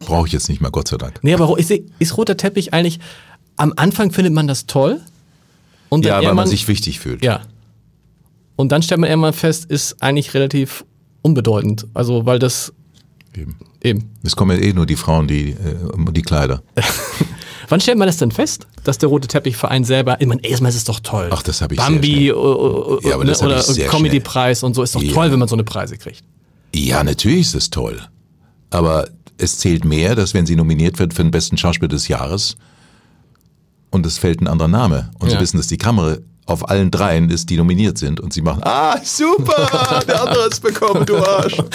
Brauche 0.00 0.26
ich 0.26 0.32
jetzt 0.32 0.48
nicht 0.48 0.60
mehr, 0.60 0.70
Gott 0.70 0.88
sei 0.88 0.96
Dank. 0.96 1.18
Nee, 1.22 1.34
aber 1.34 1.58
ist, 1.58 1.72
ist 1.98 2.16
roter 2.16 2.36
Teppich 2.36 2.72
eigentlich, 2.72 2.98
am 3.56 3.72
Anfang 3.76 4.10
findet 4.12 4.32
man 4.32 4.46
das 4.46 4.66
toll? 4.66 5.00
Und 5.88 6.04
dann 6.04 6.22
Ja, 6.22 6.28
weil 6.28 6.34
man 6.34 6.46
sich 6.46 6.68
wichtig 6.68 7.00
fühlt. 7.00 7.22
Ja. 7.24 7.40
Und 8.56 8.70
dann 8.72 8.82
stellt 8.82 9.00
man 9.00 9.10
irgendwann 9.10 9.32
fest, 9.32 9.64
ist 9.66 10.00
eigentlich 10.02 10.34
relativ 10.34 10.84
unbedeutend. 11.22 11.86
Also, 11.94 12.26
weil 12.26 12.38
das 12.38 12.72
Eben. 13.34 13.56
eben. 13.82 14.10
Es 14.22 14.36
kommen 14.36 14.56
ja 14.58 14.64
eh 14.64 14.72
nur 14.72 14.86
die 14.86 14.96
Frauen, 14.96 15.26
die, 15.28 15.50
äh, 15.50 16.12
die 16.12 16.22
Kleider. 16.22 16.62
Wann 17.68 17.80
stellt 17.80 17.98
man 17.98 18.06
das 18.06 18.16
denn 18.16 18.30
fest, 18.30 18.66
dass 18.84 18.96
der 18.98 19.08
rote 19.10 19.28
Teppichverein 19.28 19.84
selber, 19.84 20.20
ich 20.20 20.26
meine, 20.26 20.42
erstmal 20.42 20.70
ist 20.70 20.76
es 20.76 20.84
doch 20.84 21.00
toll. 21.00 21.28
Ach, 21.30 21.42
das 21.42 21.60
hab 21.60 21.70
ich 21.72 21.78
sehr 21.80 21.86
Bambi 21.90 22.08
schnell. 22.08 22.28
äh, 22.28 23.06
äh, 23.06 23.10
Ja, 23.10 23.16
oder 23.18 23.62
sehr 23.62 23.88
Comedy-Preis 23.90 24.62
und 24.62 24.74
so, 24.74 24.82
ist 24.82 24.94
doch 24.94 25.02
Ja. 25.02 25.12
toll, 25.12 25.30
wenn 25.30 25.38
man 25.38 25.48
so 25.48 25.54
eine 25.56 25.64
Preise 25.64 25.98
kriegt. 25.98 26.22
Ja, 26.74 27.02
natürlich 27.04 27.40
ist 27.40 27.54
es 27.54 27.70
toll. 27.70 28.00
Aber 28.70 29.08
es 29.38 29.58
zählt 29.58 29.84
mehr, 29.84 30.14
dass 30.14 30.34
wenn 30.34 30.46
sie 30.46 30.56
nominiert 30.56 30.98
wird 30.98 31.14
für 31.14 31.22
den 31.22 31.30
besten 31.30 31.56
Schauspieler 31.56 31.88
des 31.88 32.08
Jahres 32.08 32.56
und 33.90 34.04
es 34.04 34.18
fällt 34.18 34.40
ein 34.40 34.46
anderer 34.48 34.68
Name 34.68 35.10
und 35.18 35.28
Ja. 35.30 35.36
sie 35.36 35.40
wissen, 35.42 35.56
dass 35.56 35.68
die 35.68 35.78
Kamera 35.78 36.16
auf 36.46 36.68
allen 36.70 36.90
dreien 36.90 37.30
ist, 37.30 37.50
die 37.50 37.56
nominiert 37.56 37.98
sind 37.98 38.20
und 38.20 38.32
sie 38.32 38.42
machen, 38.42 38.62
ah, 38.64 38.98
super, 39.04 40.02
der 40.08 40.22
andere 40.22 40.44
hat's 40.44 40.60
bekommen, 40.60 41.04
du 41.06 41.16
Arsch. 41.18 41.56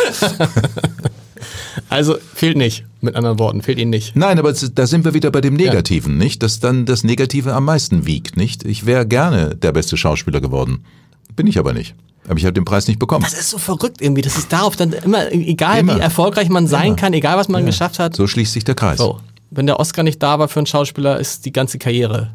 Also 1.90 2.18
fehlt 2.34 2.58
nicht, 2.58 2.86
mit 3.02 3.16
anderen 3.16 3.38
Worten, 3.38 3.62
fehlt 3.62 3.78
ihnen 3.78 3.90
nicht. 3.90 4.16
Nein, 4.16 4.40
aber 4.40 4.50
es- 4.52 4.72
da 4.74 4.88
sind 4.88 5.04
wir 5.04 5.14
wieder 5.14 5.30
bei 5.30 5.42
dem 5.42 5.56
Negativen, 5.56 6.18
nicht? 6.18 6.42
Dass 6.42 6.60
dann 6.60 6.86
das 6.86 7.04
Negative 7.04 7.54
am 7.54 7.66
meisten 7.66 8.06
wiegt, 8.06 8.38
nicht? 8.38 8.64
Ich 8.64 8.86
wäre 8.86 9.06
gerne 9.06 9.56
der 9.56 9.74
beste 9.74 9.98
Schauspieler 9.98 10.40
geworden. 10.40 10.86
Bin 11.36 11.46
ich 11.48 11.60
aber 11.60 11.74
nicht. 11.74 11.96
Aber 12.28 12.38
ich 12.38 12.46
habe 12.46 12.54
den 12.54 12.66
Preis 12.66 12.88
nicht 12.88 13.00
bekommen. 13.00 13.24
Das 13.24 13.34
ist 13.34 13.50
so 13.50 13.58
verrückt 13.58 14.02
irgendwie, 14.02 14.22
das 14.22 14.38
ist 14.38 14.52
darauf 14.54 14.76
dann 14.76 14.94
immer, 14.94 15.32
egal 15.32 15.80
Immer. 15.80 15.96
wie 15.98 16.00
erfolgreich 16.00 16.50
man 16.50 16.68
sein 16.68 16.88
Immer. 16.88 16.96
kann, 16.96 17.14
egal 17.14 17.38
was 17.38 17.50
man 17.50 17.66
geschafft 17.66 18.00
hat. 18.00 18.16
So 18.16 18.28
schließt 18.28 18.54
sich 18.54 18.64
der 18.64 18.76
Kreis. 18.76 18.98
So, 19.00 19.20
wenn 19.52 19.66
der 19.66 19.80
Oscar 19.80 20.04
nicht 20.04 20.22
da 20.24 20.40
war 20.40 20.48
für 20.48 20.60
einen 20.60 20.66
Schauspieler, 20.68 21.20
ist 21.20 21.46
die 21.46 21.52
ganze 21.52 21.78
Karriere. 21.80 22.32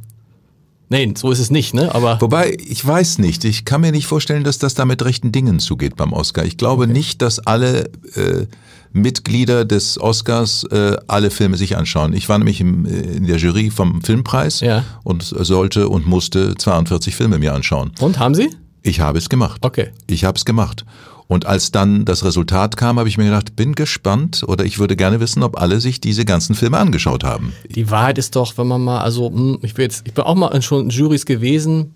Nein, 0.90 1.16
so 1.16 1.30
ist 1.30 1.38
es 1.38 1.50
nicht, 1.50 1.74
ne? 1.74 1.94
Aber 1.94 2.18
Wobei, 2.20 2.56
ich 2.66 2.86
weiß 2.86 3.18
nicht, 3.18 3.44
ich 3.44 3.66
kann 3.66 3.82
mir 3.82 3.92
nicht 3.92 4.06
vorstellen, 4.06 4.42
dass 4.42 4.56
das 4.58 4.72
da 4.74 4.86
mit 4.86 5.04
rechten 5.04 5.32
Dingen 5.32 5.58
zugeht 5.58 5.96
beim 5.96 6.14
Oscar. 6.14 6.46
Ich 6.46 6.56
glaube 6.56 6.86
nicht, 6.86 7.20
dass 7.20 7.38
alle 7.40 7.90
äh, 8.14 8.46
Mitglieder 8.92 9.66
des 9.66 10.00
Oscars 10.00 10.64
äh, 10.64 10.96
alle 11.06 11.30
Filme 11.30 11.58
sich 11.58 11.76
anschauen. 11.76 12.14
Ich 12.14 12.28
war 12.30 12.38
nämlich 12.38 12.60
im, 12.62 12.86
äh, 12.86 12.90
in 13.00 13.26
der 13.26 13.36
Jury 13.36 13.70
vom 13.70 14.00
Filmpreis 14.02 14.60
Ja. 14.60 14.82
und 15.04 15.22
sollte 15.24 15.90
und 15.90 16.06
musste 16.06 16.54
42 16.54 17.14
Filme 17.14 17.38
mir 17.38 17.52
anschauen. 17.52 17.92
und 18.00 18.18
haben 18.18 18.34
Sie? 18.34 18.48
Ich 18.82 19.00
habe 19.00 19.18
es 19.18 19.28
gemacht. 19.28 19.64
Okay. 19.64 19.90
Ich 20.06 20.24
habe 20.24 20.36
es 20.36 20.44
gemacht. 20.44 20.84
Und 21.26 21.44
als 21.44 21.70
dann 21.70 22.06
das 22.06 22.24
Resultat 22.24 22.78
kam, 22.78 22.98
habe 22.98 23.08
ich 23.08 23.18
mir 23.18 23.24
gedacht, 23.24 23.54
bin 23.54 23.74
gespannt 23.74 24.42
oder 24.46 24.64
ich 24.64 24.78
würde 24.78 24.96
gerne 24.96 25.20
wissen, 25.20 25.42
ob 25.42 25.60
alle 25.60 25.78
sich 25.78 26.00
diese 26.00 26.24
ganzen 26.24 26.54
Filme 26.54 26.78
angeschaut 26.78 27.22
haben. 27.22 27.52
Die 27.68 27.90
Wahrheit 27.90 28.16
ist 28.16 28.34
doch, 28.34 28.56
wenn 28.56 28.66
man 28.66 28.82
mal, 28.82 29.00
also 29.00 29.30
hm, 29.30 29.58
ich 29.62 29.76
will 29.76 29.84
jetzt, 29.84 30.06
ich 30.06 30.14
bin 30.14 30.24
auch 30.24 30.34
mal 30.34 30.48
in 30.54 30.62
schon 30.62 30.88
Jurys 30.88 31.26
gewesen, 31.26 31.94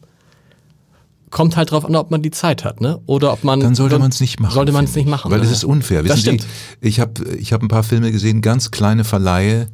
kommt 1.30 1.56
halt 1.56 1.70
drauf 1.70 1.86
an, 1.86 1.96
ob 1.96 2.10
man 2.10 2.20
die 2.20 2.30
Zeit 2.30 2.62
hat, 2.62 2.82
ne? 2.82 3.00
Oder 3.06 3.32
ob 3.32 3.42
man 3.42 3.60
Dann 3.60 3.74
sollte 3.74 3.98
man 3.98 4.10
es 4.10 4.20
nicht 4.20 4.38
machen. 4.38 4.52
Sollte 4.52 4.70
man 4.70 4.84
es 4.84 4.94
nicht 4.94 5.06
ich. 5.06 5.10
machen, 5.10 5.30
Weil 5.30 5.38
ne? 5.38 5.46
es 5.46 5.50
ist 5.50 5.64
unfair. 5.64 6.02
Das 6.02 6.18
Wissen 6.18 6.20
stimmt. 6.20 6.42
Sie, 6.42 6.88
ich 6.88 7.00
habe 7.00 7.24
ich 7.36 7.54
hab 7.54 7.62
ein 7.62 7.68
paar 7.68 7.84
Filme 7.84 8.12
gesehen, 8.12 8.42
ganz 8.42 8.70
kleine 8.70 9.04
Verleihe, 9.04 9.68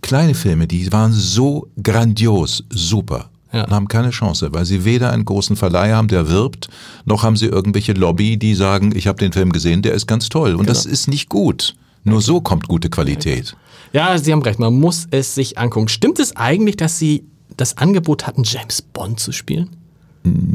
kleine 0.00 0.34
Filme, 0.34 0.68
die 0.68 0.92
waren 0.92 1.12
so 1.12 1.68
grandios, 1.82 2.62
super. 2.70 3.29
Ja. 3.52 3.64
Und 3.64 3.72
haben 3.72 3.88
keine 3.88 4.10
Chance, 4.10 4.50
weil 4.52 4.64
sie 4.64 4.84
weder 4.84 5.12
einen 5.12 5.24
großen 5.24 5.56
Verleiher 5.56 5.96
haben, 5.96 6.08
der 6.08 6.28
wirbt, 6.28 6.68
noch 7.04 7.22
haben 7.24 7.36
sie 7.36 7.46
irgendwelche 7.46 7.92
Lobby, 7.94 8.36
die 8.36 8.54
sagen, 8.54 8.92
ich 8.94 9.06
habe 9.08 9.18
den 9.18 9.32
Film 9.32 9.50
gesehen, 9.52 9.82
der 9.82 9.92
ist 9.94 10.06
ganz 10.06 10.28
toll. 10.28 10.54
Und 10.54 10.68
das 10.68 10.84
Genau. 10.84 10.92
ist 10.92 11.08
nicht 11.08 11.28
gut. 11.28 11.74
Nur 12.04 12.22
so 12.22 12.40
kommt 12.40 12.68
gute 12.68 12.88
Qualität. 12.90 13.56
Ja, 13.92 14.16
Sie 14.16 14.32
haben 14.32 14.42
recht, 14.42 14.58
man 14.60 14.74
muss 14.74 15.06
es 15.10 15.34
sich 15.34 15.58
angucken. 15.58 15.88
Stimmt 15.88 16.18
es 16.20 16.36
eigentlich, 16.36 16.76
dass 16.76 16.98
Sie 16.98 17.24
das 17.56 17.76
Angebot 17.76 18.26
hatten, 18.26 18.44
James 18.44 18.80
Bond 18.82 19.18
zu 19.20 19.32
spielen? 19.32 19.70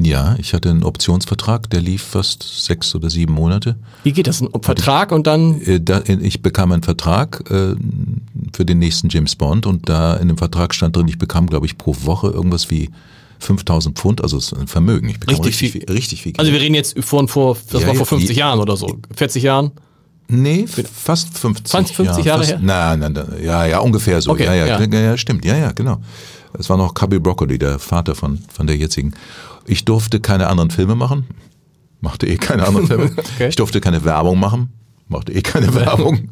Ja, 0.02 0.36
ich 0.38 0.54
hatte 0.54 0.70
einen 0.70 0.84
Optionsvertrag, 0.84 1.70
der 1.72 1.82
lief 1.82 2.04
fast 2.04 2.44
sechs 2.44 2.94
oder 2.94 3.10
sieben 3.10 3.34
Monate. 3.34 3.76
Wie 4.04 4.12
geht 4.12 4.28
das? 4.28 4.42
Ein 4.42 4.50
Vertrag 4.62 5.12
und 5.12 5.26
dann 5.26 5.60
Äh, 5.62 5.82
da, 5.82 6.04
ich 6.06 6.44
bekam 6.44 6.72
einen 6.72 6.84
Vertrag 6.84 7.44
äh, 7.50 7.76
für 8.54 8.64
den 8.66 8.78
nächsten 8.78 9.10
James 9.10 9.36
Bond 9.36 9.66
und 9.66 9.90
da 9.90 10.16
in 10.18 10.28
dem 10.28 10.38
Vertrag 10.38 10.76
stand 10.76 10.96
drin, 10.96 11.08
ich 11.08 11.18
bekam, 11.18 11.48
glaube 11.48 11.66
ich, 11.66 11.78
pro 11.80 11.96
Woche 12.02 12.28
irgendwas 12.28 12.70
wie 12.70 12.92
5000 13.40 13.98
Pfund, 13.98 14.22
also 14.22 14.38
es 14.38 14.52
ist 14.52 14.58
ein 14.58 14.68
Vermögen. 14.68 15.10
Ich 15.10 15.20
bekam 15.20 15.36
Richtig 15.36 15.54
richtig, 15.54 15.72
viel. 15.72 15.82
viel, 15.82 15.96
richtig 15.96 16.22
viel 16.22 16.32
Geld. 16.34 16.40
Also 16.40 16.52
wir 16.52 16.62
reden 16.62 16.76
jetzt 16.76 16.98
von 17.04 17.28
vor, 17.28 17.58
das 17.72 17.82
Ja, 17.82 17.88
war 17.88 17.96
vor 17.96 18.06
50 18.06 18.38
ja. 18.38 18.46
Jahren 18.46 18.60
oder 18.60 18.78
so, 18.78 18.98
40 19.16 19.44
Jahren. 19.44 19.72
Nee, 20.28 20.66
fast 20.68 21.38
50. 21.38 21.68
20, 21.68 21.96
50 21.96 22.26
ja, 22.26 22.32
Jahre 22.32 22.40
fast, 22.44 22.52
her? 22.52 22.60
Nein, 22.62 23.00
nein, 23.00 23.14
nein, 23.14 23.44
ja, 23.44 23.66
ja, 23.66 23.80
ungefähr 23.80 24.22
so. 24.22 24.32
Okay, 24.32 24.46
ja, 24.46 24.54
ja, 24.54 24.66
ja. 24.68 24.82
ja, 24.82 25.00
ja, 25.00 25.18
stimmt. 25.18 25.46
Ja, 25.46 25.56
ja, 25.56 25.72
genau. 25.72 25.98
Es 26.58 26.70
war 26.70 26.78
noch 26.78 26.94
Cubby 26.94 27.20
Broccoli, 27.20 27.60
der 27.60 27.80
Vater 27.80 28.16
von, 28.16 28.40
von 28.52 28.66
der 28.66 28.78
jetzigen. 28.78 29.14
Ich 29.66 29.86
durfte 29.86 30.20
keine 30.20 30.48
anderen 30.48 30.72
Filme 30.72 30.96
machen. 30.96 31.26
Machte 32.02 32.28
eh 32.28 32.38
keine 32.38 32.66
anderen 32.68 32.88
Filme. 32.88 33.12
Okay. 33.18 33.50
Ich 33.50 33.56
durfte 33.56 33.82
keine 33.82 34.04
Werbung 34.06 34.40
machen. 34.40 34.70
Machte 35.08 35.34
eh 35.34 35.42
keine 35.42 35.74
Werbung. 35.76 36.30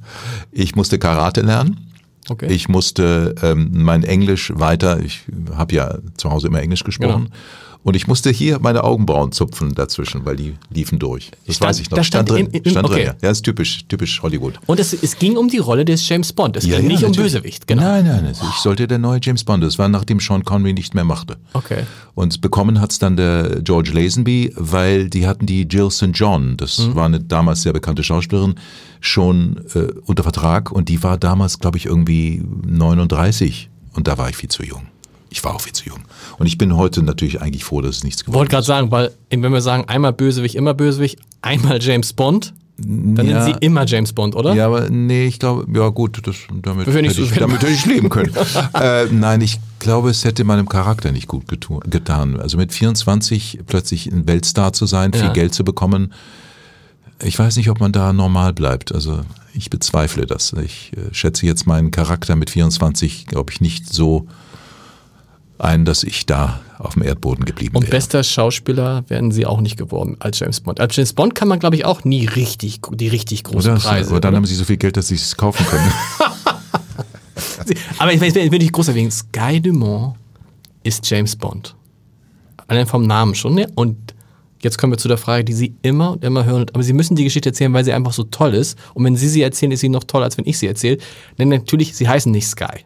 Ich 0.52 0.76
musste 0.76 1.00
Karate 1.00 1.42
lernen. 1.42 1.90
Okay. 2.30 2.48
Ich 2.52 2.70
musste 2.70 3.36
ähm, 3.42 3.70
mein 3.74 4.04
Englisch 4.04 4.54
weiter, 4.56 5.02
ich 5.02 5.24
habe 5.54 5.76
ja 5.76 5.98
zu 6.16 6.32
Hause 6.32 6.48
immer 6.48 6.62
Englisch 6.62 6.84
gesprochen. 6.84 7.26
Genau. 7.26 7.36
Und 7.84 7.96
ich 7.98 8.08
musste 8.08 8.30
hier 8.30 8.60
meine 8.60 8.84
Augenbrauen 8.86 9.34
zupfen 9.34 9.76
dazwischen, 9.76 10.24
weil 10.26 10.38
die 10.38 10.56
liefen 10.70 11.00
durch. 11.00 11.32
Das 11.46 11.58
Stand- 11.58 11.70
weiß 11.70 11.80
ich 11.82 11.90
noch. 11.92 11.98
das 11.98 12.08
stand 12.08 12.30
drin. 12.30 12.48
im- 12.52 12.62
im- 12.64 12.72
stand 12.72 12.88
drin, 12.88 12.96
okay. 12.96 13.06
ja. 13.08 13.16
Ja, 13.22 13.30
ist 13.32 13.42
typisch, 13.44 13.84
typisch 13.90 14.22
Hollywood. 14.24 14.54
Und 14.68 14.80
es, 14.80 14.94
es 14.94 15.18
ging 15.18 15.36
um 15.36 15.50
die 15.50 15.58
Rolle 15.58 15.84
des 15.84 16.08
James 16.08 16.32
Bond. 16.32 16.56
Es 16.56 16.64
ging 16.64 16.88
nicht 16.88 17.04
um 17.04 17.12
natürlich. 17.12 17.34
Bösewicht, 17.34 17.68
genau. 17.68 17.82
Nein, 17.84 18.06
nein, 18.06 18.26
also 18.26 18.46
ich 18.50 18.56
sollte 18.62 18.88
der 18.88 19.00
neue 19.00 19.20
James 19.22 19.44
Bond. 19.44 19.64
Das 19.64 19.78
war 19.78 19.90
nachdem 19.90 20.20
Sean 20.22 20.46
Connery 20.46 20.72
nicht 20.74 20.94
mehr 20.96 21.04
machte. 21.04 21.36
Okay. 21.54 21.84
Und 22.16 22.40
bekommen 22.40 22.80
hat's 22.80 23.00
dann 23.00 23.18
der 23.18 23.60
George 23.62 23.92
Lazenby, 23.92 24.54
weil 24.56 25.10
die 25.10 25.28
hatten 25.28 25.46
die 25.46 25.64
Jill 25.64 25.92
St. 25.92 26.12
John, 26.14 26.56
das 26.56 26.78
Mhm. 26.80 26.96
war 26.96 27.06
eine 27.06 27.20
damals 27.20 27.64
sehr 27.64 27.74
bekannte 27.74 28.04
Schauspielerin, 28.04 28.56
schon 29.02 29.58
äh, 29.76 29.88
unter 30.06 30.24
Vertrag 30.24 30.72
und 30.72 30.88
die 30.88 31.04
war 31.04 31.18
damals, 31.18 31.60
glaube 31.60 31.78
ich, 31.78 31.86
irgendwie 31.88 32.42
39 32.66 33.70
und 33.94 34.08
da 34.08 34.18
war 34.18 34.30
ich 34.30 34.38
viel 34.38 34.50
zu 34.50 34.64
jung. 34.64 34.84
Ich 35.34 35.44
war 35.44 35.56
auch 35.56 35.62
viel 35.62 35.74
zu 35.74 35.86
jung. 35.86 36.00
Und 36.38 36.46
ich 36.46 36.60
bin 36.60 36.78
heute 36.78 37.02
natürlich 37.02 37.42
eigentlich 37.42 37.64
froh, 37.64 37.82
dass 37.82 37.98
es 37.98 38.04
nichts 38.04 38.24
geworden 38.24 38.36
Wollte 38.38 38.52
gerade 38.52 38.66
sagen, 38.68 38.92
weil 38.92 39.12
wenn 39.32 39.52
wir 39.52 39.62
sagen, 39.62 39.86
einmal 39.88 40.14
Bösewicht, 40.14 40.54
immer 40.54 40.76
Bösewicht, 40.76 41.18
einmal 41.42 41.82
James 41.82 42.14
Bond, 42.14 42.54
dann 42.78 43.28
Ja. 43.28 43.44
sind 43.44 43.56
sie 43.60 43.66
immer 43.66 43.84
James 43.88 44.14
Bond, 44.14 44.36
oder? 44.36 44.54
Ja, 44.54 44.68
aber 44.68 44.92
nee, 44.92 45.26
ich 45.26 45.40
glaube, 45.40 45.66
ja 45.76 45.90
gut, 45.90 46.22
das, 46.28 46.36
damit, 46.62 46.86
Wenn 46.94 47.06
ich 47.06 47.12
hätte 47.12 47.26
so- 47.26 47.32
ich, 47.32 47.40
damit 47.40 47.64
hätte 47.64 47.72
ich 47.72 47.84
leben 47.88 48.10
können. 48.10 48.32
äh, 48.80 49.06
nein, 49.12 49.42
ich 49.42 49.60
glaube, 49.80 50.12
es 50.12 50.24
hätte 50.24 50.44
meinem 50.44 50.70
Charakter 50.70 51.12
nicht 51.12 51.28
gut 51.28 51.46
getan. 51.48 52.40
Also 52.40 52.58
mit 52.58 52.72
24 52.72 53.62
plötzlich 53.66 54.06
ein 54.12 54.28
Weltstar 54.28 54.72
zu 54.74 54.86
sein, 54.86 55.14
viel 55.14 55.24
Ja. 55.24 55.34
Geld 55.34 55.56
zu 55.56 55.64
bekommen, 55.64 56.14
ich 57.24 57.40
weiß 57.40 57.56
nicht, 57.58 57.70
ob 57.70 57.80
man 57.80 57.92
da 57.92 58.14
normal 58.14 58.54
bleibt. 58.54 58.94
Also 58.94 59.22
ich 59.56 59.70
bezweifle 59.70 60.26
das. 60.28 60.54
Ich 60.54 60.92
äh, 60.96 61.12
schätze 61.14 61.46
jetzt 61.48 61.66
meinen 61.66 61.90
Charakter 61.90 62.36
mit 62.36 62.50
24, 62.52 63.26
glaube 63.28 63.52
ich, 63.52 63.62
nicht 63.62 63.92
so 63.92 64.28
ein, 65.64 65.86
dass 65.86 66.04
ich 66.04 66.26
da 66.26 66.60
auf 66.78 66.94
dem 66.94 67.04
Erdboden 67.04 67.46
geblieben 67.46 67.76
Und 67.78 67.84
wäre. 67.84 67.92
bester 67.92 68.24
Schauspieler 68.24 69.04
werden 69.10 69.32
sie 69.32 69.46
auch 69.46 69.62
nicht 69.62 69.78
geworden 69.78 70.18
als 70.20 70.40
James 70.40 70.60
Bond. 70.60 70.80
Als 70.80 70.96
James 70.96 71.14
Bond 71.14 71.36
kann 71.36 71.48
man, 71.48 71.60
glaube 71.60 71.76
ich, 71.76 71.86
auch 71.86 72.04
nie 72.04 72.26
richtig, 72.26 72.82
die 72.92 73.08
richtig 73.08 73.44
großen 73.44 73.72
Oder, 73.72 73.80
Preise. 73.80 74.10
oder 74.12 74.20
dann 74.22 74.30
oder? 74.34 74.38
haben 74.38 74.46
sie 74.46 74.56
so 74.56 74.66
viel 74.66 74.78
Geld, 74.78 74.98
dass 74.98 75.08
sie 75.08 75.16
es 75.16 75.36
kaufen 75.38 75.66
können. 75.66 75.92
Aber 77.98 78.14
ich 78.14 78.20
will, 78.20 78.34
will 78.52 78.60
nicht 78.60 78.74
groß 78.74 78.90
erwähnen, 78.90 79.12
Sky 79.12 79.62
Dumont 79.62 80.16
ist 80.84 81.10
James 81.10 81.36
Bond. 81.36 81.76
Allein 82.68 82.88
vom 82.88 83.06
Namen 83.06 83.36
schon. 83.36 83.56
Ne? 83.56 83.68
Und 83.76 84.14
jetzt 84.62 84.78
kommen 84.78 84.94
wir 84.94 84.98
zu 84.98 85.08
der 85.08 85.18
Frage, 85.18 85.44
die 85.44 85.54
Sie 85.54 85.76
immer 85.82 86.12
und 86.12 86.24
immer 86.24 86.46
hören. 86.46 86.66
Aber 86.74 86.84
Sie 86.84 86.94
müssen 86.94 87.16
die 87.16 87.24
Geschichte 87.24 87.50
erzählen, 87.50 87.74
weil 87.74 87.86
sie 87.86 87.94
einfach 87.94 88.14
so 88.14 88.24
toll 88.24 88.54
ist. 88.54 88.78
Und 88.94 89.04
wenn 89.06 89.16
Sie 89.16 89.28
sie 89.30 89.42
erzählen, 89.42 89.72
ist 89.72 89.82
sie 89.82 89.90
noch 89.90 90.04
toller, 90.04 90.26
als 90.26 90.38
wenn 90.38 90.46
ich 90.46 90.58
sie 90.58 90.68
erzähle. 90.68 90.98
Denn 91.38 91.50
natürlich, 91.50 91.96
sie 91.96 92.08
heißen 92.08 92.32
nicht 92.32 92.48
Sky. 92.48 92.86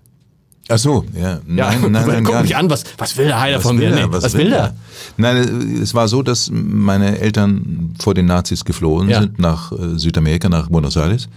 Ach 0.70 0.78
so, 0.78 1.06
ja. 1.18 1.40
Nein, 1.46 1.80
nein, 1.92 1.92
nein, 2.08 2.24
Guck 2.24 2.36
mich 2.36 2.44
nicht. 2.46 2.56
an, 2.58 2.70
was, 2.70 2.84
was 2.98 3.16
will 3.18 3.28
der 3.28 3.40
Heiler 3.40 3.58
Was 3.58 3.64
von 3.64 3.78
mir? 3.78 3.90
er? 3.90 3.96
Nee, 4.08 4.14
was, 4.14 4.34
will 4.34 4.50
der? 4.50 4.76
Nein, 5.18 5.80
es 5.82 5.94
war 5.94 6.08
so, 6.08 6.22
dass 6.24 6.50
meine 6.52 7.20
Eltern 7.20 7.96
vor 8.00 8.14
den 8.14 8.26
Nazis 8.26 8.66
geflohen 8.66 9.10
Ja. 9.10 9.22
sind 9.22 9.40
nach 9.40 9.72
äh, 9.72 9.98
Südamerika, 9.98 10.50
nach 10.50 10.70
Buenos 10.70 10.98
Aires. 10.98 11.30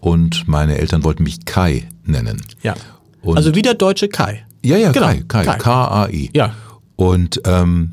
Und 0.00 0.46
meine 0.48 0.78
Eltern 0.78 1.04
wollten 1.04 1.22
mich 1.22 1.44
Kai 1.44 1.88
nennen. 2.04 2.40
Ja. 2.62 2.74
Und- 3.22 3.36
also 3.36 3.54
wie 3.54 3.62
der 3.62 3.74
deutsche 3.74 4.08
Kai. 4.08 4.44
Ja, 4.62 4.76
ja, 4.76 4.92
Genau, 4.92 5.06
Kai, 5.06 5.24
Kai, 5.26 5.44
Kai. 5.44 5.56
K-A-I. 5.58 6.30
Ja. 6.34 6.54
Und 6.96 7.40
ähm, 7.46 7.92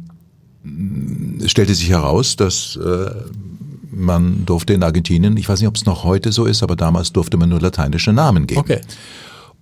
es 1.43 1.51
stellte 1.51 1.73
sich 1.75 1.89
heraus, 1.89 2.36
dass 2.36 2.75
äh, 2.77 3.10
man 3.89 4.45
durfte 4.45 4.73
in 4.73 4.84
Argentinien, 4.84 5.38
ich 5.38 5.47
weiß 5.47 5.60
nicht, 5.62 5.67
ob 5.67 5.75
es 5.77 5.86
noch 5.86 6.03
heute 6.03 6.32
so 6.34 6.45
ist, 6.45 6.62
aber 6.62 6.75
damals 6.75 7.13
durfte 7.13 7.38
man 7.38 7.49
nur 7.49 7.62
lateinische 7.62 8.12
Namen 8.12 8.47
geben. 8.47 8.60
Okay. 8.62 8.82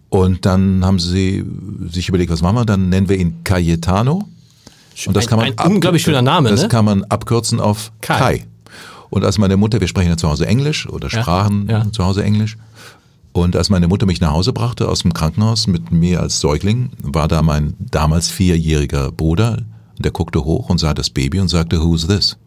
Und 0.10 0.46
dann 0.46 0.86
haben 0.86 1.00
sie 1.00 1.44
sich 1.90 2.08
überlegt, 2.10 2.32
was 2.32 2.42
machen 2.42 2.56
wir? 2.58 2.66
Dann 2.66 2.90
nennen 2.90 3.10
wir 3.10 3.18
ihn 3.18 3.44
Cayetano. 3.44 4.26
Und 5.08 5.16
das 5.16 5.26
Ein- 5.26 5.30
kann 5.30 5.40
man 5.40 5.54
ein 5.58 5.72
unglaublich 5.74 6.04
schöner 6.04 6.22
Name, 6.22 6.50
Das 6.50 6.62
ne? 6.64 6.68
kann 6.70 6.86
man 6.86 7.04
abkürzen 7.06 7.60
auf 7.60 7.92
Kai. 8.02 8.18
Kai. 8.20 8.46
Und 9.10 9.24
als 9.26 9.38
meine 9.38 9.58
Mutter, 9.58 9.82
wir 9.82 9.88
sprechen 9.88 10.10
ja 10.10 10.18
zu 10.18 10.30
Hause 10.30 10.48
Englisch 10.48 10.88
oder 10.90 11.10
Ja, 11.10 11.22
sprachen 11.22 11.68
ja. 11.70 11.92
zu 11.92 12.04
Hause 12.04 12.24
Englisch. 12.24 12.58
Und 13.34 13.56
als 13.58 13.70
meine 13.70 13.88
Mutter 13.90 14.06
mich 14.06 14.22
nach 14.22 14.32
Hause 14.32 14.54
brachte 14.54 14.88
aus 14.88 15.00
dem 15.00 15.14
Krankenhaus 15.14 15.68
mit 15.68 15.92
mir 15.92 16.22
als 16.22 16.40
Säugling, 16.40 16.92
war 17.02 17.28
da 17.28 17.42
mein 17.42 17.74
damals 17.80 18.30
vierjähriger 18.30 19.12
Bruder. 19.12 19.64
Und 19.98 20.06
der 20.06 20.12
guckte 20.14 20.44
hoch 20.46 20.70
und 20.70 20.78
sah 20.80 20.94
das 20.94 21.10
Baby 21.10 21.40
und 21.42 21.50
sagte, 21.50 21.82
Who's 21.82 22.08
this? 22.08 22.38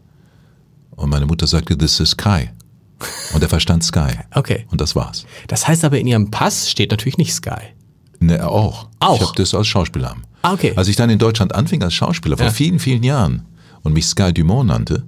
Und 0.97 1.11
meine 1.11 1.27
Mutter 1.27 1.47
sagte, 1.47 1.77
This 1.77 2.01
is 2.01 2.17
Kai. 2.17 2.53
Und 3.35 3.43
er 3.43 3.49
verstand 3.49 3.85
Sky. 3.85 4.11
Okay. 4.35 4.67
Und 4.71 4.81
das 4.81 4.97
war's. 4.97 5.25
Das 5.47 5.69
heißt 5.69 5.85
aber, 5.85 5.99
in 5.99 6.07
Ihrem 6.07 6.31
Pass 6.31 6.71
steht 6.71 6.91
natürlich 6.91 7.19
nicht 7.19 7.33
Sky. 7.33 7.61
Ne, 8.21 8.47
auch. 8.49 8.89
Auch? 8.99 9.17
Ich 9.21 9.27
habe 9.29 9.33
das 9.37 9.55
als 9.55 9.67
Schauspieler. 9.69 10.17
Ah, 10.43 10.53
okay. 10.53 10.73
Als 10.77 10.89
ich 10.89 10.97
dann 10.97 11.11
in 11.11 11.19
Deutschland 11.19 11.55
anfing 11.55 11.83
als 11.83 11.95
Schauspieler 11.95 12.37
vor 12.37 12.47
Ja. 12.47 12.53
vielen, 12.53 12.79
vielen 12.79 13.03
Jahren 13.05 13.43
und 13.83 13.93
mich 13.93 14.07
Sky 14.07 14.33
Dumont 14.33 14.69
nannte, 14.69 15.05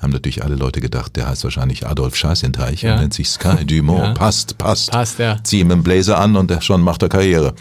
haben 0.00 0.10
natürlich 0.12 0.44
alle 0.44 0.54
Leute 0.56 0.80
gedacht, 0.80 1.16
der 1.16 1.28
heißt 1.28 1.44
wahrscheinlich 1.44 1.86
Adolf 1.86 2.16
Scheißenteich 2.16 2.82
Ja. 2.82 2.94
und 2.94 3.00
nennt 3.00 3.14
sich 3.14 3.28
Sky 3.28 3.64
Dumont. 3.64 4.00
Ja. 4.04 4.12
Passt, 4.14 4.58
passt. 4.58 4.90
Passt, 4.90 5.18
ja. 5.18 5.38
Zieh 5.42 5.60
ihm 5.60 5.70
einen 5.70 5.82
Blazer 5.82 6.18
an 6.18 6.36
und 6.36 6.50
der 6.50 6.60
schon 6.60 6.82
macht 6.82 7.02
er 7.02 7.08
Karriere. 7.08 7.54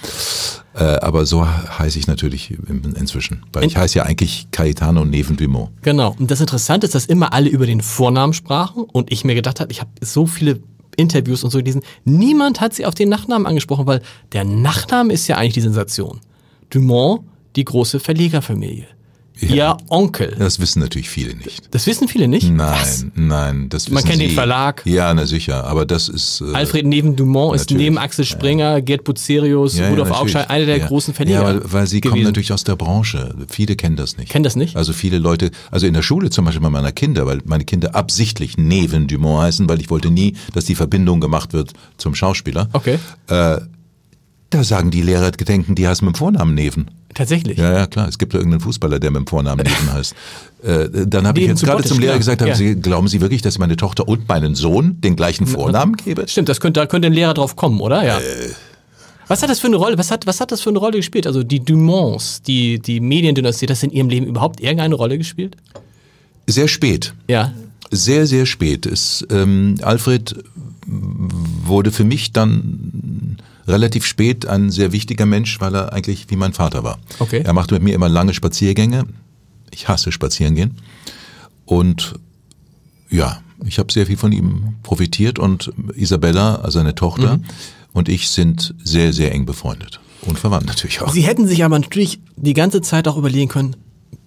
Äh, 0.73 0.83
aber 0.83 1.25
so 1.25 1.47
heiße 1.47 1.97
ich 1.97 2.07
natürlich 2.07 2.51
in- 2.51 2.93
inzwischen. 2.97 3.43
Weil 3.53 3.63
ich 3.65 3.77
heiße 3.77 3.97
ja 3.97 4.03
eigentlich 4.03 4.47
Caetano 4.51 5.05
Neven 5.05 5.37
Dumont. 5.37 5.69
Genau. 5.81 6.13
Und 6.19 6.29
das 6.29 6.41
Interessante 6.41 6.85
ist, 6.85 6.93
dass 6.95 7.05
immer 7.05 7.31
alle 7.33 7.49
über 7.49 7.65
den 7.65 7.79
Vornamen 7.81 8.33
sprachen 8.33 8.83
und 8.83 9.11
ich 9.11 9.23
mir 9.23 9.35
gedacht 9.35 9.59
habe, 9.61 9.71
ich 9.71 9.79
habe 9.79 9.89
so 10.01 10.25
viele 10.27 10.59
Interviews 10.97 11.43
und 11.43 11.51
so 11.51 11.59
gelesen, 11.59 11.81
niemand 12.03 12.59
hat 12.61 12.73
sie 12.73 12.85
auf 12.85 12.95
den 12.95 13.07
Nachnamen 13.09 13.47
angesprochen, 13.47 13.85
weil 13.87 14.01
der 14.33 14.43
Nachname 14.43 15.13
ist 15.13 15.27
ja 15.27 15.37
eigentlich 15.37 15.53
die 15.53 15.61
Sensation. 15.61 16.19
Dumont, 16.69 17.21
die 17.55 17.63
große 17.63 17.99
Verlegerfamilie. 18.01 18.87
Ihr 19.41 19.77
Onkel. 19.89 20.35
Das 20.39 20.59
wissen 20.59 20.79
natürlich 20.79 21.09
viele 21.09 21.35
nicht. 21.35 21.63
Das 21.71 21.85
wissen 21.87 22.07
viele 22.07 22.27
nicht. 22.27 22.49
Nein, 22.49 22.57
Was? 22.79 23.05
nein, 23.15 23.69
das 23.69 23.85
wissen 23.85 23.93
Man 23.95 24.03
kennt 24.03 24.21
den 24.21 24.29
Sie. 24.29 24.35
Verlag. 24.35 24.81
Ja, 24.85 25.13
na 25.13 25.25
sicher, 25.25 25.65
aber 25.65 25.85
das 25.85 26.07
ist... 26.07 26.41
Äh, 26.41 26.53
Alfred 26.53 26.85
Neven 26.85 27.15
Dumont 27.15 27.55
ist 27.55 27.69
neben 27.71 27.97
Axel 27.97 28.23
Springer, 28.25 28.81
Gerd 28.81 29.03
Bucerius, 29.03 29.75
Ja, 29.77 29.83
ja, 29.83 29.89
Rudolf 29.89 30.09
natürlich. 30.09 30.35
Augstein 30.35 30.49
einer 30.49 30.65
der 30.65 30.77
ja. 30.77 30.87
großen 30.87 31.13
Verleger. 31.13 31.39
Ja, 31.39 31.45
weil, 31.45 31.61
weil 31.65 31.87
sie 31.87 32.01
kommen 32.01 32.13
gewesen. 32.15 32.27
natürlich 32.27 32.53
aus 32.53 32.63
der 32.63 32.75
Branche. 32.75 33.35
Viele 33.49 33.75
kennen 33.75 33.95
das 33.97 34.17
nicht. 34.17 34.29
Kennen 34.31 34.43
das 34.43 34.55
nicht? 34.55 34.75
Also 34.77 34.93
viele 34.93 35.17
Leute, 35.17 35.51
also 35.71 35.85
in 35.85 35.93
der 35.93 36.01
Schule 36.01 36.29
zum 36.29 36.45
Beispiel 36.45 36.61
bei 36.61 36.69
meiner 36.69 36.91
Kinder, 36.91 37.25
weil 37.25 37.41
meine 37.45 37.65
Kinder 37.65 37.93
absichtlich 37.95 38.57
Neven 38.57 39.07
Dumont 39.07 39.41
heißen, 39.43 39.67
weil 39.67 39.81
ich 39.81 39.89
wollte 39.89 40.11
nie, 40.11 40.35
dass 40.53 40.65
die 40.65 40.75
Verbindung 40.75 41.19
gemacht 41.19 41.53
wird 41.53 41.73
zum 41.97 42.15
Schauspieler. 42.15 42.69
Okay. 42.73 42.99
Da 43.27 44.63
sagen 44.63 44.91
die 44.91 45.01
Lehrer, 45.01 45.31
denken, 45.31 45.75
die 45.75 45.87
heißen 45.87 46.05
mit 46.05 46.15
dem 46.15 46.19
Vornamen 46.19 46.53
Neven. 46.55 46.89
Tatsächlich. 47.15 47.57
Ja, 47.57 47.73
ja, 47.75 47.87
klar. 47.87 48.07
Es 48.07 48.19
gibt 48.19 48.33
ja 48.33 48.39
irgendeinen 48.39 48.61
Fußballer, 48.61 48.99
der 48.99 49.09
mit 49.09 49.21
dem 49.21 49.27
Vornamen 49.27 49.63
Neven 49.65 49.91
heißt. 49.93 50.13
Äh, 50.63 51.07
dann 51.07 51.25
habe 51.25 51.39
ich 51.39 51.47
jetzt 51.47 51.63
gerade 51.63 51.83
zum 51.83 51.97
Lehrer 51.99 52.11
klar. 52.11 52.17
gesagt, 52.19 52.41
haben 52.41 52.49
Ja. 52.49 52.55
Sie, 52.55 52.75
glauben 52.75 53.07
Sie 53.07 53.21
wirklich, 53.21 53.41
dass 53.41 53.57
meine 53.57 53.75
Tochter 53.77 54.07
und 54.07 54.27
meinen 54.27 54.53
Sohn 54.53 55.01
den 55.01 55.15
gleichen 55.15 55.47
Vornamen 55.47 55.95
gebe? 55.95 56.27
Stimmt, 56.27 56.49
das 56.49 56.59
könnte, 56.59 56.81
da 56.81 56.85
könnte 56.85 57.07
ein 57.07 57.13
Lehrer 57.13 57.33
drauf 57.33 57.55
kommen, 57.55 57.79
oder? 57.81 58.03
Ja. 58.05 58.19
Äh. 58.19 58.21
Was 59.27 59.41
hat 59.41 59.49
das 59.49 59.59
für 59.59 59.67
eine 59.67 59.77
Rolle? 59.77 59.97
Was 59.97 60.11
hat, 60.11 60.27
was 60.27 60.39
hat 60.39 60.51
das 60.51 60.61
für 60.61 60.69
eine 60.69 60.77
Rolle 60.77 60.97
gespielt? 60.97 61.25
Also 61.25 61.41
die 61.41 61.59
Dumonts, 61.59 62.43
die, 62.43 62.77
die 62.79 62.99
Mediendynastie, 62.99 63.65
das 63.65 63.81
in 63.81 63.89
ihrem 63.89 64.09
Leben 64.09 64.27
überhaupt 64.27 64.59
irgendeine 64.59 64.93
Rolle 64.93 65.17
gespielt? 65.17 65.55
Sehr 66.45 66.67
spät. 66.67 67.13
Ja. 67.27 67.51
Sehr, 67.91 68.27
sehr 68.27 68.45
spät. 68.45 68.85
Es, 68.85 69.25
ähm, 69.31 69.75
Alfred 69.81 70.35
wurde 70.87 71.91
für 71.91 72.03
mich 72.03 72.33
dann 72.33 73.24
relativ 73.67 74.05
spät 74.05 74.45
ein 74.45 74.69
sehr 74.69 74.91
wichtiger 74.91 75.25
Mensch, 75.25 75.59
weil 75.59 75.75
er 75.75 75.93
eigentlich 75.93 76.27
wie 76.29 76.35
mein 76.35 76.53
Vater 76.53 76.83
war. 76.83 76.99
Okay. 77.19 77.41
Er 77.43 77.53
machte 77.53 77.73
mit 77.75 77.83
mir 77.83 77.95
immer 77.95 78.09
lange 78.09 78.33
Spaziergänge. 78.33 79.05
Ich 79.71 79.87
hasse 79.87 80.11
Spazierengehen. 80.11 80.75
Und 81.65 82.13
ja, 83.09 83.39
ich 83.65 83.79
habe 83.79 83.91
sehr 83.91 84.05
viel 84.05 84.17
von 84.17 84.31
ihm 84.31 84.75
profitiert 84.83 85.39
und 85.39 85.71
Isabella, 85.95 86.55
also 86.57 86.79
seine 86.79 86.95
Tochter, 86.95 87.39
und 87.93 88.09
ich 88.09 88.29
sind 88.29 88.75
sehr, 88.83 89.13
sehr 89.13 89.31
eng 89.33 89.45
befreundet. 89.45 89.99
Und 90.21 90.39
verwandt 90.39 90.65
natürlich 90.67 91.01
auch. 91.01 91.11
Sie 91.11 91.21
hätten 91.21 91.47
sich 91.47 91.63
aber 91.63 91.77
natürlich 91.79 92.19
die 92.35 92.53
ganze 92.53 92.81
Zeit 92.81 93.07
auch 93.07 93.17
überlegen 93.17 93.49
können, 93.49 93.75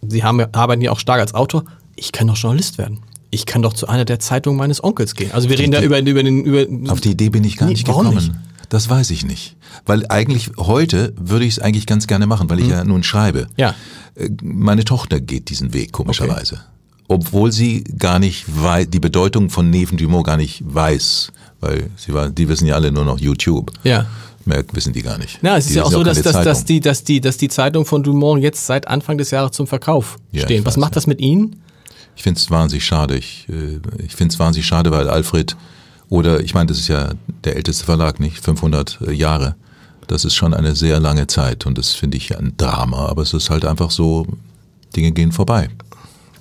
Sie 0.00 0.22
haben, 0.22 0.40
arbeiten 0.52 0.80
ja 0.80 0.92
auch 0.92 1.00
stark 1.00 1.20
als 1.20 1.34
Autor, 1.34 1.64
ich 1.96 2.12
kann 2.12 2.28
doch 2.28 2.36
Journalist 2.36 2.78
werden. 2.78 3.00
Ich 3.30 3.46
kann 3.46 3.62
doch 3.62 3.72
zu 3.72 3.88
einer 3.88 4.04
der 4.04 4.20
Zeitungen 4.20 4.56
meines 4.56 4.82
Onkels 4.82 5.14
gehen. 5.16 5.32
Also 5.32 5.50
wir 5.50 5.58
reden 5.58 5.72
da 5.72 5.82
über, 5.82 5.98
über 5.98 6.22
den... 6.22 6.44
Über, 6.44 6.90
Auf 6.92 7.00
die 7.00 7.10
Idee 7.10 7.28
bin 7.30 7.42
ich 7.44 7.56
gar 7.56 7.66
Nee, 7.66 7.72
nicht 7.72 7.84
gekommen. 7.86 8.14
nicht? 8.14 8.30
Das 8.68 8.88
weiß 8.90 9.10
ich 9.10 9.24
nicht. 9.24 9.56
Weil 9.86 10.04
eigentlich 10.08 10.50
heute 10.58 11.14
würde 11.18 11.44
ich 11.46 11.54
es 11.54 11.58
eigentlich 11.58 11.86
ganz 11.86 12.06
gerne 12.06 12.26
machen, 12.26 12.50
weil 12.50 12.60
ich 12.60 12.68
ja 12.68 12.84
nun 12.84 13.02
schreibe. 13.02 13.46
Ja. 13.56 13.74
Äh, 14.14 14.28
Meine 14.42 14.84
Tochter 14.84 15.20
geht 15.20 15.48
diesen 15.48 15.72
Weg, 15.72 15.92
komischerweise. 15.92 16.60
obwohl 17.08 17.50
sie 17.52 17.84
gar 17.84 18.18
nicht 18.18 18.44
wei- 18.62 18.84
die 18.84 19.00
Bedeutung 19.00 19.48
von 19.48 19.70
Neven 19.70 19.96
Dumont 19.96 20.26
gar 20.26 20.36
nicht 20.36 20.62
weiß, 20.66 21.32
weil 21.60 21.88
sie 21.96 22.12
war, 22.12 22.28
die 22.28 22.48
wissen 22.48 22.66
ja 22.66 22.74
alle 22.74 22.92
nur 22.92 23.04
noch 23.06 23.18
YouTube. 23.18 23.72
Ja. 23.84 24.04
Mehr 24.44 24.64
wissen 24.72 24.92
die 24.92 25.02
gar 25.02 25.18
nicht. 25.18 25.38
Ja, 25.42 25.56
es 25.56 25.64
Die 25.66 25.70
ist 25.70 25.76
ja 25.76 25.84
auch 25.84 25.90
so, 25.90 26.02
dass, 26.02 26.20
dass, 26.22 26.42
dass, 26.42 26.64
die, 26.64 26.80
dass, 26.80 27.04
die, 27.04 27.20
dass 27.20 27.36
die 27.38 27.48
Zeitung 27.48 27.84
von 27.86 28.02
Dumont 28.02 28.42
jetzt 28.42 28.66
seit 28.66 28.86
Anfang 28.88 29.16
des 29.18 29.30
Jahres 29.30 29.52
zum 29.52 29.66
Verkauf 29.66 30.16
Ja, 30.32 30.42
stehen. 30.44 30.64
Was 30.64 30.74
weiß, 30.74 30.80
macht 30.80 30.92
ja. 30.92 30.94
das 30.94 31.06
mit 31.06 31.20
Ihnen? 31.20 31.56
Ich 32.16 32.22
finde 32.22 32.38
es 32.40 32.50
wahnsinnig 32.50 32.84
schade. 32.84 33.16
Ich, 33.16 33.46
äh, 33.48 33.78
ich 34.04 34.14
finde 34.16 34.32
es 34.32 34.38
wahnsinnig 34.38 34.66
schade, 34.66 34.90
weil 34.90 35.08
Alfred, 35.08 35.56
oder 36.10 36.40
ich 36.40 36.54
meine, 36.54 36.66
das 36.66 36.78
ist 36.78 36.88
ja 36.88 37.10
der 37.44 37.56
älteste 37.56 37.84
Verlag, 37.84 38.20
nicht? 38.20 38.38
500 38.42 38.98
Jahre. 39.12 39.56
Das 40.06 40.24
ist 40.24 40.34
schon 40.34 40.54
eine 40.54 40.74
sehr 40.74 41.00
lange 41.00 41.26
Zeit 41.26 41.66
und 41.66 41.76
das 41.76 41.92
finde 41.92 42.16
ich 42.16 42.36
ein 42.38 42.54
Drama, 42.56 43.06
aber 43.06 43.22
es 43.22 43.34
ist 43.34 43.50
halt 43.50 43.64
einfach 43.66 43.90
so, 43.90 44.26
Dinge 44.96 45.12
gehen 45.12 45.32
vorbei. 45.32 45.68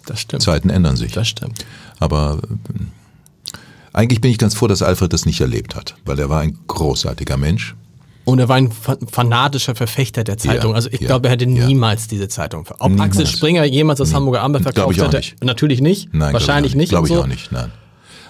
Das 0.06 0.22
stimmt. 0.22 0.42
Zeiten 0.42 0.70
ändern 0.70 0.96
sich. 0.96 1.12
Das 1.12 1.28
stimmt. 1.28 1.66
Aber 2.00 2.40
äh, 2.44 3.58
eigentlich 3.94 4.22
bin 4.22 4.32
ich 4.32 4.38
ganz 4.38 4.56
froh, 4.56 4.68
dass 4.68 4.82
Alfred 4.82 5.12
das 5.12 5.26
nicht 5.26 5.42
erlebt 5.42 5.76
hat, 5.76 5.96
weil 6.06 6.18
er 6.20 6.30
war 6.30 6.40
ein 6.42 6.58
großartiger 6.68 7.36
Mensch. 7.36 7.76
Und 8.24 8.40
er 8.40 8.48
war 8.50 8.58
ein 8.58 8.72
fa- 8.72 8.98
fanatischer 9.10 9.74
Verfechter 9.76 10.24
der 10.24 10.38
Zeitung. 10.38 10.72
Ja, 10.72 10.76
also 10.76 10.90
ich 10.92 11.00
ja, 11.02 11.08
glaube, 11.08 11.28
er 11.28 11.32
hätte 11.34 11.46
ja. 11.46 11.66
niemals 11.66 12.08
diese 12.08 12.28
Zeitung 12.28 12.66
Ob 12.80 12.90
Niemals. 12.92 13.12
Axel 13.18 13.26
Springer 13.28 13.64
jemals 13.66 14.00
das 14.00 14.14
Hamburger 14.14 14.42
Abendblatt 14.42 14.76
Glaub 14.76 14.94
verkauft 14.94 14.98
ich 14.98 15.02
auch 15.02 15.08
hätte? 15.08 15.18
nicht. 15.18 15.44
Natürlich 15.44 15.82
nicht. 15.82 16.14
Nein, 16.14 16.34
Wahrscheinlich 16.34 16.76
nicht. 16.76 16.90
Glaube 16.90 17.08
ich 17.08 17.14
so. 17.14 17.22
auch 17.22 17.28
nicht, 17.28 17.52
nein. 17.52 17.72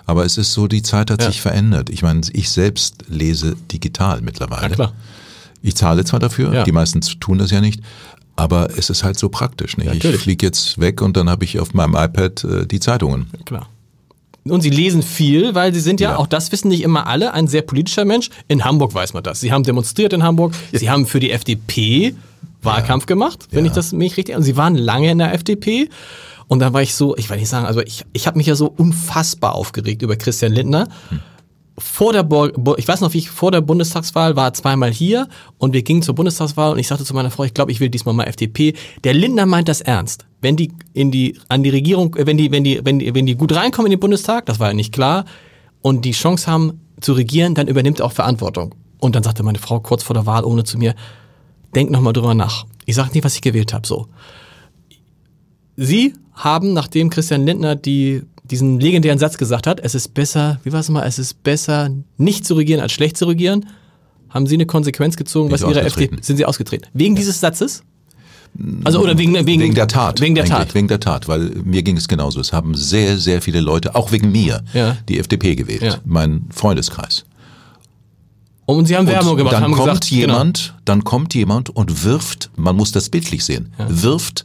Aber 0.08 0.26
es 0.26 0.38
ist 0.38 0.54
so, 0.54 0.68
die 0.68 0.82
Zeit 0.82 1.12
hat 1.12 1.22
Ja. 1.22 1.28
sich 1.28 1.42
verändert. 1.42 1.90
Ich 1.90 2.02
meine, 2.02 2.22
ich 2.34 2.50
selbst 2.50 3.04
lese 3.10 3.56
digital 3.72 4.22
mittlerweile. 4.22 4.70
Ja, 4.70 4.76
klar. 4.76 4.94
Ich 5.62 5.76
zahle 5.76 6.04
zwar 6.06 6.20
dafür, 6.20 6.54
Ja. 6.54 6.64
die 6.64 6.72
meisten 6.72 7.02
tun 7.20 7.38
das 7.38 7.52
ja 7.52 7.62
nicht, 7.62 7.82
aber 8.38 8.70
es 8.78 8.90
ist 8.90 9.04
halt 9.04 9.20
so 9.20 9.28
praktisch. 9.30 9.76
Nicht? 9.78 10.04
Ja, 10.04 10.10
ich 10.12 10.18
fliege 10.18 10.46
jetzt 10.46 10.80
weg 10.80 11.02
und 11.02 11.18
dann 11.18 11.30
habe 11.30 11.44
ich 11.44 11.60
auf 11.60 11.74
meinem 11.74 11.96
iPad 11.96 12.44
äh, 12.46 12.66
die 12.66 12.80
Zeitungen. 12.80 13.28
Klar. 13.46 13.68
Und 14.46 14.62
sie 14.62 14.70
lesen 14.70 15.04
viel, 15.04 15.56
weil 15.56 15.74
sie 15.74 15.82
sind 15.82 16.00
ja, 16.00 16.12
Ja. 16.12 16.18
auch 16.18 16.28
das 16.28 16.54
wissen 16.54 16.70
nicht 16.70 16.84
immer 16.84 17.06
alle, 17.08 17.34
ein 17.34 17.50
sehr 17.50 17.64
politischer 17.64 18.06
Mensch. 18.06 18.30
In 18.48 18.64
Hamburg 18.64 18.94
weiß 18.94 19.14
man 19.14 19.24
das. 19.24 19.42
Sie 19.42 19.52
haben 19.52 19.64
demonstriert 19.64 20.14
in 20.14 20.24
Hamburg. 20.24 20.54
Sie 20.72 20.90
haben 20.90 21.06
für 21.06 21.20
die 21.20 21.32
FDP 21.32 22.16
Wahlkampf 22.64 23.08
gemacht, 23.08 23.48
wenn 23.52 23.66
Ja. 23.66 23.72
ich 23.72 23.76
das 23.76 23.92
mich 23.92 24.16
richtig. 24.16 24.38
Und 24.38 24.44
sie 24.44 24.56
waren 24.56 24.76
lange 24.76 25.12
in 25.12 25.18
der 25.18 25.34
FDP. 25.34 25.90
Und 26.48 26.60
dann 26.60 26.74
war 26.74 26.82
ich 26.82 26.96
so, 26.96 27.16
ich 27.18 27.30
will 27.30 27.38
nicht 27.38 27.50
sagen, 27.50 27.66
also 27.66 27.82
ich, 27.82 28.06
ich 28.14 28.28
habe 28.28 28.38
mich 28.38 28.48
ja 28.48 28.56
so 28.56 28.68
unfassbar 28.68 29.56
aufgeregt 29.56 30.02
über 30.02 30.16
Christian 30.16 30.54
Lindner. 30.54 30.88
Vor 31.78 32.12
der, 32.14 32.24
Bo 32.24 32.76
ich 32.78 32.88
weiß 32.88 33.02
noch, 33.02 33.14
wie 33.14 33.20
ich 33.20 33.30
vor 33.30 33.52
der 33.52 33.62
Bundestagswahl 33.62 34.36
war, 34.36 34.54
zweimal 34.54 34.92
hier 34.92 35.28
und 35.60 35.74
wir 35.74 35.84
gingen 35.84 36.02
zur 36.02 36.16
Bundestagswahl 36.16 36.72
und 36.72 36.80
ich 36.80 36.88
sagte 36.88 37.06
zu 37.06 37.14
meiner 37.14 37.30
Frau, 37.30 37.44
ich 37.44 37.54
glaube, 37.54 37.72
ich 37.72 37.80
will 37.80 37.90
diesmal 37.90 38.16
mal 38.16 38.24
FDP. 38.24 38.74
Der 39.04 39.14
Lindner 39.14 39.46
meint 39.46 39.68
das 39.68 39.82
ernst. 39.82 40.26
Wenn 40.42 40.56
die 40.56 40.72
in 40.94 41.12
die 41.12 41.38
an 41.50 41.64
die 41.64 41.70
Regierung, 41.70 42.16
äh, 42.16 42.26
wenn 42.26 42.38
die 42.38 42.52
wenn 42.52 42.64
die 42.64 42.80
wenn 42.84 42.98
die 43.00 43.14
wenn 43.14 43.26
die 43.28 43.36
gut 43.36 43.54
reinkommen 43.54 43.92
in 43.92 43.98
den 43.98 44.00
Bundestag, 44.00 44.48
das 44.48 44.60
war 44.60 44.70
ja 44.70 44.74
nicht 44.74 44.92
klar, 44.92 45.26
und 45.82 46.04
die 46.06 46.12
Chance 46.12 46.50
haben 46.50 46.82
zu 47.00 47.14
regieren, 47.14 47.54
dann 47.54 47.68
übernimmt 47.68 48.00
er 48.00 48.06
auch 48.06 48.12
Verantwortung. 48.12 48.74
Und 49.00 49.16
dann 49.16 49.24
sagte 49.24 49.44
meine 49.44 49.60
Frau 49.60 49.80
kurz 49.80 50.02
vor 50.02 50.16
der 50.16 50.26
Wahl 50.26 50.44
ohne 50.44 50.64
zu 50.64 50.78
mir, 50.78 50.96
denk 51.76 51.92
noch 51.92 52.02
mal 52.02 52.14
drüber 52.14 52.34
nach. 52.34 52.66
Ich 52.86 52.96
sag 52.96 53.14
nicht, 53.14 53.24
was 53.24 53.36
ich 53.36 53.42
gewählt 53.42 53.74
habe, 53.74 53.86
so. 53.86 54.08
Sie 55.78 56.14
haben, 56.34 56.74
nachdem 56.74 57.10
Christian 57.10 57.46
Lindner 57.46 57.76
die, 57.76 58.24
diesen 58.44 58.80
legendären 58.80 59.20
Satz 59.20 59.38
gesagt 59.38 59.68
hat, 59.68 59.80
es 59.80 59.96
ist 59.96 60.14
besser, 60.14 60.60
wie 60.64 60.72
war 60.74 60.80
es 60.80 60.90
mal, 60.90 61.06
es 61.06 61.20
ist 61.20 61.44
besser, 61.44 61.90
nicht 62.18 62.46
zu 62.46 62.56
regieren, 62.56 62.82
als 62.82 62.92
schlecht 62.92 63.16
zu 63.16 63.26
regieren, 63.26 63.68
haben 64.30 64.48
Sie 64.48 64.56
eine 64.56 64.66
Konsequenz 64.66 65.16
gezogen, 65.16 65.52
was 65.52 65.62
Ihre. 65.62 65.82
FDP, 65.82 66.18
sind 66.22 66.38
Sie 66.38 66.46
ausgetreten? 66.46 66.88
Wegen 66.94 67.16
dieses 67.16 67.40
Satzes? 67.40 67.84
Also, 68.84 69.02
oder 69.02 69.18
wegen, 69.18 69.34
wegen, 69.34 69.62
Wegen 69.62 69.76
der 69.76 69.88
Tat. 69.88 70.20
Wegen 70.20 70.34
der 70.34 70.46
Tat. 70.46 70.74
Wegen 70.74 70.88
der 70.88 71.00
Tat, 71.00 71.28
weil 71.28 71.52
mir 71.64 71.84
ging 71.84 71.96
es 71.98 72.08
genauso. 72.08 72.40
Es 72.40 72.54
haben 72.54 72.74
sehr, 72.76 73.18
sehr 73.20 73.42
viele 73.42 73.62
Leute, 73.62 73.94
auch 73.94 74.12
wegen 74.12 74.32
mir, 74.32 74.64
Ja. 74.74 74.98
die 75.08 75.20
FDP 75.20 75.56
gewählt. 75.56 75.84
Ja. 75.84 75.98
Mein 76.06 76.46
Freundeskreis. 76.50 77.26
Und 78.66 78.88
Sie 78.88 78.98
haben 78.98 79.08
Werbung 79.08 79.38
gemacht, 79.38 79.54
dann 79.54 79.64
haben 79.64 79.74
kommt 79.74 79.88
gesagt, 79.88 80.10
genau. 80.10 80.20
jemand, 80.22 80.76
dann 80.86 81.04
kommt 81.04 81.34
jemand 81.36 81.70
und 81.70 82.04
wirft, 82.04 82.50
man 82.56 82.76
muss 82.76 82.92
das 82.92 83.10
bildlich 83.10 83.46
sehen, 83.46 83.72
wirft 83.88 84.44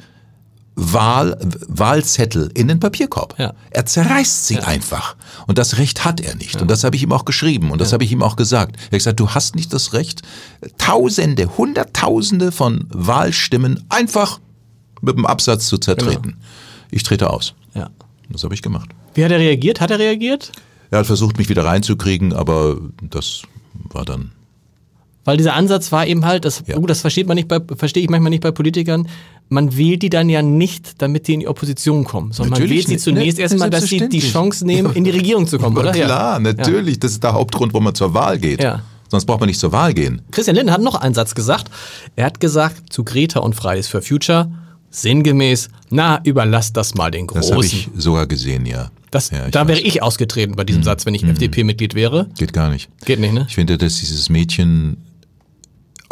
Wahl, 0.75 1.39
Wahlzettel 1.69 2.51
in 2.55 2.69
den 2.69 2.81
Papierkorb. 2.81 3.39
Ja. 3.39 3.53
Er 3.71 3.85
zerreißt 3.85 4.47
sie 4.47 4.59
einfach. 4.61 5.17
Und 5.47 5.59
das 5.59 5.79
Recht 5.79 6.05
hat 6.05 6.21
er 6.21 6.35
nicht. 6.35 6.61
Und 6.63 6.71
das 6.71 6.83
habe 6.85 6.97
ich 6.97 7.03
ihm 7.03 7.13
auch 7.13 7.25
geschrieben 7.25 7.71
und 7.71 7.81
das 7.81 7.93
habe 7.93 8.05
ich 8.05 8.13
ihm 8.13 8.23
auch 8.23 8.37
gesagt. 8.37 8.77
Er 8.77 8.85
hat 8.85 8.91
gesagt, 8.93 9.21
du 9.21 9.31
hast 9.31 9.55
nicht 9.55 9.73
das 9.73 9.93
Recht, 9.93 10.23
Tausende, 10.79 11.59
Hunderttausende 11.59 12.53
von 12.53 12.87
Wahlstimmen 12.89 13.85
einfach 13.89 14.41
mit 15.03 15.17
dem 15.17 15.27
Absatz 15.27 15.67
zu 15.67 15.79
zertreten. 15.79 16.23
Genau. 16.23 16.37
Ich 16.91 17.03
trete 17.03 17.29
aus. 17.29 17.55
Ja. 17.75 17.91
Das 18.31 18.45
habe 18.45 18.55
ich 18.55 18.63
gemacht. 18.63 18.91
Wie 19.15 19.25
hat 19.25 19.31
er 19.31 19.39
reagiert? 19.39 19.81
Hat 19.81 19.91
er 19.91 19.99
reagiert? 19.99 20.53
Er 20.91 21.01
hat 21.01 21.07
versucht, 21.07 21.39
mich 21.39 21.49
wieder 21.49 21.65
reinzukriegen, 21.65 22.33
aber 22.33 22.79
das 23.03 23.43
war 23.73 24.05
dann 24.05 24.33
Weil 25.25 25.37
dieser 25.37 25.55
Ansatz 25.55 25.93
war 25.93 26.07
eben 26.07 26.25
halt, 26.25 26.45
das, 26.45 26.63
Ja. 26.67 26.77
gut, 26.77 26.91
das 26.91 27.01
versteht 27.01 27.29
man 27.29 27.37
nicht 27.37 27.47
bei, 27.49 27.61
verstehe 27.77 28.03
ich 28.03 28.11
manchmal 28.11 28.31
nicht 28.31 28.43
bei 28.43 28.51
Politikern. 28.51 29.07
Man 29.49 29.77
wählt 29.77 30.03
die 30.03 30.11
dann 30.11 30.29
ja 30.29 30.43
nicht, 30.43 31.01
damit 31.01 31.29
die 31.29 31.35
in 31.35 31.41
die 31.41 31.49
Opposition 31.49 32.05
kommen, 32.05 32.33
sondern 32.33 32.51
man 32.53 32.61
Natürlich 32.61 32.89
wählt 32.89 32.89
sie 32.89 32.93
nicht. 32.95 33.05
zunächst 33.05 33.37
Ne, 33.39 33.43
erstmal, 33.45 33.71
dass 33.71 33.85
sie 33.85 34.09
die. 34.09 34.21
Chance 34.21 34.67
nehmen, 34.67 34.93
in 34.95 35.05
die 35.05 35.11
Regierung 35.21 35.47
zu 35.47 35.59
kommen, 35.59 35.77
oder? 35.77 35.93
Klar, 35.93 36.41
natürlich. 36.41 36.99
Das 36.99 37.13
ist 37.13 37.23
der 37.23 37.35
Hauptgrund, 37.35 37.73
warum 37.73 37.85
man 37.85 37.95
zur 37.95 38.15
Wahl 38.15 38.39
geht. 38.39 38.63
Ja. 38.63 38.83
Sonst 39.09 39.27
braucht 39.27 39.41
man 39.41 39.47
nicht 39.49 39.61
zur 39.61 39.73
Wahl 39.73 39.93
gehen. 39.93 40.23
Christian 40.31 40.57
Lindner 40.57 40.73
hat 40.73 40.81
noch 40.81 40.95
einen 40.95 41.15
Satz 41.15 41.35
gesagt. 41.35 41.71
Er 42.17 42.25
hat 42.25 42.41
gesagt 42.41 42.93
zu 42.93 43.05
Greta 43.05 43.41
und 43.41 43.55
Fridays 43.55 43.87
for 43.89 44.01
Future, 44.01 44.51
sinngemäß, 44.91 45.69
na, 45.91 46.21
überlasst 46.25 46.77
das 46.77 46.95
mal 46.95 47.11
den 47.11 47.27
Das 47.27 47.47
habe 47.51 47.57
Großen. 47.57 47.79
ich 47.79 47.89
sogar 47.97 48.27
gesehen, 48.27 48.67
ja. 48.67 48.91
Das, 49.11 49.31
ja, 49.31 49.49
da 49.51 49.61
weiß. 49.61 49.65
Mhm. 49.65 49.69
wäre 49.69 49.81
ich 49.81 50.03
ausgetreten 50.03 50.55
bei 50.57 50.65
diesem 50.65 50.83
Satz, 50.83 51.05
wenn 51.05 51.15
ich 51.15 51.23
FDP-Mitglied 51.25 51.95
wäre. 51.95 52.29
Geht 52.39 52.55
gar 52.55 52.71
nicht. 52.71 52.89
Geht 53.05 53.21
nicht, 53.21 53.35
ne? 53.35 53.45
Ich 53.49 53.55
finde, 53.57 53.77
dass 53.77 53.97
dieses 54.01 54.31
Mädchen 54.31 54.97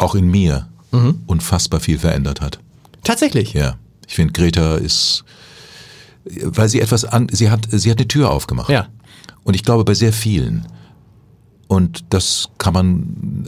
auch 0.01 0.15
in 0.15 0.29
mir 0.29 0.67
Mhm. 0.91 1.21
unfassbar 1.25 1.79
viel 1.79 1.97
verändert 1.97 2.41
hat. 2.41 2.59
Tatsächlich. 3.03 3.53
Ja. 3.53 3.75
Ich 4.07 4.15
finde, 4.15 4.33
Greta 4.33 4.75
ist, 4.75 5.23
weil 6.25 6.67
sie 6.67 6.81
etwas 6.81 7.05
an, 7.05 7.27
sie 7.31 7.49
hat, 7.49 7.67
sie 7.71 7.89
hat 7.89 7.97
eine 7.97 8.07
Tür 8.07 8.29
aufgemacht. 8.29 8.69
Ja. 8.69 8.87
Und 9.43 9.55
ich 9.55 9.63
glaube, 9.63 9.85
bei 9.85 9.93
sehr 9.93 10.11
vielen. 10.11 10.67
Und 11.67 12.03
das 12.09 12.49
kann 12.57 12.73
man, 12.73 13.05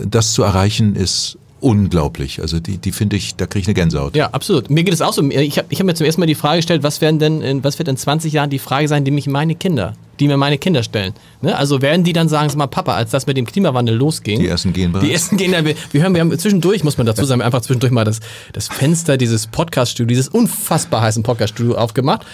das 0.09 0.31
zu 0.33 0.43
erreichen, 0.43 0.95
ist 0.95 1.37
unglaublich. 1.59 2.41
Also 2.41 2.59
die, 2.61 2.77
die 2.77 2.91
finde 2.93 3.17
ich, 3.17 3.35
da 3.35 3.45
kriege 3.45 3.61
ich 3.63 3.67
eine 3.67 3.73
Gänsehaut. 3.73 4.15
Ja, 4.15 4.29
absolut. 4.29 4.69
Mir 4.69 4.83
geht 4.85 4.93
es 4.93 5.01
auch 5.01 5.13
so. 5.13 5.21
Ich 5.29 5.57
habe 5.57 5.67
ich 5.69 5.79
hab 5.79 5.85
mir 5.85 5.93
zum 5.95 6.05
ersten 6.05 6.21
Mal 6.21 6.27
die 6.27 6.35
Frage 6.35 6.57
gestellt, 6.59 6.83
was 6.83 7.01
werden 7.01 7.19
denn, 7.19 7.41
in, 7.41 7.63
was 7.63 7.77
wird 7.77 7.89
in 7.89 7.97
20 7.97 8.31
Jahren 8.31 8.49
die 8.49 8.59
Frage 8.59 8.87
sein, 8.87 9.03
die 9.03 9.11
mich 9.11 9.27
meine 9.27 9.55
Kinder, 9.55 9.93
die 10.19 10.27
mir 10.27 10.37
meine 10.37 10.57
Kinder 10.57 10.83
stellen. 10.83 11.13
Ne? 11.41 11.57
Also 11.57 11.81
werden 11.81 12.03
die 12.03 12.13
dann 12.13 12.29
sagen, 12.29 12.49
sag 12.49 12.57
mal, 12.57 12.67
Papa, 12.67 12.95
als 12.95 13.11
das 13.11 13.25
mit 13.25 13.37
dem 13.37 13.45
Klimawandel 13.45 13.95
losging. 13.95 14.39
Die 14.39 14.47
ersten 14.47 14.73
gehen 14.73 14.91
bereits. 14.91 15.07
Die 15.07 15.13
ersten 15.13 15.37
gehen 15.37 15.51
dann, 15.51 15.65
wir, 15.65 15.75
wir 15.91 16.01
hören, 16.01 16.13
wir 16.13 16.21
haben 16.21 16.37
zwischendurch, 16.37 16.83
muss 16.83 16.97
man 16.97 17.07
dazu 17.07 17.25
sagen, 17.25 17.41
einfach 17.41 17.61
zwischendurch 17.61 17.91
mal 17.91 18.05
das, 18.05 18.19
das 18.53 18.67
Fenster 18.67 19.17
dieses 19.17 19.47
Podcast-Studio, 19.47 20.07
dieses 20.07 20.29
unfassbar 20.29 21.01
heißen 21.01 21.23
Podcast-Studio 21.23 21.75
aufgemacht. 21.75 22.25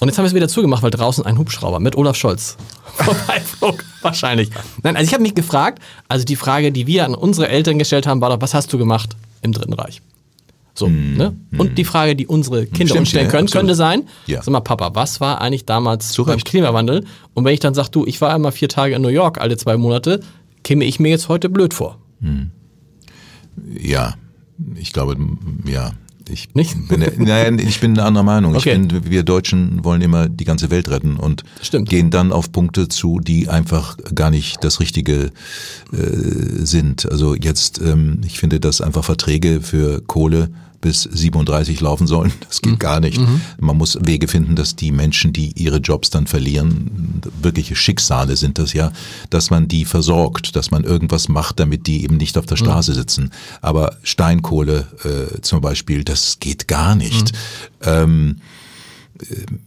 Und 0.00 0.08
jetzt 0.08 0.18
haben 0.18 0.24
wir 0.24 0.28
es 0.28 0.34
wieder 0.34 0.48
zugemacht, 0.48 0.82
weil 0.82 0.90
draußen 0.90 1.24
ein 1.24 1.38
Hubschrauber 1.38 1.80
mit 1.80 1.96
Olaf 1.96 2.16
Scholz 2.16 2.56
vorbeiflog. 2.96 3.84
Wahrscheinlich. 4.02 4.50
Nein, 4.82 4.96
also 4.96 5.06
ich 5.06 5.14
habe 5.14 5.22
mich 5.22 5.34
gefragt, 5.34 5.80
also 6.08 6.24
die 6.24 6.36
Frage, 6.36 6.72
die 6.72 6.86
wir 6.86 7.04
an 7.04 7.14
unsere 7.14 7.48
Eltern 7.48 7.78
gestellt 7.78 8.06
haben, 8.06 8.20
war 8.20 8.30
doch, 8.30 8.40
was 8.40 8.54
hast 8.54 8.72
du 8.72 8.78
gemacht 8.78 9.16
im 9.42 9.52
Dritten 9.52 9.72
Reich? 9.72 10.02
So, 10.76 10.88
ne? 10.88 11.36
Und 11.56 11.78
die 11.78 11.84
Frage, 11.84 12.16
die 12.16 12.26
unsere 12.26 12.66
Kinder 12.66 12.86
Stimmt, 12.86 13.00
uns 13.00 13.08
stellen 13.10 13.26
ja, 13.26 13.30
können, 13.30 13.44
absolut. 13.44 13.60
könnte 13.62 13.74
sein, 13.76 14.02
Ja. 14.26 14.42
sag 14.42 14.50
mal, 14.50 14.60
Papa, 14.60 14.94
was 14.94 15.20
war 15.20 15.40
eigentlich 15.40 15.64
damals 15.64 16.10
Zu 16.10 16.24
beim. 16.24 16.38
Klimawandel? 16.40 17.04
Und 17.32 17.44
wenn 17.44 17.54
ich 17.54 17.60
dann 17.60 17.74
sage, 17.74 17.90
du, 17.92 18.04
ich 18.06 18.20
war 18.20 18.34
einmal 18.34 18.50
vier 18.50 18.68
Tage 18.68 18.96
in 18.96 19.02
New 19.02 19.08
York, 19.08 19.40
alle 19.40 19.56
zwei 19.56 19.76
Monate, 19.76 20.20
käme 20.64 20.84
ich 20.84 20.98
mir 20.98 21.10
jetzt 21.10 21.28
heute 21.28 21.48
blöd 21.48 21.74
vor. 21.74 21.98
Ja, 23.80 24.14
ich 24.74 24.92
glaube, 24.92 25.16
ja. 25.66 25.92
Ich 26.26 26.54
Nicht? 26.54 26.88
Bin, 26.88 27.04
nein, 27.18 27.58
ich 27.58 27.80
bin 27.80 27.92
eine 27.92 28.04
andere 28.04 28.24
Meinung. 28.24 28.56
Okay. 28.56 28.72
Ich 28.72 28.88
bin, 28.88 29.10
wir 29.10 29.24
Deutschen 29.24 29.84
wollen 29.84 30.00
immer 30.00 30.26
die 30.26 30.46
ganze 30.46 30.70
Welt 30.70 30.88
retten 30.88 31.16
und 31.16 31.42
gehen 31.84 32.10
dann 32.10 32.32
auf 32.32 32.50
Punkte 32.50 32.88
zu, 32.88 33.20
die 33.20 33.50
einfach 33.50 33.98
gar 34.14 34.30
nicht 34.30 34.64
das 34.64 34.80
Richtige 34.80 35.32
äh, 35.92 36.64
sind. 36.64 37.10
Also 37.10 37.34
jetzt, 37.34 37.78
ähm, 37.78 38.22
ich 38.24 38.38
finde, 38.38 38.58
dass 38.58 38.80
einfach 38.80 39.04
Verträge 39.04 39.60
für 39.60 40.00
Kohle 40.00 40.48
bis 40.84 41.02
37 41.04 41.80
laufen 41.80 42.06
sollen. 42.06 42.30
Das 42.46 42.60
Mhm. 42.62 42.70
geht 42.72 42.80
gar 42.80 43.00
nicht. 43.00 43.18
Man 43.58 43.78
muss 43.78 43.98
Wege 44.02 44.28
finden, 44.28 44.54
dass 44.54 44.76
die 44.76 44.92
Menschen, 44.92 45.32
die 45.32 45.52
ihre 45.56 45.78
Jobs 45.78 46.10
dann 46.10 46.26
verlieren, 46.26 47.22
wirkliche 47.40 47.74
Schicksale 47.74 48.36
sind 48.36 48.58
das 48.58 48.74
ja, 48.74 48.92
dass 49.30 49.48
man 49.48 49.66
die 49.66 49.86
versorgt, 49.86 50.56
dass 50.56 50.70
man 50.70 50.84
irgendwas 50.84 51.28
macht, 51.28 51.58
damit 51.58 51.86
die 51.86 52.04
eben 52.04 52.18
nicht 52.18 52.36
auf 52.36 52.44
der 52.44 52.56
Straße 52.56 52.92
sitzen. 52.92 53.30
Aber 53.62 53.96
Steinkohle 54.02 54.86
äh, 55.04 55.40
zum 55.40 55.62
Beispiel, 55.62 56.04
das 56.04 56.38
geht 56.38 56.68
gar 56.68 56.94
nicht. 56.94 57.32
Ähm, 57.82 58.36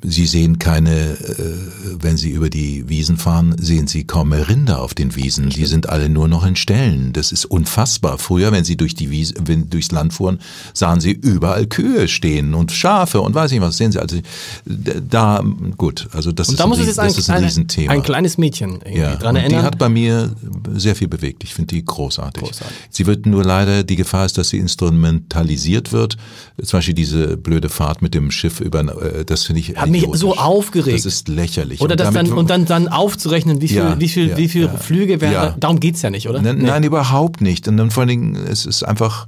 Sie 0.04 0.26
sehen 0.26 0.60
keine, 0.60 0.92
äh, 1.14 1.54
wenn 2.02 2.18
Sie 2.18 2.32
über 2.32 2.50
die 2.50 2.90
Wiesen 2.90 3.16
fahren, 3.18 3.56
sehen 3.58 3.88
Sie 3.88 4.04
kaum 4.04 4.30
mehr 4.30 4.50
Rinder 4.50 4.82
auf 4.82 4.94
den 4.94 5.16
Wiesen. 5.16 5.50
Die 5.50 5.66
sind 5.66 5.88
alle 5.88 6.10
nur 6.10 6.28
noch 6.28 6.46
in 6.46 6.56
Ställen. 6.58 7.14
Das 7.14 7.32
ist 7.32 7.46
unfassbar. 7.46 8.18
Früher, 8.18 8.52
wenn 8.52 8.66
Sie 8.66 8.76
durch 8.76 8.94
die 8.94 9.10
Wiese, 9.10 9.36
wenn 9.46 9.70
durchs 9.70 9.92
Land 9.92 10.14
fuhren, 10.14 10.40
sahen 10.74 11.00
Sie 11.00 11.12
überall 11.12 11.66
Kühe 11.66 12.10
stehen 12.10 12.54
und 12.54 12.74
Schafe 12.74 13.22
und 13.22 13.36
weiß 13.36 13.52
nicht 13.52 13.62
was. 13.62 13.78
Sehen 13.78 13.92
Sie 13.94 14.00
also 14.00 14.18
da 14.66 15.42
gut. 15.78 16.10
Also 16.12 16.34
das 16.34 16.50
Und 16.50 16.56
ist 16.56 16.60
da 16.60 16.64
ein, 16.66 16.70
muss 16.70 16.80
Ries- 16.80 16.88
jetzt 16.88 17.00
ein, 17.00 17.08
das 17.08 17.18
ist 17.18 17.30
ein 17.30 17.44
Riesenthema. 17.44 17.94
ein 17.94 18.04
kleines 18.04 18.38
Mädchen 18.38 18.80
Ja, 18.94 19.16
dran 19.16 19.36
und 19.38 19.42
erinnern. 19.44 19.60
die 19.62 19.66
hat 19.66 19.78
bei 19.78 19.88
mir 19.90 20.36
sehr 20.76 20.96
viel 20.96 21.08
bewegt. 21.08 21.44
Ich 21.46 21.54
finde 21.54 21.74
die 21.76 21.86
großartig. 21.86 22.44
Großartig. 22.44 22.76
Sie 22.90 23.06
wird 23.06 23.26
nur 23.26 23.44
leider, 23.46 23.84
die 23.84 23.96
Gefahr 23.96 24.26
ist, 24.26 24.38
dass 24.38 24.50
sie 24.50 24.58
instrumentalisiert 24.58 25.92
wird. 25.94 26.18
Zum 26.62 26.78
Beispiel 26.80 26.94
diese 26.96 27.38
blöde 27.38 27.70
Fahrt 27.70 28.02
mit 28.02 28.14
dem 28.14 28.30
Schiff 28.32 28.60
über, 28.60 28.82
äh, 29.02 29.24
das 29.26 29.47
finde 29.48 29.60
ich 29.62 29.76
Hat 29.76 29.90
mich 29.90 30.08
so 30.14 30.36
aufgeregt. 30.38 30.98
Das 30.98 31.06
ist 31.06 31.28
lächerlich. 31.28 31.82
Oder 31.82 31.94
Und 31.94 32.00
das 32.00 32.14
damit- 32.14 32.32
dann, 32.32 32.38
und 32.38 32.50
dann, 32.50 32.66
dann 32.66 32.88
aufzurechnen, 32.88 33.62
wie 33.62 33.68
viel, 33.68 33.78
Ja, 33.78 34.00
wie 34.00 34.08
viel, 34.08 34.30
ja, 34.30 34.38
wie 34.38 34.48
viel 34.48 34.64
ja. 34.66 34.78
Flüge 34.78 35.18
Ja. 35.20 35.56
darum 35.60 35.80
geht's 35.80 36.02
ja 36.02 36.10
nicht, 36.10 36.30
oder? 36.30 36.42
Nein, 36.42 36.60
nein, 36.60 36.84
überhaupt 36.84 37.42
nicht. 37.42 37.68
Und 37.68 37.78
dann 37.78 37.92
vor 37.92 38.02
allen 38.02 38.10
Dingen, 38.10 38.36
es 38.36 38.66
ist 38.66 38.84
einfach, 38.84 39.28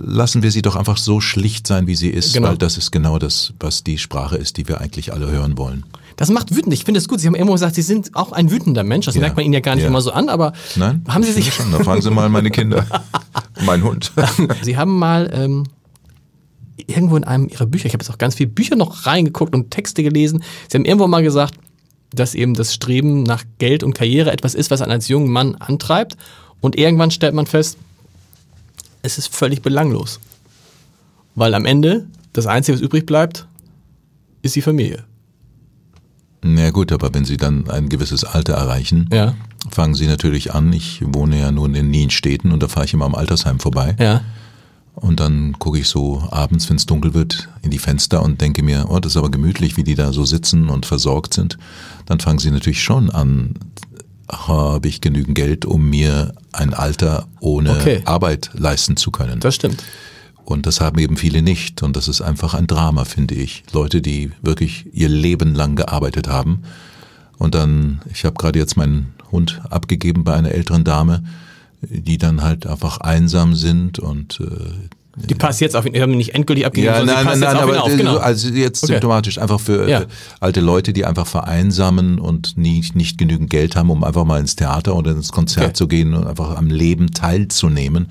lassen 0.00 0.42
wir 0.42 0.50
sie 0.52 0.62
doch 0.62 0.76
einfach 0.76 0.96
so 0.96 1.20
schlicht 1.20 1.66
sein, 1.66 1.86
wie 1.88 1.96
sie 1.96 2.08
ist, 2.10 2.32
Genau. 2.34 2.48
weil 2.48 2.58
das 2.58 2.76
ist 2.76 2.92
genau 2.92 3.18
das, 3.18 3.52
was 3.58 3.82
die 3.82 3.98
Sprache 3.98 4.36
ist, 4.36 4.56
die 4.56 4.68
wir 4.68 4.80
eigentlich 4.80 5.12
alle 5.12 5.28
hören 5.30 5.58
wollen. 5.58 5.84
Das 6.16 6.28
macht 6.28 6.54
wütend. 6.54 6.74
Ich 6.74 6.84
finde 6.84 6.98
es 6.98 7.08
gut. 7.08 7.18
Sie 7.18 7.26
haben 7.26 7.34
immer 7.34 7.52
gesagt, 7.52 7.74
Sie 7.76 7.82
sind 7.82 8.14
auch 8.14 8.32
ein 8.32 8.50
wütender 8.50 8.84
Mensch. 8.84 9.06
Das 9.06 9.14
Ja. 9.14 9.22
merkt 9.22 9.36
man 9.36 9.44
Ihnen 9.44 9.54
ja 9.54 9.60
gar 9.60 9.74
nicht 9.74 9.84
Ja. 9.84 9.88
immer 9.88 10.02
so 10.02 10.12
an, 10.12 10.28
aber 10.28 10.52
Nein? 10.76 11.02
haben 11.08 11.22
Sie 11.22 11.30
Ich 11.30 11.36
sich, 11.46 11.54
Schon, 11.54 11.72
da 11.72 11.78
fragen 11.82 12.02
Sie 12.02 12.10
mal 12.10 12.28
meine 12.28 12.50
Kinder. 12.50 12.84
mein 13.64 13.82
Hund. 13.82 14.12
Sie 14.62 14.76
haben 14.76 14.98
mal 14.98 15.30
ähm, 15.32 15.64
irgendwo 16.90 17.16
in 17.16 17.24
einem 17.24 17.48
Ihrer 17.48 17.66
Bücher, 17.66 17.86
ich 17.86 17.92
habe 17.94 18.02
jetzt 18.02 18.10
auch 18.10 18.18
ganz 18.18 18.34
viele 18.34 18.50
Bücher 18.50 18.76
noch 18.76 19.06
reingeguckt 19.06 19.54
und 19.54 19.70
Texte 19.70 20.02
gelesen. 20.02 20.42
Sie 20.68 20.76
haben 20.76 20.84
irgendwo 20.84 21.06
mal 21.06 21.22
gesagt, 21.22 21.54
dass 22.12 22.34
eben 22.34 22.54
das 22.54 22.74
Streben 22.74 23.22
nach 23.22 23.44
Geld 23.58 23.82
und 23.82 23.94
Karriere 23.94 24.32
etwas 24.32 24.54
ist, 24.54 24.70
was 24.70 24.82
einen 24.82 24.92
als 24.92 25.08
jungen 25.08 25.30
Mann 25.30 25.54
antreibt. 25.56 26.16
Und 26.60 26.76
irgendwann 26.76 27.10
stellt 27.10 27.34
man 27.34 27.46
fest, 27.46 27.78
es 29.02 29.16
ist 29.16 29.34
völlig 29.34 29.62
belanglos. 29.62 30.20
Weil 31.34 31.54
am 31.54 31.64
Ende 31.64 32.06
das 32.32 32.46
Einzige, 32.46 32.76
was 32.76 32.82
übrig 32.82 33.06
bleibt, 33.06 33.46
ist 34.42 34.56
die 34.56 34.62
Familie. 34.62 35.04
Na 36.42 36.70
gut, 36.70 36.90
aber 36.92 37.12
wenn 37.14 37.24
Sie 37.24 37.36
dann 37.36 37.68
ein 37.70 37.88
gewisses 37.88 38.24
Alter 38.24 38.54
erreichen, 38.54 39.08
Ja. 39.12 39.34
fangen 39.70 39.94
Sie 39.94 40.06
natürlich 40.06 40.54
an. 40.54 40.72
Ich 40.72 41.02
wohne 41.04 41.38
ja 41.38 41.50
nun 41.50 41.74
in 41.74 41.90
Nienstädten 41.90 42.50
und 42.52 42.62
da 42.62 42.68
fahre 42.68 42.86
ich 42.86 42.94
immer 42.94 43.04
am 43.04 43.14
Altersheim 43.14 43.60
vorbei. 43.60 43.94
Ja. 43.98 44.22
Und 45.00 45.18
dann 45.18 45.58
gucke 45.58 45.78
ich 45.78 45.88
so 45.88 46.22
abends, 46.30 46.68
wenn 46.68 46.76
es 46.76 46.84
dunkel 46.86 47.14
wird, 47.14 47.48
in 47.62 47.70
die 47.70 47.78
Fenster 47.78 48.22
und 48.22 48.40
denke 48.40 48.62
mir, 48.62 48.86
oh, 48.90 49.00
das 49.00 49.12
ist 49.12 49.16
aber 49.16 49.30
gemütlich, 49.30 49.76
wie 49.76 49.84
die 49.84 49.94
da 49.94 50.12
so 50.12 50.24
sitzen 50.24 50.68
und 50.68 50.84
versorgt 50.84 51.32
sind. 51.32 51.56
Dann 52.06 52.20
fangen 52.20 52.38
sie 52.38 52.50
natürlich 52.50 52.82
schon 52.82 53.10
an, 53.10 53.54
habe 54.30 54.86
ich 54.88 55.00
genügend 55.00 55.34
Geld, 55.36 55.64
um 55.64 55.88
mir 55.88 56.34
ein 56.52 56.74
Alter 56.74 57.26
ohne 57.40 57.70
Okay. 57.72 58.02
Arbeit 58.04 58.50
leisten 58.54 58.96
zu 58.96 59.10
können. 59.10 59.40
Das 59.40 59.54
stimmt. 59.54 59.82
Und 60.44 60.66
das 60.66 60.80
haben 60.80 60.98
eben 60.98 61.16
viele 61.16 61.42
nicht. 61.42 61.82
Und 61.82 61.96
das 61.96 62.08
ist 62.08 62.20
einfach 62.20 62.54
ein 62.54 62.66
Drama, 62.66 63.04
finde 63.04 63.34
ich. 63.36 63.62
Leute, 63.72 64.02
die 64.02 64.32
wirklich 64.42 64.86
ihr 64.92 65.08
Leben 65.08 65.54
lang 65.54 65.76
gearbeitet 65.76 66.28
haben. 66.28 66.62
Und 67.38 67.54
dann, 67.54 68.02
ich 68.12 68.24
habe 68.24 68.36
gerade 68.36 68.58
jetzt 68.58 68.76
meinen 68.76 69.14
Hund 69.32 69.62
abgegeben 69.70 70.24
bei 70.24 70.34
einer 70.34 70.52
älteren 70.52 70.84
Dame, 70.84 71.22
die 71.82 72.18
dann 72.18 72.42
halt 72.42 72.66
einfach 72.66 72.98
einsam 72.98 73.54
sind 73.54 73.98
und 73.98 74.40
äh, 74.40 75.24
Die 75.28 75.34
passt 75.34 75.60
jetzt 75.60 75.74
auf 75.76 75.86
ihn. 75.86 76.00
Haben 76.00 76.12
ihn 76.12 76.18
nicht 76.18 76.34
endgültig 76.34 76.64
abgegeben, 76.66 76.94
ja, 76.94 77.04
nein, 77.04 77.24
nein, 77.24 77.40
nein, 77.40 77.56
aber 77.56 77.82
auf. 77.82 77.94
Genau. 77.96 78.12
so- 78.14 78.18
also 78.20 78.48
jetzt 78.48 78.82
Okay. 78.84 78.92
symptomatisch 78.92 79.38
einfach 79.38 79.58
für 79.60 79.88
Ja. 79.88 80.00
äh, 80.02 80.06
alte 80.40 80.60
Leute, 80.60 80.92
die 80.92 81.04
einfach 81.04 81.26
vereinsamen 81.26 82.18
und 82.18 82.56
nie, 82.56 82.84
nicht 82.94 83.18
genügend 83.18 83.50
Geld 83.50 83.76
haben, 83.76 83.90
um 83.90 84.04
einfach 84.04 84.24
mal 84.24 84.38
ins 84.40 84.56
Theater 84.56 84.94
oder 84.96 85.10
ins 85.12 85.32
Konzert 85.32 85.64
Okay. 85.64 85.72
zu 85.74 85.88
gehen 85.88 86.14
und 86.14 86.26
einfach 86.26 86.56
am 86.56 86.68
Leben 86.68 87.10
teilzunehmen. 87.12 88.10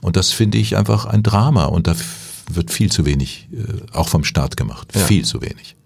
Und 0.00 0.16
das 0.16 0.32
finde 0.32 0.58
ich 0.58 0.76
einfach 0.76 1.04
ein 1.06 1.22
Drama 1.22 1.66
und 1.66 1.86
da 1.86 1.94
wird 2.52 2.70
viel 2.72 2.90
zu 2.90 3.04
wenig, 3.06 3.48
äh, 3.52 3.96
auch 3.96 4.08
vom 4.08 4.24
Staat 4.24 4.56
gemacht. 4.56 4.88
Ja. 4.94 5.00
Viel 5.02 5.24
zu 5.24 5.40
wenig. 5.42 5.76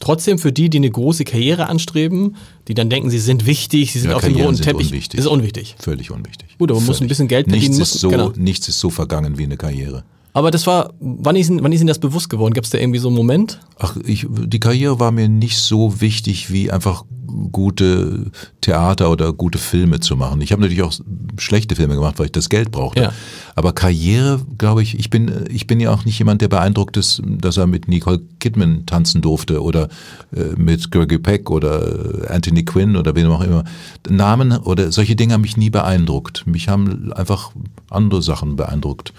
Trotzdem 0.00 0.38
für 0.38 0.52
die, 0.52 0.70
die 0.70 0.78
eine 0.78 0.90
große 0.90 1.24
Karriere 1.24 1.68
anstreben, 1.68 2.36
die 2.68 2.74
dann 2.74 2.88
denken, 2.88 3.10
sie 3.10 3.18
sind 3.18 3.46
wichtig, 3.46 3.92
sie 3.92 3.98
sind 3.98 4.10
Ja, 4.10 4.16
auf 4.16 4.22
dem 4.24 4.36
roten 4.36 4.56
Teppich, 4.60 4.88
unwichtig. 4.88 5.18
ist 5.18 5.26
unwichtig. 5.26 5.74
Völlig 5.78 6.10
unwichtig. 6.10 6.56
Gut, 6.58 6.70
aber 6.70 6.78
man 6.78 6.86
muss 6.86 6.98
Völlig. 6.98 7.06
ein 7.06 7.08
bisschen 7.08 7.28
Geld 7.28 7.46
verdienen, 7.48 7.62
Nichts 7.72 7.78
muss- 7.78 7.94
ist, 7.94 8.00
so, 8.00 8.08
genau. 8.10 8.32
nichts 8.36 8.68
ist 8.68 8.78
so 8.78 8.90
vergangen 8.90 9.38
wie 9.38 9.44
eine 9.44 9.56
Karriere. 9.56 10.04
Aber 10.32 10.50
das 10.50 10.66
war, 10.66 10.92
wann 11.00 11.36
ist, 11.36 11.48
Ihnen- 11.50 11.62
wann 11.64 11.72
ist 11.72 11.80
Ihnen 11.80 11.88
das 11.88 11.98
bewusst 11.98 12.28
geworden? 12.30 12.54
Gab 12.54 12.64
es 12.64 12.70
da 12.70 12.78
irgendwie 12.78 12.98
so 13.00 13.08
einen 13.08 13.16
Moment? 13.16 13.60
Ach, 13.78 13.96
ich, 14.04 14.26
die 14.28 14.60
Karriere 14.60 15.00
war 15.00 15.10
mir 15.10 15.28
nicht 15.28 15.56
so 15.58 16.00
wichtig, 16.00 16.52
wie 16.52 16.70
einfach 16.70 17.04
gute 17.52 18.30
Theater 18.60 19.10
oder 19.10 19.32
gute 19.32 19.58
Filme 19.58 20.00
zu 20.00 20.16
machen. 20.16 20.40
Ich 20.40 20.52
habe 20.52 20.62
natürlich 20.62 20.82
auch 20.82 20.92
schlechte 21.38 21.76
Filme 21.76 21.94
gemacht, 21.94 22.18
weil 22.18 22.26
ich 22.26 22.32
das 22.32 22.48
Geld 22.48 22.70
brauchte. 22.70 23.02
Ja. 23.02 23.12
Aber 23.54 23.72
Karriere, 23.72 24.40
glaube 24.58 24.82
ich, 24.82 24.98
ich 24.98 25.10
bin, 25.10 25.44
ich 25.50 25.66
bin 25.66 25.80
ja 25.80 25.92
auch 25.92 26.04
nicht 26.04 26.18
jemand, 26.18 26.40
der 26.42 26.48
beeindruckt 26.48 26.96
ist, 26.96 27.22
dass 27.24 27.56
er 27.56 27.66
mit 27.66 27.88
Nicole 27.88 28.20
Kidman 28.40 28.86
tanzen 28.86 29.20
durfte 29.22 29.62
oder 29.62 29.88
äh, 30.34 30.54
mit 30.56 30.90
Gregory 30.90 31.18
Peck 31.18 31.50
oder 31.50 32.24
äh, 32.24 32.28
Anthony 32.28 32.64
Quinn 32.64 32.96
oder 32.96 33.14
wen 33.14 33.26
auch 33.26 33.42
immer. 33.42 33.64
Namen 34.08 34.52
oder 34.56 34.90
solche 34.92 35.16
Dinge 35.16 35.34
haben 35.34 35.42
mich 35.42 35.56
nie 35.56 35.70
beeindruckt. 35.70 36.46
Mich 36.46 36.68
haben 36.68 37.12
einfach 37.12 37.50
andere 37.90 38.22
Sachen 38.22 38.56
beeindruckt. 38.56 39.12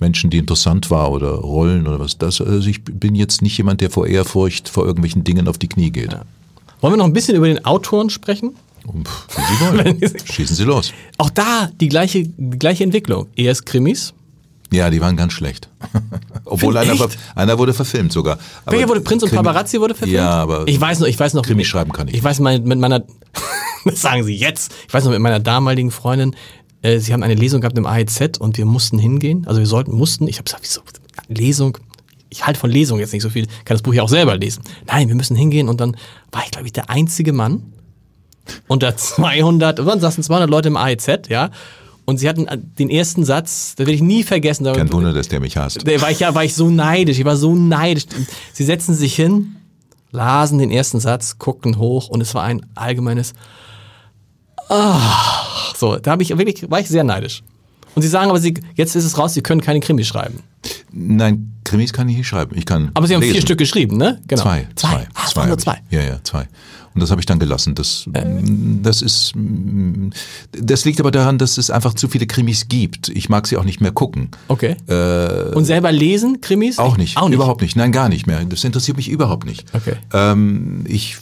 Menschen, 0.00 0.30
die 0.30 0.38
interessant 0.38 0.90
war 0.90 1.10
oder 1.10 1.30
Rollen 1.32 1.86
oder 1.86 2.00
was. 2.00 2.18
Das, 2.18 2.40
also 2.40 2.68
ich 2.68 2.82
bin 2.84 3.14
jetzt 3.14 3.42
nicht 3.42 3.56
jemand, 3.58 3.80
der 3.80 3.90
vor 3.90 4.06
Ehrfurcht 4.06 4.68
vor 4.68 4.84
irgendwelchen 4.84 5.24
Dingen 5.24 5.48
auf 5.48 5.58
die 5.58 5.68
Knie 5.68 5.90
geht. 5.90 6.16
Wollen 6.80 6.94
wir 6.94 6.96
noch 6.98 7.04
ein 7.04 7.12
bisschen 7.12 7.36
über 7.36 7.46
den 7.46 7.64
Autoren 7.64 8.10
sprechen? 8.10 8.54
Wie 8.84 8.94
Sie 9.02 9.76
wollen. 9.84 10.00
Schießen 10.24 10.56
Sie 10.56 10.64
los. 10.64 10.92
Auch 11.18 11.30
da 11.30 11.70
die 11.80 11.88
gleiche, 11.88 12.24
die 12.26 12.58
gleiche 12.58 12.82
Entwicklung. 12.84 13.26
Erst 13.36 13.66
Krimis. 13.66 14.14
Ja, 14.72 14.88
die 14.88 15.00
waren 15.00 15.16
ganz 15.16 15.32
schlecht. 15.32 15.68
Obwohl 16.44 16.76
einer, 16.76 16.94
einer 17.34 17.58
wurde 17.58 17.74
verfilmt 17.74 18.12
sogar. 18.12 18.38
Aber 18.64 18.76
Welcher 18.76 18.88
wurde 18.88 19.00
Prinz 19.00 19.22
und 19.24 19.30
Krimi- 19.30 19.36
Paparazzi 19.42 19.80
wurde 19.80 19.94
verfilmt? 19.94 20.16
Ja, 20.16 20.30
aber 20.30 20.66
ich 20.66 20.80
weiß 20.80 21.00
noch, 21.00 21.08
ich 21.08 21.18
weiß 21.18 21.34
noch. 21.34 21.42
Krimi 21.42 21.64
schreiben 21.64 21.92
kann 21.92 22.08
ich 22.08 22.14
Ich 22.14 22.24
weiß 22.24 22.38
mit 22.40 22.64
meiner, 22.78 23.02
das 23.84 24.00
sagen 24.00 24.22
Sie 24.24 24.34
jetzt. 24.34 24.72
Ich 24.86 24.94
weiß 24.94 25.04
noch 25.04 25.10
mit 25.10 25.20
meiner 25.20 25.40
damaligen 25.40 25.90
Freundin. 25.90 26.34
Äh, 26.82 26.98
sie 26.98 27.12
haben 27.12 27.22
eine 27.22 27.34
Lesung 27.34 27.60
gehabt 27.60 27.76
im 27.76 27.86
AEZ 27.86 28.38
und 28.38 28.56
wir 28.56 28.64
mussten 28.64 28.98
hingehen. 28.98 29.46
Also 29.46 29.60
wir 29.60 29.66
sollten, 29.66 29.92
mussten. 29.92 30.26
Ich 30.28 30.38
habe 30.38 30.44
gesagt, 30.44 30.62
wieso 30.62 30.82
Lesung? 31.28 31.78
Ich 32.28 32.46
halte 32.46 32.60
von 32.60 32.70
Lesung 32.70 33.00
jetzt 33.00 33.12
nicht 33.12 33.22
so 33.22 33.30
viel. 33.30 33.46
Kann 33.64 33.76
das 33.76 33.82
Buch 33.82 33.92
ja 33.92 34.02
auch 34.02 34.08
selber 34.08 34.36
lesen. 34.36 34.62
Nein, 34.86 35.08
wir 35.08 35.14
müssen 35.14 35.36
hingehen 35.36 35.68
und 35.68 35.80
dann 35.80 35.96
war 36.30 36.42
ich 36.44 36.50
glaube 36.50 36.66
ich 36.66 36.72
der 36.72 36.88
einzige 36.90 37.32
Mann 37.32 37.72
unter 38.66 38.96
200. 38.96 39.84
Wann 39.84 40.00
saßen 40.00 40.22
200 40.22 40.48
Leute 40.48 40.68
im 40.68 40.76
AEZ, 40.76 41.28
ja? 41.28 41.50
Und 42.04 42.18
sie 42.18 42.28
hatten 42.28 42.46
den 42.78 42.90
ersten 42.90 43.24
Satz, 43.24 43.74
das 43.76 43.86
werde 43.86 43.92
ich 43.92 44.02
nie 44.02 44.24
vergessen. 44.24 44.64
Kein 44.64 44.92
Wunder, 44.92 45.12
dass 45.12 45.28
der 45.28 45.38
mich 45.38 45.56
hasst. 45.56 45.86
da 45.86 46.00
war 46.00 46.10
ich 46.10 46.20
ja, 46.20 46.34
war 46.34 46.42
ich 46.42 46.54
so 46.54 46.68
neidisch, 46.68 47.18
ich 47.18 47.24
war 47.24 47.36
so 47.36 47.54
neidisch. 47.54 48.06
Sie 48.52 48.64
setzten 48.64 48.94
sich 48.94 49.14
hin, 49.14 49.56
lasen 50.10 50.58
den 50.58 50.72
ersten 50.72 50.98
Satz, 50.98 51.38
guckten 51.38 51.78
hoch 51.78 52.08
und 52.08 52.20
es 52.20 52.34
war 52.34 52.42
ein 52.42 52.66
allgemeines 52.74 53.34
Ah, 54.70 55.72
so, 55.76 55.96
da 55.96 56.12
habe 56.12 56.22
ich 56.22 56.30
wirklich, 56.36 56.70
war 56.70 56.80
ich 56.80 56.88
sehr 56.88 57.04
neidisch. 57.04 57.42
Und 57.96 58.02
sie 58.02 58.08
sagen 58.08 58.30
aber, 58.30 58.38
sie, 58.38 58.54
jetzt 58.76 58.94
ist 58.94 59.04
es 59.04 59.18
raus, 59.18 59.34
sie 59.34 59.42
können 59.42 59.60
keine 59.60 59.80
Krimi 59.80 60.04
schreiben. 60.04 60.40
Nein, 60.92 61.52
Krimis 61.64 61.92
kann 61.92 62.08
ich 62.08 62.16
nicht 62.16 62.28
schreiben. 62.28 62.52
Ich 62.56 62.66
kann 62.66 62.90
Aber 62.94 63.06
sie 63.06 63.14
haben 63.14 63.20
lesen. 63.20 63.32
vier 63.34 63.42
Stück 63.42 63.58
geschrieben, 63.58 63.96
ne? 63.96 64.20
Genau. 64.28 64.42
Zwei, 64.42 64.68
zwei, 64.76 65.06
Ah, 65.14 65.22
es 65.24 65.30
zwei. 65.30 65.40
waren 65.40 65.48
nur 65.48 65.58
zwei. 65.58 65.80
Ja, 65.90 66.00
ja, 66.02 66.20
zwei. 66.22 66.46
Und 66.94 67.00
das 67.00 67.10
habe 67.10 67.20
ich 67.20 67.26
dann 67.26 67.38
gelassen. 67.38 67.74
Das, 67.76 68.04
das 68.82 69.00
ist, 69.02 69.32
mm, 69.36 70.10
das 70.52 70.84
liegt 70.84 70.98
aber 71.00 71.10
daran, 71.12 71.38
dass 71.38 71.56
es 71.58 71.70
einfach 71.70 71.94
zu 71.94 72.08
viele 72.08 72.26
Krimis 72.26 72.66
gibt. 72.68 73.08
Ich 73.08 73.28
mag 73.28 73.46
sie 73.46 73.56
auch 73.56 73.64
nicht 73.64 73.80
mehr 73.80 73.92
gucken. 73.92 74.30
Okay. 74.48 74.76
Und 75.54 75.64
selber 75.64 75.92
lesen, 75.92 76.40
Krimis? 76.40 76.78
Äh, 76.78 76.82
Auch 76.82 76.96
nicht, 76.96 77.16
Auch 77.16 77.28
nicht. 77.28 77.36
überhaupt 77.36 77.62
nicht. 77.62 77.76
Nein, 77.76 77.92
gar 77.92 78.08
nicht 78.08 78.26
mehr. 78.26 78.44
Das 78.44 78.64
interessiert 78.64 78.96
mich 78.96 79.08
überhaupt 79.08 79.46
nicht. 79.46 79.64
Okay. 79.72 79.94
Ähm, 80.12 80.84
ich 80.88 81.16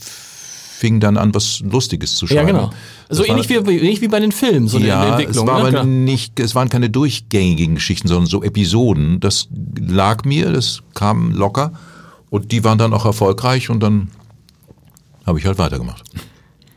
fing 0.78 1.00
dann 1.00 1.16
an, 1.16 1.34
was 1.34 1.58
Lustiges 1.60 2.14
zu 2.14 2.28
schreiben. 2.28 2.38
Ja, 2.48 2.52
genau. 2.52 2.66
So 2.68 2.70
Das 3.08 3.18
war- 3.18 3.26
ähnlich, 3.36 3.48
wie, 3.48 3.54
ähnlich 3.54 4.00
wie 4.00 4.06
bei 4.06 4.20
den 4.20 4.30
Filmen, 4.30 4.68
so 4.68 4.76
eine 4.76 4.86
ja, 4.86 5.08
Entwicklung. 5.08 5.44
es 5.48 5.52
war 5.52 5.54
ne? 5.56 5.60
aber 5.60 5.70
Genau. 5.70 5.84
nicht, 5.84 6.38
es 6.38 6.54
waren 6.54 6.68
keine 6.68 6.88
durchgängigen 6.88 7.74
Geschichten, 7.74 8.06
sondern 8.06 8.26
so 8.26 8.44
Episoden. 8.44 9.18
Das 9.18 9.48
lag 9.80 10.24
mir, 10.24 10.52
das 10.52 10.82
kam 10.94 11.32
locker 11.32 11.72
und 12.30 12.52
die 12.52 12.62
waren 12.62 12.78
dann 12.78 12.92
auch 12.94 13.04
erfolgreich 13.06 13.70
und 13.70 13.80
dann 13.80 14.08
habe 15.26 15.40
ich 15.40 15.46
halt 15.46 15.58
weitergemacht. 15.58 16.04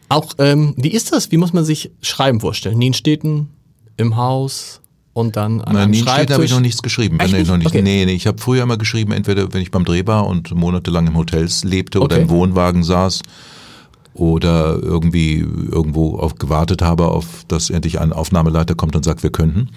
Auch, 0.10 0.34
ähm, 0.40 0.74
wie 0.78 0.90
ist 0.90 1.14
das? 1.14 1.32
Wie 1.32 1.38
muss 1.38 1.54
man 1.54 1.64
sich 1.64 1.92
Schreiben 2.02 2.40
vorstellen? 2.40 2.78
Nienstädten, 2.80 3.50
im 3.98 4.16
Haus 4.18 4.82
und 5.14 5.36
dann 5.36 5.62
an 5.62 5.74
Nein, 5.74 5.76
einem 5.76 5.84
in 5.86 5.92
Nienstedt 5.92 6.10
habe 6.10 6.24
ich 6.24 6.28
Schreibtisch? 6.36 6.52
noch 6.52 6.60
nichts 6.62 6.82
geschrieben. 6.82 7.20
Echt 7.20 7.34
Nee, 7.34 7.44
noch 7.44 7.58
nicht. 7.58 7.68
Okay. 7.68 7.82
Nee, 7.84 8.06
nee, 8.06 8.14
ich 8.14 8.26
habe 8.26 8.42
früher 8.42 8.64
immer 8.64 8.78
geschrieben, 8.78 9.12
entweder 9.12 9.54
wenn 9.54 9.62
ich 9.62 9.70
beim 9.70 9.86
Dreh 9.86 10.08
war 10.08 10.26
und 10.26 10.52
monatelang 10.56 11.06
im 11.08 11.16
Hotels 11.18 11.64
lebte 11.64 12.00
oder 12.00 12.16
Okay. 12.16 12.24
im 12.24 12.30
Wohnwagen 12.30 12.84
saß 12.84 13.22
oder 14.14 14.78
irgendwie 14.82 15.40
irgendwo 15.40 16.18
auf 16.18 16.36
gewartet 16.36 16.82
habe, 16.82 17.08
auf 17.08 17.46
dass 17.48 17.70
endlich 17.70 18.00
ein 18.00 18.14
Aufnahmeleiter 18.14 18.76
kommt 18.76 18.96
und 18.96 19.04
sagt, 19.06 19.24
wir 19.24 19.32
könnten. 19.32 19.70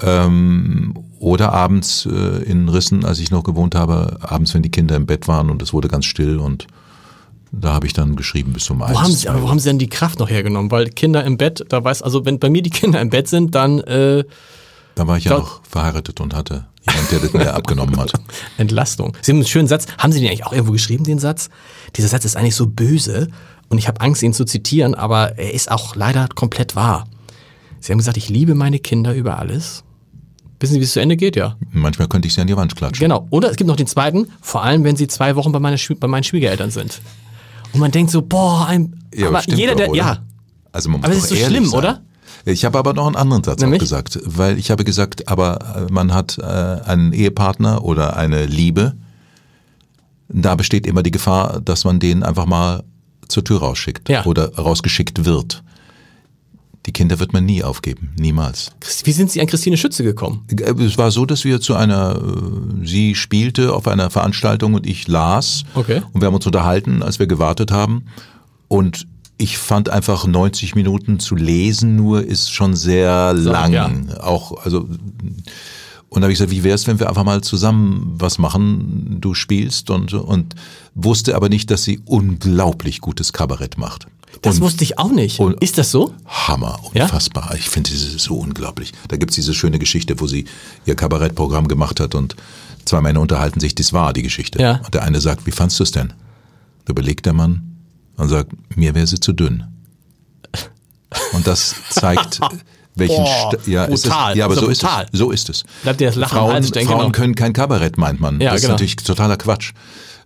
Ähm, 0.00 0.94
oder 1.18 1.52
abends 1.52 2.06
äh, 2.06 2.42
in 2.44 2.68
Rissen, 2.68 3.04
als 3.04 3.18
ich 3.18 3.30
noch 3.30 3.42
gewohnt 3.42 3.74
habe, 3.74 4.18
abends, 4.20 4.54
wenn 4.54 4.62
die 4.62 4.70
Kinder 4.70 4.96
im 4.96 5.06
Bett 5.06 5.26
waren 5.26 5.50
und 5.50 5.60
es 5.60 5.72
wurde 5.72 5.88
ganz 5.88 6.04
still 6.04 6.38
und 6.38 6.66
da 7.50 7.72
habe 7.72 7.86
ich 7.86 7.94
dann 7.94 8.14
geschrieben 8.14 8.52
bis 8.52 8.64
zum 8.64 8.80
Wo 8.80 8.86
haben, 8.86 9.12
Sie, 9.12 9.28
aber 9.28 9.42
wo 9.42 9.48
haben 9.48 9.58
Sie 9.58 9.68
denn 9.68 9.78
die 9.78 9.88
Kraft 9.88 10.18
noch 10.18 10.28
hergenommen? 10.28 10.70
Weil 10.70 10.90
Kinder 10.90 11.24
im 11.24 11.38
Bett, 11.38 11.64
da 11.68 11.82
weiß, 11.82 12.02
also 12.02 12.24
wenn 12.24 12.38
bei 12.38 12.50
mir 12.50 12.62
die 12.62 12.70
Kinder 12.70 13.00
im 13.00 13.10
Bett 13.10 13.28
sind, 13.28 13.54
dann 13.54 13.80
äh, 13.80 14.24
Da 14.94 15.06
war 15.06 15.16
ich 15.16 15.24
ja 15.24 15.38
noch 15.38 15.62
verheiratet 15.64 16.20
und 16.20 16.34
hatte 16.34 16.66
jemand, 16.88 17.10
der 17.10 17.18
das 17.20 17.32
mir 17.32 17.54
abgenommen 17.54 17.98
hat. 17.98 18.12
Entlastung. 18.58 19.16
Sie 19.22 19.32
haben 19.32 19.38
einen 19.38 19.46
schönen 19.46 19.68
Satz. 19.68 19.86
Haben 19.98 20.12
Sie 20.12 20.20
den 20.20 20.28
eigentlich 20.28 20.46
auch 20.46 20.52
irgendwo 20.52 20.72
geschrieben, 20.72 21.04
den 21.04 21.18
Satz? 21.18 21.48
Dieser 21.96 22.08
Satz 22.08 22.24
ist 22.24 22.36
eigentlich 22.36 22.54
so 22.54 22.66
böse 22.66 23.28
und 23.68 23.78
ich 23.78 23.88
habe 23.88 24.00
Angst, 24.00 24.22
ihn 24.22 24.32
zu 24.32 24.44
zitieren, 24.44 24.94
aber 24.94 25.38
er 25.38 25.52
ist 25.54 25.70
auch 25.70 25.94
leider 25.94 26.28
komplett 26.34 26.74
wahr. 26.76 27.06
Sie 27.80 27.92
haben 27.92 27.98
gesagt, 27.98 28.16
ich 28.16 28.28
liebe 28.28 28.54
meine 28.54 28.78
Kinder 28.78 29.14
über 29.14 29.38
alles. 29.38 29.84
Wissen 30.60 30.74
Sie, 30.74 30.80
wie 30.80 30.84
es 30.84 30.92
zu 30.92 31.00
Ende 31.00 31.16
geht? 31.16 31.36
Ja. 31.36 31.56
Manchmal 31.70 32.08
könnte 32.08 32.26
ich 32.26 32.34
sie 32.34 32.40
an 32.40 32.48
die 32.48 32.56
Wand 32.56 32.74
klatschen. 32.74 33.04
Genau. 33.04 33.26
Oder 33.30 33.50
es 33.50 33.56
gibt 33.56 33.68
noch 33.68 33.76
den 33.76 33.86
zweiten, 33.86 34.28
vor 34.40 34.64
allem 34.64 34.82
wenn 34.82 34.96
Sie 34.96 35.06
zwei 35.06 35.36
Wochen 35.36 35.52
bei, 35.52 35.60
meine, 35.60 35.76
bei 36.00 36.08
meinen 36.08 36.24
Schwiegereltern 36.24 36.70
sind. 36.70 37.00
Und 37.72 37.80
man 37.80 37.90
denkt 37.92 38.10
so, 38.10 38.22
boah, 38.22 38.66
ein, 38.66 38.96
Ja, 39.14 39.28
aber 39.28 39.42
jeder, 39.46 39.74
der, 39.76 39.94
ja, 39.94 40.18
Also 40.72 40.88
man 40.90 41.00
muss 41.00 41.06
Aber 41.08 41.16
es 41.16 41.24
ist 41.24 41.28
so 41.40 41.46
schlimm, 41.46 41.66
sein. 41.66 41.78
oder? 41.78 42.02
Ich 42.44 42.64
habe 42.64 42.78
aber 42.78 42.94
noch 42.94 43.06
einen 43.06 43.16
anderen 43.16 43.44
Satz 43.44 43.58
auch 43.60 43.64
Nämlich? 43.66 43.80
gesagt, 43.80 44.18
weil 44.24 44.58
ich 44.58 44.70
habe 44.70 44.82
gesagt, 44.82 45.28
aber 45.28 45.86
äh, 45.88 45.92
man 45.92 46.12
hat 46.14 46.38
äh, 46.38 46.42
einen 46.42 47.12
Ehepartner 47.12 47.84
oder 47.84 48.16
eine 48.16 48.46
Liebe, 48.46 48.94
da 50.28 50.54
besteht 50.56 50.86
immer 50.86 51.02
die 51.02 51.10
Gefahr, 51.10 51.60
dass 51.60 51.84
man 51.84 52.00
den 52.00 52.22
einfach 52.22 52.46
mal 52.46 52.82
zur 53.28 53.44
Tür 53.44 53.58
rausschickt 53.60 54.08
Ja. 54.08 54.24
oder 54.24 54.54
rausgeschickt 54.54 55.24
wird. 55.24 55.62
Die 56.86 56.92
Kinder 56.92 57.18
wird 57.18 57.34
man 57.34 57.44
nie 57.44 57.62
aufgeben, 57.62 58.14
niemals. 58.18 58.70
Wie 59.04 59.12
sind 59.12 59.30
Sie 59.30 59.40
an 59.42 59.46
Christine 59.46 59.76
Schütze 59.76 60.02
gekommen? 60.04 60.46
Es 60.80 60.96
war 60.96 61.10
so, 61.10 61.26
dass 61.26 61.44
wir 61.44 61.60
zu 61.60 61.74
einer, 61.74 62.16
äh, 62.16 62.86
sie 62.86 63.14
spielte 63.14 63.74
auf 63.74 63.86
einer 63.88 64.08
Veranstaltung 64.08 64.72
und 64.72 64.86
ich 64.86 65.06
las. 65.06 65.64
Okay. 65.74 66.00
Und 66.12 66.22
wir 66.22 66.26
haben 66.28 66.34
uns 66.34 66.46
unterhalten, 66.46 67.02
als 67.02 67.18
wir 67.18 67.26
gewartet 67.26 67.70
haben. 67.72 68.04
Und 68.68 69.06
ich 69.36 69.58
fand 69.58 69.90
einfach 69.90 70.26
90 70.26 70.74
Minuten 70.76 71.20
zu 71.20 71.36
lesen 71.36 71.94
nur 71.94 72.24
ist 72.24 72.50
schon 72.52 72.74
sehr 72.74 73.34
lang. 73.34 73.72
ja. 73.72 73.90
Auch, 74.22 74.64
also, 74.64 74.88
und 76.10 76.20
da 76.20 76.24
habe 76.26 76.32
ich 76.32 76.38
gesagt, 76.38 76.50
wie 76.50 76.64
wär's, 76.64 76.86
wenn 76.86 76.98
wir 76.98 77.08
einfach 77.08 77.24
mal 77.24 77.42
zusammen 77.42 78.14
was 78.18 78.38
machen? 78.38 79.18
Du 79.20 79.34
spielst 79.34 79.90
und, 79.90 80.12
und 80.14 80.54
wusste 80.94 81.34
aber 81.36 81.48
nicht, 81.48 81.70
dass 81.70 81.84
sie 81.84 82.00
unglaublich 82.06 83.00
gutes 83.00 83.32
Kabarett 83.32 83.76
macht. 83.78 84.06
Das 84.42 84.56
und 84.56 84.62
wusste 84.62 84.84
ich 84.84 84.98
auch 84.98 85.10
nicht. 85.10 85.38
und- 85.40 85.60
ist 85.62 85.78
das 85.78 85.90
so? 85.90 86.14
Hammer, 86.26 86.78
Ja? 86.94 87.04
unfassbar. 87.04 87.54
Ich 87.56 87.68
finde 87.68 87.90
es 87.92 88.12
so 88.22 88.36
unglaublich. 88.36 88.92
Da 89.08 89.16
gibt's 89.16 89.34
diese 89.34 89.52
schöne 89.54 89.78
Geschichte, 89.78 90.20
wo 90.20 90.26
sie 90.26 90.44
ihr 90.86 90.94
Kabarettprogramm 90.94 91.66
gemacht 91.68 91.98
hat 92.00 92.14
und 92.14 92.36
zwei 92.84 93.00
Männer 93.00 93.20
unterhalten 93.20 93.60
sich, 93.60 93.74
das 93.74 93.92
war 93.92 94.12
die 94.12 94.22
Geschichte. 94.22 94.60
Ja. 94.62 94.80
Und 94.84 94.94
der 94.94 95.02
eine 95.02 95.20
sagt, 95.20 95.46
wie 95.46 95.50
fandst 95.50 95.78
du 95.78 95.82
es 95.82 95.90
denn? 95.90 96.12
Da 96.84 96.92
überlegt 96.92 97.26
der 97.26 97.32
Mann 97.34 97.76
und 98.16 98.28
sagt, 98.28 98.50
mir 98.76 98.94
wäre 98.94 99.06
sie 99.06 99.20
zu 99.20 99.32
dünn. 99.32 99.64
Und 101.32 101.46
das 101.46 101.74
zeigt, 101.90 102.40
welchen 102.98 103.24
St 103.26 103.66
ja, 103.66 103.84
ist 103.84 104.02
brutal. 104.04 104.36
ja, 104.36 104.44
aber 104.44 104.54
So 104.54 104.62
so 104.62 104.68
ist 104.68 104.80
brutal. 104.80 105.06
es. 105.12 105.18
So 105.18 105.30
ist 105.30 105.48
es. 105.50 105.64
Bleibt 105.82 106.00
dir 106.00 106.06
das 106.08 106.16
Lachen 106.16 106.36
Frauen, 106.38 106.52
Hals 106.52 106.68
stecken, 106.68 106.86
Frauen 106.88 106.98
genau. 107.00 107.10
können 107.12 107.34
kein 107.34 107.52
Kabarett, 107.52 107.98
meint 107.98 108.20
man. 108.20 108.40
Ja, 108.40 108.52
das 108.52 108.62
genau. 108.62 108.74
ist 108.74 108.80
natürlich 108.80 108.96
totaler 108.96 109.36
Quatsch. 109.36 109.72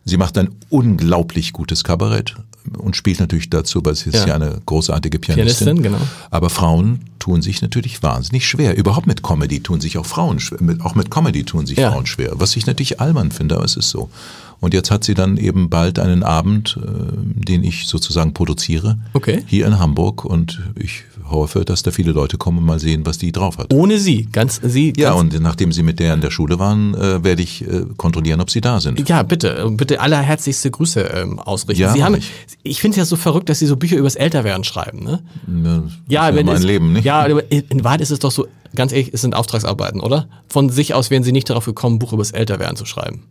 Sie 0.05 0.17
macht 0.17 0.37
ein 0.39 0.49
unglaublich 0.69 1.53
gutes 1.53 1.85
Kabarett 1.85 2.35
und 2.79 2.97
spielt 2.97 3.21
natürlich 3.21 3.51
dazu, 3.51 3.85
weil 3.85 3.95
sie 3.95 4.11
ist 4.11 4.17
Ja. 4.21 4.27
ja 4.29 4.35
eine 4.35 4.61
großartige 4.67 5.19
Pianistin. 5.19 5.67
Pianistin, 5.77 5.83
genau. 5.83 5.99
Aber 6.31 6.51
Frauen 6.51 7.01
tun 7.19 7.41
sich 7.43 7.63
natürlich 7.63 8.03
wahnsinnig 8.03 8.47
schwer. 8.47 8.77
Überhaupt 8.77 9.07
mit 9.07 9.23
Comedy 9.23 9.61
tun 9.63 9.81
sich 9.81 9.99
auch 9.99 10.07
Frauen 10.07 10.41
schwer. 10.41 10.59
Mit, 10.61 10.81
auch 10.81 10.95
mit 10.97 11.11
Comedy 11.11 11.45
tun 11.45 11.67
sich 11.67 11.79
Ja. 11.79 11.93
Frauen 11.93 12.07
schwer. 12.07 12.33
Was 12.35 12.57
ich 12.57 12.67
natürlich 12.67 13.01
albern 13.01 13.31
finde, 13.31 13.57
aber 13.57 13.65
es 13.65 13.77
ist 13.77 13.91
so. 13.91 14.11
Und 14.63 14.75
jetzt 14.75 14.93
hat 14.93 15.03
sie 15.03 15.15
dann 15.15 15.37
eben 15.37 15.69
bald 15.69 15.99
einen 15.99 16.23
Abend, 16.23 16.79
äh, 16.81 16.89
den 17.45 17.65
ich 17.65 17.87
sozusagen 17.87 18.33
produziere. 18.33 18.97
Okay. 19.13 19.43
Hier 19.47 19.67
in 19.67 19.81
Hamburg. 19.81 20.25
Und 20.25 20.63
ich 20.77 21.03
hoffe, 21.29 21.65
dass 21.65 21.83
da 21.83 21.91
viele 21.91 22.13
Leute 22.13 22.39
kommen 22.39 22.59
und 22.59 22.65
mal 22.65 22.79
sehen, 22.79 23.05
was 23.05 23.19
die 23.19 23.33
drauf 23.33 23.59
hat. 23.59 23.75
Ohne 23.75 23.99
Sie. 23.99 24.29
Ganz, 24.31 24.61
Sie. 24.63 24.93
Ja, 24.97 25.11
ganz, 25.11 25.35
und 25.35 25.43
nachdem 25.43 25.73
Sie 25.73 25.83
mit 25.83 25.99
der 25.99 26.15
in 26.15 26.21
der 26.21 26.31
Schule 26.31 26.61
waren, 26.61 26.95
äh, 26.95 27.25
werde 27.25 27.43
ich 27.43 27.67
äh, 27.67 27.87
kontrollieren, 27.97 28.41
ob 28.41 28.51
Sie 28.51 28.61
da 28.61 28.81
sind. 28.81 29.09
Ja, 29.09 29.25
bitte, 29.25 29.69
bitte 29.73 30.01
allerherzlichste 30.01 30.71
Grüße 30.71 31.01
ähm, 31.01 31.41
ausrichten. 31.41 31.83
Ja, 31.83 31.93
Sie 31.93 32.05
haben, 32.05 32.15
ich. 32.15 32.31
ich 32.63 32.81
finde 32.81 32.93
es 32.93 32.99
ja 32.99 33.05
so 33.05 33.17
verrückt, 33.17 33.49
dass 33.49 33.59
Sie 33.59 33.67
so 33.67 33.77
Bücher 33.77 33.97
übers 33.97 34.15
Älterwerden 34.15 34.63
schreiben, 34.63 35.03
ne? 35.03 35.25
Ne, 35.49 35.91
Ja, 36.09 36.33
wenn 36.35 36.47
mein 36.47 36.57
es, 36.57 36.63
Leben, 36.63 36.93
nicht? 36.93 37.05
Ja, 37.05 37.25
aber 37.25 37.51
in 37.51 37.63
in 37.69 37.85
Wahrheit 37.85 38.01
ist 38.01 38.11
es 38.13 38.21
doch 38.21 38.31
so, 38.31 38.47
ganz 38.77 38.93
ehrlich, 38.93 39.11
es 39.13 39.23
sind 39.23 39.35
Auftragsarbeiten, 39.35 40.01
oder? 40.01 40.29
Von 40.49 40.71
sich 40.71 40.95
aus 40.95 41.11
wären 41.11 41.25
Sie 41.25 41.33
nicht 41.33 41.51
darauf 41.51 41.65
gekommen, 41.65 41.97
ein 41.97 41.99
Buch 41.99 42.13
übers 42.13 42.31
Älterwerden 42.31 42.77
zu 42.77 42.85
schreiben. 42.85 43.25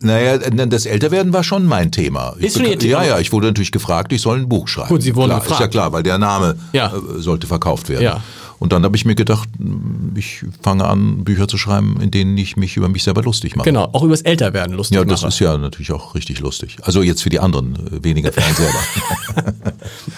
Naja, 0.00 0.36
das 0.38 0.84
Älterwerden 0.86 1.32
war 1.32 1.42
schon 1.42 1.64
mein 1.66 1.90
Thema. 1.90 2.34
Ist 2.38 2.56
schon 2.58 2.66
Ihr 2.66 2.78
Thema? 2.78 3.02
Ja, 3.02 3.08
ja, 3.14 3.18
ich 3.18 3.32
wurde 3.32 3.46
natürlich 3.46 3.72
gefragt, 3.72 4.12
ich 4.12 4.20
soll 4.20 4.38
ein 4.38 4.48
Buch 4.48 4.68
schreiben. 4.68 4.88
Gut, 4.90 5.02
Sie 5.02 5.14
wurden 5.16 5.28
klar, 5.28 5.40
gefragt. 5.40 5.60
Ist 5.60 5.64
ja 5.64 5.68
klar, 5.68 5.92
weil 5.92 6.02
der 6.02 6.18
Name 6.18 6.56
Ja. 6.72 6.88
äh, 6.94 7.20
sollte 7.20 7.46
verkauft 7.46 7.88
werden. 7.88 8.02
Ja. 8.04 8.22
Und 8.58 8.72
dann 8.72 8.84
habe 8.84 8.96
ich 8.96 9.04
mir 9.04 9.14
gedacht, 9.14 9.48
ich 10.14 10.42
fange 10.62 10.86
an, 10.86 11.24
Bücher 11.24 11.46
zu 11.46 11.58
schreiben, 11.58 11.98
in 12.00 12.10
denen 12.10 12.38
ich 12.38 12.56
mich 12.56 12.76
über 12.78 12.88
mich 12.88 13.02
selber 13.04 13.22
lustig 13.22 13.54
mache. 13.54 13.66
Genau, 13.66 13.84
auch 13.92 14.02
übers 14.02 14.22
Älterwerden 14.22 14.74
lustig 14.74 14.96
Ja, 14.96 15.04
das 15.04 15.20
mache. 15.22 15.28
ist 15.28 15.38
ja 15.40 15.58
natürlich 15.58 15.92
auch 15.92 16.14
richtig 16.14 16.40
lustig. 16.40 16.78
Also 16.82 17.02
jetzt 17.02 17.22
für 17.22 17.28
die 17.28 17.38
anderen, 17.40 17.74
äh, 17.74 18.02
weniger 18.04 18.32
für 18.32 18.42
einen 18.42 18.54
selber. 18.54 18.78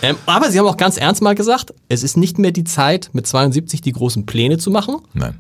Ähm, 0.03 0.17
aber 0.27 0.51
Sie 0.51 0.59
haben 0.61 0.67
auch 0.67 0.77
ganz 0.77 0.97
ernst 0.97 1.23
mal 1.23 1.35
gesagt, 1.35 1.75
es 1.89 2.05
ist 2.05 2.17
nicht 2.17 2.39
mehr 2.39 2.53
die 2.53 2.63
Zeit, 2.63 3.11
mit 3.13 3.27
72 3.27 3.81
die 3.81 3.91
großen 3.93 4.27
Pläne 4.27 4.57
zu 4.59 4.71
machen. 4.71 4.97
Nein. 5.13 5.35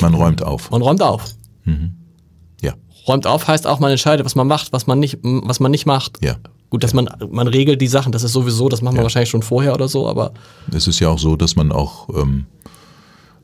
Man 0.00 0.14
räumt 0.14 0.42
auf. 0.42 0.70
Man 0.70 0.82
räumt 0.82 1.02
auf. 1.02 1.24
Ja. 1.64 1.72
Räumt 3.06 3.26
auf 3.26 3.48
heißt 3.48 3.66
auch, 3.66 3.80
man 3.80 3.90
entscheidet, 3.90 4.24
was 4.24 4.34
man 4.34 4.46
macht, 4.46 4.72
was 4.72 4.86
man 4.86 4.98
nicht, 4.98 5.18
was 5.22 5.60
man 5.60 5.70
nicht 5.70 5.86
macht. 5.86 6.18
Ja. 6.22 6.36
Gut, 6.70 6.84
dass 6.84 6.94
man, 6.94 7.08
man 7.30 7.48
regelt 7.48 7.82
die 7.82 7.88
Sachen, 7.88 8.12
das 8.12 8.22
ist 8.22 8.32
sowieso, 8.32 8.68
das 8.68 8.80
machen 8.80 8.96
wir 8.96 9.02
wahrscheinlich 9.02 9.28
schon 9.28 9.42
vorher 9.42 9.74
oder 9.74 9.88
so, 9.88 10.08
aber 10.08 10.32
Es 10.72 10.86
ist 10.86 11.00
ja 11.00 11.10
auch 11.10 11.18
so, 11.18 11.36
dass 11.36 11.54
man 11.54 11.70
auch, 11.70 12.08
ähm, 12.10 12.46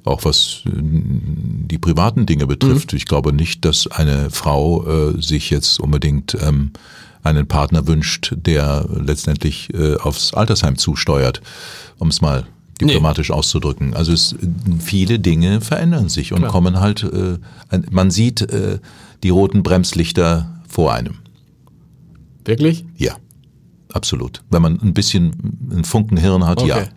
auch 0.04 0.24
was 0.24 0.62
die 0.64 1.76
privaten 1.76 2.24
Dinge 2.24 2.46
betrifft, 2.46 2.94
ich 2.94 3.04
glaube 3.04 3.34
nicht, 3.34 3.66
dass 3.66 3.86
eine 3.86 4.30
Frau 4.30 4.86
äh, 4.86 5.20
sich 5.20 5.50
jetzt 5.50 5.78
unbedingt 5.78 6.38
ähm, 6.40 6.72
einen 7.22 7.46
Partner 7.46 7.86
wünscht, 7.86 8.32
der 8.34 8.86
letztendlich 8.88 9.74
äh, 9.74 9.96
aufs 9.96 10.32
Altersheim 10.32 10.78
zusteuert, 10.78 11.42
um 11.98 12.09
es 12.09 12.22
mal 12.22 12.46
diplomatisch 12.80 13.30
auszudrücken. 13.30 13.94
Also 13.94 14.12
es, 14.12 14.36
viele 14.78 15.18
Dinge 15.18 15.61
verändern 15.61 16.09
sich 16.09 16.32
und 16.32 16.46
kommen 16.46 16.80
halt, 16.80 17.02
äh, 17.02 17.38
man 17.90 18.11
sieht 18.11 18.40
äh, 18.42 18.78
die 19.22 19.30
roten 19.30 19.62
Bremslichter 19.62 20.60
vor 20.68 20.92
einem. 20.92 21.14
wirklich? 22.44 22.84
Ja, 22.96 23.14
absolut. 23.92 24.42
Wenn 24.50 24.62
man 24.62 24.80
ein 24.80 24.94
bisschen 24.94 25.32
einen 25.70 25.84
Funken 25.84 26.16
Hirn 26.16 26.46
hat, 26.46 26.62
ja. 26.62 26.76
Okay. 26.76 26.88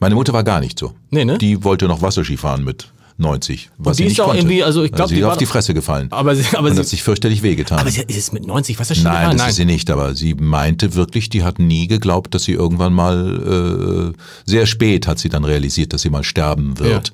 Meine 0.00 0.14
Mutter 0.14 0.32
war 0.32 0.42
gar 0.44 0.60
nicht 0.60 0.78
so. 0.78 0.94
Nee, 1.10 1.24
ne? 1.24 1.38
Die 1.38 1.62
wollte 1.64 1.86
noch 1.86 2.02
Wasserski 2.02 2.36
fahren 2.36 2.64
mit 2.64 2.90
90. 3.18 3.70
Was 3.78 3.98
die 3.98 4.04
sie 4.04 4.08
ist 4.10 4.20
auch 4.20 4.26
konnte. 4.26 4.40
irgendwie- 4.40 4.64
also 4.64 4.82
ich 4.82 4.90
glaub, 4.90 5.08
sie 5.08 5.14
die 5.14 5.20
ist 5.20 5.26
auf 5.28 5.36
die 5.36 5.46
Fresse 5.46 5.74
gefallen. 5.74 6.08
Aber 6.10 6.34
sie, 6.34 6.44
aber 6.56 6.68
und 6.68 6.74
sie, 6.74 6.80
hat 6.80 6.86
sich 6.88 7.02
fürchterlich 7.04 7.42
wehgetan. 7.44 7.78
aber 7.78 7.90
sie 7.90 8.02
ist 8.02 8.16
es 8.16 8.32
mit 8.32 8.44
90, 8.46 8.78
was 8.80 8.90
ist 8.90 8.90
das 8.90 8.96
schon 8.98 9.04
Nein, 9.12 9.20
gefahren? 9.22 9.38
das 9.38 9.48
ist 9.50 9.56
sie 9.56 9.64
nicht, 9.64 9.90
aber 9.90 10.14
sie 10.16 10.34
meinte 10.34 10.94
wirklich, 10.96 11.28
die 11.30 11.44
hat 11.44 11.60
nie 11.60 11.86
geglaubt, 11.86 12.34
dass 12.34 12.42
sie 12.44 12.52
irgendwann 12.52 12.92
mal, 12.94 14.12
äh, 14.12 14.18
sehr 14.44 14.66
spät 14.66 15.06
hat 15.06 15.18
sie 15.20 15.28
dann 15.28 15.44
realisiert, 15.44 15.92
dass 15.92 16.02
sie 16.02 16.10
mal 16.10 16.24
sterben 16.24 16.78
wird. 16.80 17.12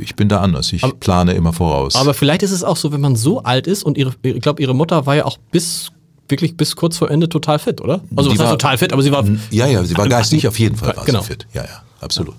Ich 0.00 0.14
bin 0.16 0.28
da 0.28 0.40
anders, 0.40 0.72
ich 0.72 0.82
plane 1.00 1.32
immer 1.32 1.52
voraus. 1.52 1.94
Aber 1.96 2.14
vielleicht 2.14 2.42
ist 2.42 2.50
es 2.50 2.62
auch 2.64 2.76
so, 2.76 2.92
wenn 2.92 3.00
man 3.00 3.16
so 3.16 3.42
alt 3.42 3.66
ist 3.66 3.82
und 3.82 3.96
ihre, 3.98 4.12
ich 4.22 4.40
glaube, 4.40 4.60
ihre 4.62 4.74
Mutter 4.74 5.06
war 5.06 5.16
ja 5.16 5.24
auch 5.24 5.38
bis 5.50 5.90
wirklich 6.28 6.56
bis 6.56 6.74
kurz 6.76 6.96
vor 6.98 7.10
Ende 7.10 7.28
total 7.28 7.58
fit, 7.58 7.80
oder? 7.80 8.00
Also 8.16 8.30
Die 8.30 8.38
was 8.38 8.44
heißt 8.44 8.50
war- 8.52 8.58
total 8.58 8.78
fit, 8.78 8.92
aber 8.92 9.02
sie 9.02 9.12
war 9.12 9.24
ja, 9.50 9.66
ja, 9.66 9.84
sie 9.84 9.96
war 9.96 10.08
geistig 10.08 10.48
auf 10.48 10.58
jeden 10.58 10.76
Fall 10.76 10.96
war 10.96 11.04
Genau. 11.04 11.20
sie 11.20 11.26
fit. 11.28 11.46
Ja, 11.52 11.62
ja, 11.64 11.82
absolut. 12.00 12.34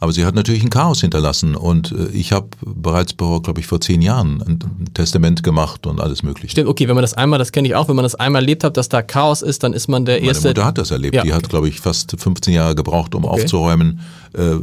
Aber 0.00 0.12
sie 0.12 0.26
hat 0.26 0.34
natürlich 0.34 0.62
ein 0.62 0.70
Chaos 0.70 1.00
hinterlassen 1.00 1.54
und 1.54 1.92
äh, 1.92 2.08
ich 2.08 2.32
habe 2.32 2.48
bereits, 2.60 3.16
glaube 3.16 3.58
ich, 3.58 3.66
vor 3.66 3.80
zehn 3.80 4.02
Jahren 4.02 4.42
ein 4.42 4.92
Testament 4.94 5.42
gemacht 5.42 5.86
und 5.86 6.00
alles 6.00 6.22
Mögliche. 6.22 6.50
Stimmt, 6.50 6.68
okay, 6.68 6.88
wenn 6.88 6.94
man 6.94 7.02
das 7.02 7.14
einmal, 7.14 7.38
das 7.38 7.52
kenne 7.52 7.68
ich 7.68 7.74
auch, 7.74 7.88
wenn 7.88 7.96
man 7.96 8.02
das 8.02 8.14
einmal 8.14 8.42
erlebt 8.42 8.64
hat, 8.64 8.76
dass 8.76 8.88
da 8.88 9.02
Chaos 9.02 9.42
ist, 9.42 9.62
dann 9.62 9.72
ist 9.72 9.88
man 9.88 10.04
der 10.04 10.16
Meine 10.16 10.28
erste. 10.28 10.48
Mutter 10.48 10.64
hat 10.64 10.78
das 10.78 10.90
erlebt. 10.90 11.14
Ja. 11.14 11.22
Die 11.22 11.32
hat, 11.32 11.48
glaube 11.48 11.68
ich, 11.68 11.80
fast 11.80 12.14
15 12.18 12.52
Jahre 12.54 12.74
gebraucht, 12.74 13.14
um 13.14 13.24
aufzuräumen, 13.24 14.00
äh, 14.36 14.56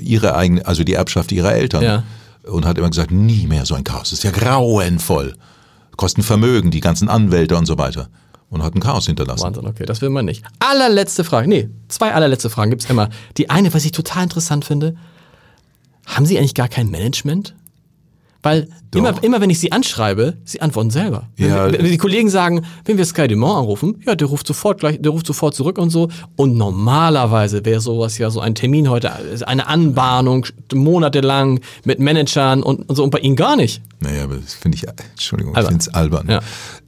ihre 0.00 0.34
eigene, 0.34 0.66
also 0.66 0.84
die 0.84 0.94
Erbschaft 0.94 1.32
ihrer 1.32 1.54
Eltern. 1.54 1.82
Ja. 1.82 2.02
Und 2.44 2.66
hat 2.66 2.76
immer 2.76 2.90
gesagt, 2.90 3.12
nie 3.12 3.46
mehr 3.46 3.64
so 3.66 3.76
ein 3.76 3.84
Chaos. 3.84 4.10
Das 4.10 4.14
ist 4.14 4.24
ja 4.24 4.32
grauenvoll. 4.32 5.36
Kosten 5.96 6.24
Vermögen, 6.24 6.72
die 6.72 6.80
ganzen 6.80 7.08
Anwälte 7.08 7.56
und 7.56 7.66
so 7.66 7.78
weiter. 7.78 8.08
Und 8.52 8.62
hat 8.62 8.74
ein 8.74 8.80
Chaos 8.80 9.06
hinterlassen. 9.06 9.42
Wahnsinn, 9.42 9.66
okay, 9.66 9.86
das 9.86 10.02
will 10.02 10.10
man 10.10 10.26
nicht. 10.26 10.44
Allerletzte 10.58 11.24
Frage, 11.24 11.48
nee, 11.48 11.70
zwei 11.88 12.12
allerletzte 12.12 12.50
Fragen 12.50 12.70
gibt's 12.70 12.84
immer. 12.84 13.08
Die 13.38 13.48
eine, 13.48 13.72
was 13.72 13.86
ich 13.86 13.92
total 13.92 14.24
interessant 14.24 14.66
finde, 14.66 14.94
haben 16.04 16.26
Sie 16.26 16.38
eigentlich 16.38 16.54
gar 16.54 16.68
kein 16.68 16.90
Management? 16.90 17.54
Weil 18.44 18.68
Doch. 18.90 18.98
immer, 18.98 19.22
immer 19.22 19.40
wenn 19.40 19.50
ich 19.50 19.60
sie 19.60 19.70
anschreibe, 19.70 20.36
sie 20.44 20.60
antworten 20.60 20.90
selber. 20.90 21.28
Wenn, 21.36 21.48
Ja. 21.50 21.72
wenn 21.72 21.84
die 21.84 21.96
Kollegen 21.96 22.28
sagen, 22.28 22.62
wenn 22.84 22.98
wir 22.98 23.04
Sky 23.04 23.28
Dumont 23.28 23.58
anrufen, 23.58 24.02
ja, 24.04 24.16
der 24.16 24.26
ruft 24.26 24.48
sofort 24.48 24.80
gleich, 24.80 25.00
der 25.00 25.12
ruft 25.12 25.26
sofort 25.28 25.54
zurück 25.54 25.78
und 25.78 25.90
so. 25.90 26.08
Und 26.34 26.56
normalerweise 26.56 27.64
wäre 27.64 27.80
sowas 27.80 28.18
ja 28.18 28.30
so 28.30 28.40
ein 28.40 28.54
Termin 28.56 28.90
heute, 28.90 29.12
eine 29.46 29.68
Anbahnung 29.68 30.46
monatelang 30.74 31.60
mit 31.84 32.00
Managern 32.00 32.62
und, 32.64 32.88
und 32.88 32.96
so 32.96 33.04
und 33.04 33.10
bei 33.10 33.20
Ihnen 33.20 33.36
gar 33.36 33.54
nicht. 33.54 33.80
Naja, 34.00 34.24
aber 34.24 34.36
das 34.36 34.54
finde 34.54 34.76
ich, 34.76 34.86
Entschuldigung, 34.88 35.54
Albern. 35.54 35.76
ich 35.76 35.84
finde 35.84 35.90
es 35.90 35.94
albern. 35.94 36.26
Ja. 36.28 36.38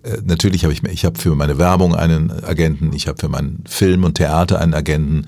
Äh, 0.03 0.23
natürlich 0.25 0.65
habe 0.65 0.73
ich, 0.73 0.83
mir- 0.83 0.91
ich 0.91 1.05
habe 1.05 1.19
für 1.19 1.37
meine 1.37 1.57
Werbung 1.59 1.95
einen 1.95 2.31
Agenten, 2.45 2.93
ich 2.93 3.07
habe 3.07 3.19
für 3.21 3.29
meinen 3.29 3.63
Film 3.69 4.03
und 4.03 4.15
Theater 4.17 4.61
einen 4.61 4.75
Agenten, 4.75 5.27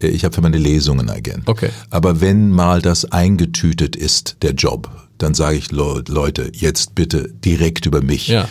äh, 0.00 0.06
ich 0.06 0.24
habe 0.24 0.32
für 0.34 0.42
meine 0.42 0.58
Lesungen 0.58 1.00
einen 1.08 1.10
Agenten. 1.18 1.42
Okay. 1.50 1.70
Aber 1.90 2.20
wenn 2.20 2.50
mal 2.50 2.80
das 2.80 3.04
eingetütet 3.10 3.96
ist, 3.96 4.36
der 4.42 4.52
Job, 4.52 4.88
dann 5.22 5.34
sage 5.34 5.56
ich, 5.56 5.70
"Le- 5.72 6.02
Leute, 6.08 6.50
jetzt 6.54 6.94
bitte 6.94 7.28
direkt 7.44 7.86
über 7.86 8.02
mich. 8.02 8.28
Ja. 8.28 8.48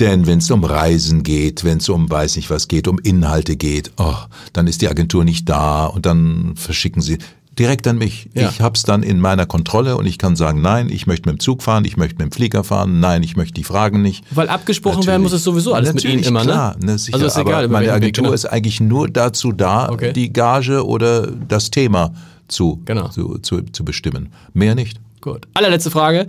Denn 0.00 0.26
wenn 0.26 0.38
es 0.38 0.50
um 0.50 0.64
Reisen 0.64 1.22
geht, 1.22 1.62
wenn 1.64 1.78
es 1.78 1.88
um 1.88 2.10
weiß 2.10 2.34
nicht 2.36 2.50
was 2.50 2.66
geht, 2.66 2.88
um 2.88 2.98
Inhalte 2.98 3.56
geht, 3.56 3.92
oh, 3.96 4.14
dann 4.52 4.66
ist 4.66 4.82
die 4.82 4.88
Agentur 4.88 5.24
nicht 5.24 5.48
da 5.48 5.86
und 5.86 6.04
dann 6.04 6.54
verschicken 6.56 7.00
sie 7.00 7.18
direkt 7.56 7.86
an 7.86 7.98
mich. 7.98 8.28
Ja. 8.34 8.48
Ich 8.50 8.60
hab's 8.60 8.82
dann 8.82 9.04
in 9.04 9.20
meiner 9.20 9.46
Kontrolle 9.46 9.96
und 9.96 10.06
ich 10.06 10.18
kann 10.18 10.34
sagen, 10.34 10.60
nein, 10.60 10.88
ich 10.90 11.06
möchte 11.06 11.28
mit 11.30 11.38
dem 11.38 11.40
Zug 11.40 11.62
fahren, 11.62 11.84
ich 11.84 11.96
möchte 11.96 12.16
mit 12.16 12.32
dem 12.32 12.32
Flieger 12.32 12.64
fahren, 12.64 12.98
nein, 12.98 13.22
ich 13.22 13.36
möchte 13.36 13.54
die 13.54 13.62
Fragen 13.62 14.02
nicht. 14.02 14.24
Weil 14.32 14.48
abgesprochen 14.48 14.94
Natürlich. 14.96 15.06
werden 15.06 15.22
muss 15.22 15.32
es 15.32 15.44
sowieso 15.44 15.72
alles 15.74 15.94
mit 15.94 16.02
Ihnen 16.02 16.14
Natürlich, 16.14 16.26
immer, 16.26 16.42
klar, 16.42 16.76
ne? 16.80 16.86
ne? 16.86 16.98
sicher, 16.98 17.14
also 17.14 17.26
ist 17.26 17.36
aber 17.36 17.50
egal, 17.50 17.64
über 17.66 17.72
meine 17.74 17.86
welchen 17.86 17.94
Weg, 18.02 18.02
Agentur 18.06 18.22
genau. 18.24 18.34
ist 18.34 18.46
eigentlich 18.46 18.80
nur 18.80 19.08
dazu 19.08 19.52
da, 19.52 19.88
Okay. 19.90 20.12
die 20.12 20.32
Gage 20.32 20.84
oder 20.84 21.28
das 21.46 21.70
Thema 21.70 22.12
zu, 22.48 22.82
Genau. 22.86 23.06
zu, 23.10 23.38
zu, 23.38 23.60
zu 23.70 23.84
bestimmen. 23.84 24.30
Mehr 24.52 24.74
nicht. 24.74 24.98
Gut. 25.24 25.48
Allerletzte 25.54 25.90
Frage. 25.90 26.26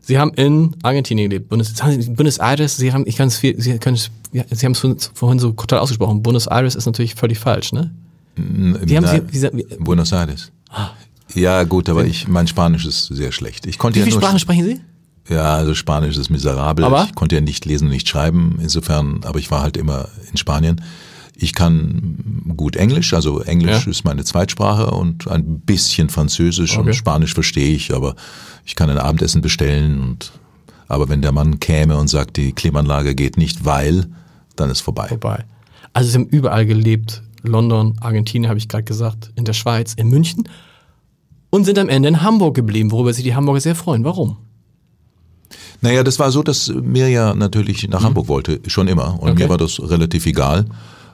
Sie 0.00 0.18
haben 0.18 0.32
in 0.34 0.74
Argentinien 0.82 1.28
gelebt. 1.28 1.50
Buenos, 1.50 1.74
Buenos 2.16 2.38
Aires, 2.38 2.78
Sie 2.78 2.94
haben, 2.94 3.04
ich 3.06 3.16
kann 3.16 3.28
es 3.28 3.36
viel, 3.36 3.60
Sie 3.60 3.78
können 3.78 3.96
es, 3.96 4.10
ja, 4.32 4.42
Sie 4.50 4.64
haben 4.64 4.72
es 4.72 4.78
vorhin- 4.78 4.98
vorhin 5.12 5.38
so 5.38 5.50
total 5.52 5.80
ausgesprochen. 5.80 6.22
Buenos 6.22 6.46
Aires 6.46 6.74
ist 6.74 6.86
natürlich 6.86 7.14
völlig 7.14 7.38
falsch, 7.38 7.72
ne? 7.74 7.90
Wie 8.36 8.96
haben 8.96 9.06
Sie, 9.06 9.22
wie, 9.52 9.58
wie, 9.58 9.76
Buenos 9.78 10.12
Aires. 10.12 10.50
Ja, 11.34 11.62
gut, 11.64 11.90
aber 11.90 12.06
ich, 12.06 12.26
mein 12.26 12.46
Spanisch 12.46 12.86
ist 12.86 13.08
sehr 13.08 13.32
schlecht. 13.32 13.66
Ich 13.66 13.76
konnte 13.76 13.96
wie 13.96 14.00
ja 14.00 14.06
viele 14.06 14.16
Sprachen 14.18 14.38
sprechen 14.38 14.64
Sie? 14.64 14.80
Ja, 15.28 15.56
also 15.56 15.74
Spanisch 15.74 16.16
ist 16.16 16.30
miserabel. 16.30 16.86
Aber? 16.86 17.04
Ich 17.04 17.14
konnte 17.14 17.34
ja 17.34 17.42
nicht 17.42 17.66
lesen 17.66 17.84
und 17.88 17.90
nicht 17.90 18.08
schreiben, 18.08 18.58
insofern, 18.62 19.20
aber 19.24 19.38
ich 19.38 19.50
war 19.50 19.60
halt 19.60 19.76
immer 19.76 20.08
in 20.30 20.38
Spanien. 20.38 20.80
Ich 21.40 21.52
kann 21.52 22.52
gut 22.56 22.74
Englisch, 22.74 23.14
also 23.14 23.40
Englisch 23.42 23.84
Ja. 23.84 23.90
ist 23.90 24.04
meine 24.04 24.24
Zweitsprache 24.24 24.90
und 24.90 25.28
ein 25.28 25.60
bisschen 25.60 26.08
Französisch 26.10 26.76
Okay. 26.76 26.88
und 26.88 26.94
Spanisch 26.94 27.32
verstehe 27.32 27.74
ich, 27.76 27.94
aber 27.94 28.16
ich 28.66 28.74
kann 28.74 28.90
ein 28.90 28.98
Abendessen 28.98 29.40
bestellen 29.40 30.00
und 30.02 30.32
aber 30.88 31.08
wenn 31.08 31.22
der 31.22 31.30
Mann 31.32 31.60
käme 31.60 31.96
und 31.96 32.08
sagt, 32.08 32.38
die 32.38 32.52
Klimaanlage 32.52 33.14
geht 33.14 33.36
nicht, 33.36 33.64
weil, 33.64 34.06
dann 34.56 34.68
ist 34.70 34.80
vorbei. 34.80 35.06
Vorbei. 35.08 35.44
Also 35.92 36.10
Sie 36.10 36.14
haben 36.16 36.26
überall 36.26 36.66
gelebt. 36.66 37.22
London, 37.44 37.96
Argentinien, 38.00 38.48
habe 38.48 38.58
ich 38.58 38.68
gerade 38.68 38.84
gesagt, 38.84 39.30
in 39.36 39.44
der 39.44 39.52
Schweiz, 39.52 39.94
in 39.94 40.08
München. 40.08 40.48
Und 41.50 41.64
sind 41.64 41.78
am 41.78 41.88
Ende 41.88 42.08
in 42.08 42.22
Hamburg 42.22 42.56
geblieben, 42.56 42.90
worüber 42.90 43.12
sich 43.12 43.22
die 43.22 43.34
Hamburger 43.36 43.60
sehr 43.60 43.74
freuen. 43.76 44.02
Warum? 44.02 44.38
Naja, 45.82 46.02
das 46.02 46.18
war 46.18 46.30
so, 46.32 46.42
dass 46.42 46.68
Mirja 46.68 47.34
natürlich 47.34 47.88
nach 47.88 48.02
Hamburg 48.02 48.26
wollte, 48.28 48.60
schon 48.66 48.88
immer. 48.88 49.14
Und 49.20 49.26
Mhm. 49.26 49.30
Okay. 49.32 49.42
mir 49.44 49.48
war 49.50 49.58
das 49.58 49.80
relativ 49.80 50.26
egal, 50.26 50.64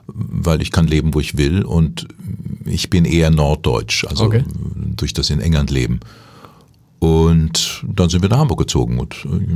weil 0.07 0.61
ich 0.61 0.71
kann 0.71 0.87
leben, 0.87 1.13
wo 1.13 1.19
ich 1.19 1.37
will. 1.37 1.63
Und 1.63 2.07
ich 2.65 2.89
bin 2.89 3.05
eher 3.05 3.31
norddeutsch, 3.31 4.05
also 4.05 4.25
Okay. 4.25 4.43
durch 4.95 5.13
das 5.13 5.29
in 5.29 5.39
England 5.39 5.71
leben. 5.71 5.99
Und 6.99 7.83
dann 7.87 8.09
sind 8.09 8.21
wir 8.21 8.29
nach 8.29 8.39
Hamburg 8.39 8.59
gezogen. 8.59 8.99
Und 8.99 9.15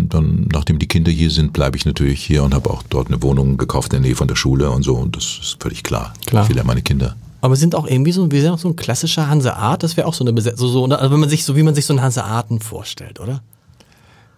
dann, 0.09 0.47
nachdem 0.51 0.77
die 0.77 0.87
Kinder 0.87 1.11
hier 1.11 1.31
sind, 1.31 1.53
bleibe 1.53 1.77
ich 1.77 1.85
natürlich 1.85 2.23
hier 2.23 2.43
und 2.43 2.53
habe 2.53 2.69
auch 2.69 2.83
dort 2.89 3.07
eine 3.07 3.21
Wohnung 3.23 3.57
gekauft 3.57 3.93
in 3.93 4.01
der 4.01 4.09
Nähe 4.09 4.15
von 4.15 4.27
der 4.27 4.35
Schule 4.35 4.69
und 4.69 4.83
so. 4.83 4.95
Und 4.95 5.15
das 5.15 5.23
ist 5.23 5.57
völlig 5.59 5.83
klar. 5.83 6.13
Klar. 6.25 6.43
Ich 6.43 6.49
will 6.49 6.57
ja 6.57 6.63
meine 6.63 6.81
Kinder. 6.81 7.15
Aber 7.41 7.55
sind 7.55 7.73
auch 7.73 7.87
irgendwie 7.87 8.11
so, 8.11 8.29
wir 8.29 8.41
sind 8.41 8.51
auch 8.51 8.59
so 8.59 8.67
ein 8.67 8.75
klassischer 8.75 9.29
Hanseat, 9.29 9.81
das 9.81 9.95
wäre 9.95 10.07
auch 10.07 10.13
so 10.13 10.25
eine 10.25 10.33
Besetzung, 10.33 10.67
so, 10.67 10.87
so, 10.87 10.93
also 10.93 11.11
wenn 11.13 11.21
man 11.21 11.29
sich 11.29 11.45
so, 11.45 11.55
wie 11.55 11.63
man 11.63 11.73
sich 11.73 11.85
so 11.85 11.93
einen 11.93 12.01
Hanseaten 12.01 12.59
vorstellt, 12.59 13.21
oder? 13.21 13.41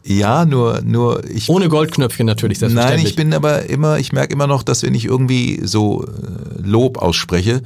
Ja, 0.03 0.45
nur, 0.45 0.81
nur 0.81 1.23
ich 1.29 1.47
Ohne 1.49 1.69
Goldknöpfchen 1.69 2.25
natürlich, 2.25 2.59
Nein, 2.59 2.71
selbstverständlich. 2.71 3.09
ich 3.09 3.15
bin 3.15 3.33
aber 3.33 3.69
immer, 3.69 3.99
ich 3.99 4.11
merke 4.11 4.33
immer 4.33 4.47
noch, 4.47 4.63
dass 4.63 4.83
wenn 4.83 4.95
ich 4.95 5.05
irgendwie 5.05 5.61
so 5.63 6.03
äh, 6.03 6.61
Lob 6.61 6.97
ausspreche, 6.97 7.61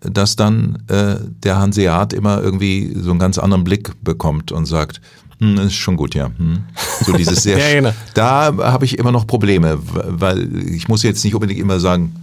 dass 0.00 0.36
dann 0.36 0.82
äh, 0.88 1.16
der 1.42 1.58
Hanseat 1.58 2.12
immer 2.12 2.40
irgendwie 2.42 2.94
so 2.96 3.10
einen 3.10 3.18
ganz 3.18 3.38
anderen 3.38 3.64
Blick 3.64 3.92
bekommt 4.02 4.52
und 4.52 4.66
sagt, 4.66 5.00
hm, 5.40 5.58
ist 5.58 5.74
schon 5.74 5.96
gut, 5.96 6.14
ja. 6.14 6.30
Hm. 6.36 6.64
So 7.04 7.12
dieses 7.12 7.42
sehr, 7.42 7.58
Ja, 7.58 7.74
genau. 7.74 7.94
da 8.14 8.54
habe 8.56 8.84
ich 8.84 8.98
immer 8.98 9.10
noch 9.10 9.26
Probleme, 9.26 9.78
weil 9.82 10.56
ich 10.68 10.88
muss 10.88 11.02
jetzt 11.02 11.24
nicht 11.24 11.34
unbedingt 11.34 11.58
immer 11.58 11.80
sagen, 11.80 12.14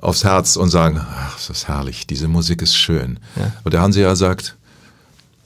aufs 0.00 0.24
Herz 0.24 0.56
und 0.56 0.70
sagen, 0.70 1.00
ach, 1.00 1.34
das 1.34 1.50
ist 1.50 1.68
herrlich, 1.68 2.06
diese 2.06 2.28
Musik 2.28 2.62
ist 2.62 2.76
schön. 2.76 3.18
Und 3.64 3.74
der 3.74 3.82
Hanseat 3.82 4.16
sagt, 4.16 4.56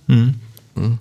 hm, 0.08 0.34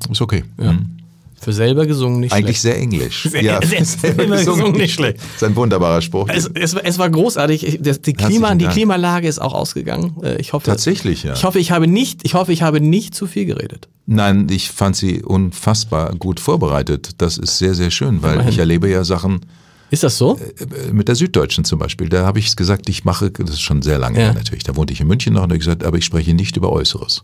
ist 0.10 0.22
okay. 0.22 0.46
Hm. 0.58 1.01
Für 1.42 1.54
selber 1.54 1.88
gesungen 1.88 2.20
nicht 2.20 2.34
Eigentlich 2.34 2.60
schlecht. 2.60 2.76
sehr 2.76 2.78
englisch. 2.78 3.24
Sehr- 3.32 3.62
sehr- 3.64 3.84
selber 3.86 4.26
gesungen 4.28 4.74
nicht 4.74 4.94
schlecht. 4.94 5.18
Das 5.18 5.26
ist 5.38 5.44
ein 5.44 5.56
wunderbarer 5.56 6.02
Spruch. 6.02 6.28
Es, 6.30 6.46
es, 6.54 6.76
es 6.76 7.00
war 7.00 7.10
großartig. 7.10 7.80
Das- 7.82 8.00
Die, 8.02 8.14
Klima, 8.14 8.54
die. 8.54 8.68
Klimalage 8.68 9.28
ist 9.28 9.40
auch 9.40 9.54
ausgegangen. 9.56 10.16
Äh, 10.24 10.36
Ich 10.40 10.54
hoffe, 10.54 10.68
Tatsächlich, 10.68 11.24
ja. 11.24 11.34
Ich 11.34 11.44
hoffe, 11.44 11.58
ich 11.58 11.72
habe 11.72 11.88
nicht, 11.88 12.22
ich 12.24 12.36
hoffe, 12.36 12.54
ich 12.54 12.62
habe 12.62 12.80
nicht 12.80 13.16
zu 13.16 13.26
viel 13.26 13.46
geredet. 13.46 13.88
Nein, 14.06 14.48
ich 14.52 14.70
fand 14.70 14.96
sie 14.96 15.24
unfassbar 15.24 16.14
gut 16.16 16.40
vorbereitet. 16.40 17.12
Das 17.18 17.38
ist 17.40 17.58
sehr, 17.58 17.74
sehr 17.74 17.90
schön, 17.92 18.22
weil 18.22 18.48
ich 18.48 18.60
erlebe 18.60 18.88
ja 18.90 19.04
Sachen 19.04 19.42
Ist 19.90 20.04
das 20.04 20.18
so? 20.20 20.38
äh, 20.38 20.92
mit 20.92 21.08
der 21.08 21.16
Süddeutschen 21.16 21.64
zum 21.66 21.80
Beispiel. 21.80 22.08
Da 22.10 22.24
habe 22.26 22.38
ich 22.38 22.56
gesagt, 22.56 22.88
ich 22.88 23.04
mache, 23.04 23.32
das 23.32 23.50
ist 23.52 23.62
schon 23.62 23.82
sehr 23.82 23.98
lange 23.98 24.20
Ja. 24.20 24.26
her 24.26 24.34
natürlich. 24.34 24.64
Da 24.64 24.76
wohnte 24.76 24.94
ich 24.94 25.02
in 25.02 25.08
München 25.08 25.34
noch 25.34 25.42
und 25.44 25.50
habe 25.50 25.58
gesagt, 25.60 25.84
aber 25.84 25.98
ich 25.98 26.06
spreche 26.06 26.34
nicht 26.36 26.56
über 26.56 26.72
Äußeres. 26.72 27.24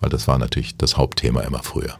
Weil 0.00 0.10
das 0.10 0.28
war 0.28 0.38
natürlich 0.38 0.76
das 0.76 0.96
Hauptthema 0.96 1.40
immer 1.40 1.62
früher. 1.64 1.94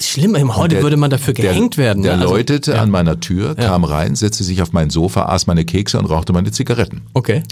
Schlimm. 0.00 0.34
Heute 0.56 0.76
Der- 0.76 0.82
würde 0.82 0.96
man 0.96 1.10
dafür 1.10 1.34
der, 1.34 1.50
gehängt 1.50 1.76
werden. 1.76 2.02
Der 2.02 2.16
ne? 2.16 2.22
Also- 2.22 2.34
läutete 2.34 2.72
ja. 2.72 2.82
an 2.82 2.90
meiner 2.90 3.20
Tür, 3.20 3.54
kam 3.54 3.84
rein, 3.84 4.14
setzte 4.16 4.44
sich 4.44 4.62
auf 4.62 4.72
mein 4.72 4.90
Sofa, 4.90 5.26
aß 5.26 5.46
meine 5.46 5.64
Kekse 5.64 5.98
und 5.98 6.06
rauchte 6.06 6.32
meine 6.32 6.50
Zigaretten. 6.52 7.02
Okay. 7.12 7.42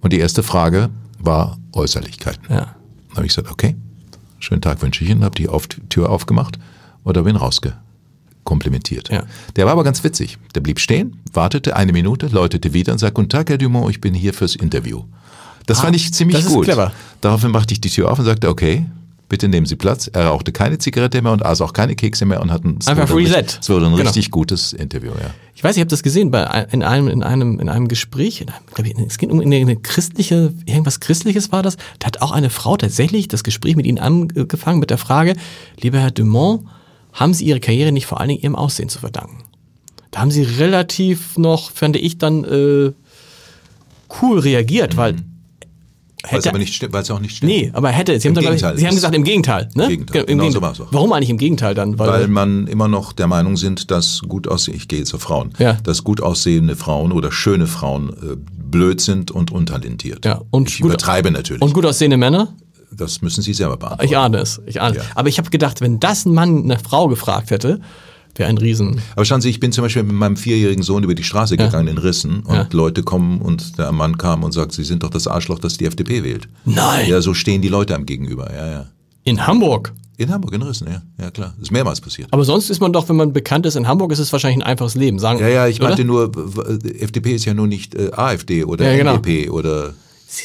Und 0.00 0.12
die 0.12 0.18
erste 0.18 0.42
Frage 0.42 0.90
war 1.18 1.58
Äußerlichkeiten. 1.72 2.42
Ja. 2.50 2.56
Dann 3.08 3.16
habe 3.16 3.26
ich 3.26 3.34
gesagt, 3.34 3.50
okay, 3.50 3.76
schönen 4.40 4.60
Tag 4.60 4.82
wünsche 4.82 5.04
ich 5.04 5.10
Ihnen, 5.10 5.24
habe 5.24 5.36
die 5.36 5.48
auf 5.48 5.66
Tür 5.88 6.10
aufgemacht 6.10 6.58
oder 7.04 7.22
bin 7.22 7.36
rausgekomplimentiert. 7.36 9.08
Ja. 9.10 9.22
Der 9.56 9.66
war 9.66 9.72
aber 9.72 9.84
ganz 9.84 10.02
witzig. 10.04 10.38
Der 10.54 10.60
blieb 10.60 10.80
stehen, 10.80 11.20
wartete 11.32 11.76
eine 11.76 11.92
Minute, 11.92 12.26
läutete 12.26 12.72
wieder 12.74 12.92
und 12.92 12.98
sagte, 12.98 13.14
guten 13.14 13.28
Tag, 13.28 13.48
Herr 13.50 13.58
Dumont, 13.58 13.90
ich 13.90 14.00
bin 14.00 14.14
hier 14.14 14.34
fürs 14.34 14.56
Interview. 14.56 15.04
Das 15.66 15.80
fand 15.80 15.96
ich 15.96 16.12
ziemlich 16.12 16.36
Ah, 16.36 16.40
das 16.40 16.48
ist 16.48 16.54
gut. 16.54 16.64
clever. 16.64 16.92
Daraufhin 17.22 17.50
machte 17.50 17.72
ich 17.72 17.80
die 17.80 17.88
Tür 17.88 18.10
auf 18.12 18.18
und 18.18 18.26
sagte, 18.26 18.48
okay, 18.50 18.84
bitte 19.34 19.48
nehmen 19.48 19.66
Sie 19.66 19.74
Platz. 19.74 20.08
Er 20.12 20.26
rauchte 20.26 20.52
keine 20.52 20.78
Zigarette 20.78 21.20
mehr 21.20 21.32
und 21.32 21.44
aß 21.44 21.60
auch 21.60 21.72
keine 21.72 21.96
Kekse 21.96 22.24
mehr 22.24 22.40
und 22.40 22.52
hat 22.52 22.62
ein, 22.64 22.78
Einfach 22.86 23.10
wurde 23.10 23.24
Reset. 23.24 23.36
richtig- 23.38 23.58
Es 23.62 23.68
wurde 23.68 23.86
ein 23.86 23.92
Genau. 23.96 24.02
richtig 24.04 24.30
gutes 24.30 24.72
Interview, 24.72 25.10
ja. 25.10 25.30
Ich 25.56 25.64
weiß, 25.64 25.74
ich 25.74 25.80
habe 25.80 25.90
das 25.90 26.04
gesehen 26.04 26.30
bei 26.30 26.44
in 26.70 26.84
einem 26.84 27.08
in 27.08 27.24
einem 27.24 27.58
in 27.58 27.68
einem 27.68 27.88
Gespräch. 27.88 28.40
In 28.40 28.48
einem, 28.50 28.64
ich, 28.86 29.06
es 29.08 29.18
ging 29.18 29.30
um 29.32 29.40
eine, 29.40 29.56
eine 29.56 29.74
christliche 29.74 30.52
irgendwas 30.66 31.00
christliches 31.00 31.50
war 31.50 31.64
das. 31.64 31.76
Da 31.98 32.06
hat 32.06 32.22
auch 32.22 32.30
eine 32.30 32.48
Frau 32.48 32.76
tatsächlich 32.76 33.26
das 33.26 33.42
Gespräch 33.42 33.74
mit 33.74 33.86
Ihnen 33.86 33.98
angefangen 33.98 34.78
mit 34.78 34.90
der 34.90 34.98
Frage: 34.98 35.34
Lieber 35.80 35.98
Herr 35.98 36.12
Dumont, 36.12 36.62
haben 37.12 37.34
Sie 37.34 37.44
Ihre 37.46 37.58
Karriere 37.58 37.90
nicht 37.90 38.06
vor 38.06 38.20
allen 38.20 38.28
Dingen 38.28 38.40
Ihrem 38.42 38.54
Aussehen 38.54 38.88
zu 38.88 39.00
verdanken? 39.00 39.38
Da 40.12 40.20
haben 40.20 40.30
Sie 40.30 40.42
relativ 40.44 41.36
noch, 41.38 41.72
fand 41.72 41.96
ich 41.96 42.18
dann 42.18 42.44
äh, 42.44 42.92
cool 44.22 44.38
reagiert, 44.38 44.96
weil 44.96 45.14
Weil 45.16 45.22
hätte 46.26 46.48
aber 46.48 46.58
nicht 46.58 46.92
weil 46.92 47.02
es 47.02 47.10
auch 47.10 47.20
nicht 47.20 47.36
stimmt. 47.36 47.52
Nee, 47.52 47.70
aber 47.72 47.90
hätte, 47.90 48.18
Sie 48.18 48.28
haben, 48.28 48.30
Im 48.30 48.34
dann, 48.34 48.42
glaub 48.44 48.54
ich, 48.54 48.60
Gegenteil, 48.60 48.78
Sie 48.78 48.84
haben 48.86 48.90
es- 48.90 48.94
gesagt, 48.96 49.14
im 49.14 49.24
Gegenteil. 49.24 49.68
Ne? 49.74 49.88
Gegenteil, 49.88 50.20
Im 50.22 50.26
genau 50.38 50.50
so 50.50 50.60
Gegenteil. 50.60 50.86
auch. 50.86 50.92
Warum 50.92 51.12
eigentlich 51.12 51.30
im 51.30 51.38
Gegenteil 51.38 51.74
dann? 51.74 51.98
Weil 51.98 52.28
man 52.28 52.66
immer 52.66 52.88
noch 52.88 53.12
der 53.12 53.26
Meinung 53.26 53.56
sind, 53.56 53.90
dass 53.90 54.20
gut 54.26 54.48
aussehende, 54.48 54.78
ich 54.82 54.88
gehe 54.88 54.98
jetzt 54.98 55.14
auf 55.14 55.22
Frauen, 55.22 55.50
Ja. 55.58 55.74
dass 55.82 56.04
gut 56.04 56.20
aussehende 56.20 56.76
Frauen 56.76 57.12
oder 57.12 57.30
schöne 57.32 57.66
Frauen 57.66 58.10
äh, 58.10 58.36
blöd 58.36 59.00
sind 59.00 59.30
und 59.30 59.52
untalentiert. 59.52 60.24
ja, 60.24 60.40
und 60.50 60.68
ich 60.68 60.80
gut- 60.80 60.90
übertreibe 60.90 61.30
natürlich. 61.30 61.62
Und 61.62 61.72
gut 61.74 61.86
aussehende 61.86 62.16
Männer? 62.16 62.48
das 62.96 63.22
müssen 63.22 63.42
Sie 63.42 63.52
selber 63.54 63.76
beantworten. 63.76 64.04
Ich 64.04 64.16
ahne 64.16 64.38
es. 64.38 64.60
Ich 64.66 64.80
ahne. 64.80 64.98
Ja. 64.98 65.02
Aber 65.16 65.28
ich 65.28 65.38
habe 65.38 65.50
gedacht, 65.50 65.80
wenn 65.80 65.98
das 65.98 66.26
ein 66.26 66.32
Mann 66.32 66.62
eine 66.62 66.78
Frau 66.78 67.08
gefragt 67.08 67.50
hätte, 67.50 67.80
wäre 68.36 68.48
ein 68.48 68.58
Riesen. 68.58 69.00
Aber 69.14 69.24
schauen 69.24 69.40
Sie, 69.40 69.50
ich 69.50 69.60
bin 69.60 69.72
zum 69.72 69.82
Beispiel 69.82 70.02
mit 70.02 70.14
meinem 70.14 70.36
vierjährigen 70.36 70.82
Sohn 70.82 71.02
über 71.04 71.14
die 71.14 71.22
Straße 71.24 71.56
gegangen 71.56 71.88
in 71.88 71.98
Rissen 71.98 72.40
und 72.40 72.54
Ja. 72.54 72.68
Leute 72.72 73.02
kommen 73.02 73.40
und 73.40 73.78
der 73.78 73.92
Mann 73.92 74.18
kam 74.18 74.42
und 74.44 74.52
sagt, 74.52 74.72
Sie 74.72 74.84
sind 74.84 75.02
doch 75.02 75.10
das 75.10 75.26
Arschloch, 75.26 75.58
das 75.58 75.76
die 75.76 75.86
FDP 75.86 76.22
wählt. 76.24 76.48
Nein. 76.64 77.08
Ja, 77.08 77.20
so 77.20 77.34
stehen 77.34 77.62
die 77.62 77.68
Leute 77.68 77.94
am 77.94 78.06
Gegenüber. 78.06 78.50
Ja, 78.54 78.66
ja. 78.70 78.86
In 79.24 79.46
Hamburg. 79.46 79.92
In 80.16 80.30
Hamburg, 80.30 80.54
in 80.54 80.62
Rissen, 80.62 80.86
ja. 80.86 81.02
Ja, 81.20 81.30
klar. 81.32 81.54
Das 81.56 81.64
ist 81.64 81.70
mehrmals 81.72 82.00
passiert. 82.00 82.28
Aber 82.30 82.44
sonst 82.44 82.70
ist 82.70 82.80
man 82.80 82.92
doch, 82.92 83.08
wenn 83.08 83.16
man 83.16 83.32
bekannt 83.32 83.66
ist 83.66 83.74
in 83.74 83.88
Hamburg, 83.88 84.12
ist 84.12 84.20
es 84.20 84.30
wahrscheinlich 84.32 84.64
ein 84.64 84.70
einfaches 84.70 84.94
Leben. 84.94 85.18
Sagen, 85.18 85.40
Ja, 85.40 85.48
ja, 85.48 85.66
ich 85.66 85.80
oder? 85.80 85.88
meinte 85.88 86.04
nur, 86.04 86.30
FDP 87.00 87.34
ist 87.34 87.44
ja 87.46 87.54
nur 87.54 87.66
nicht 87.66 87.94
äh, 87.96 88.10
AfD 88.12 88.62
oder 88.64 88.84
Ja, 88.90 88.96
genau. 88.96 89.14
NDP 89.16 89.50
oder 89.50 89.94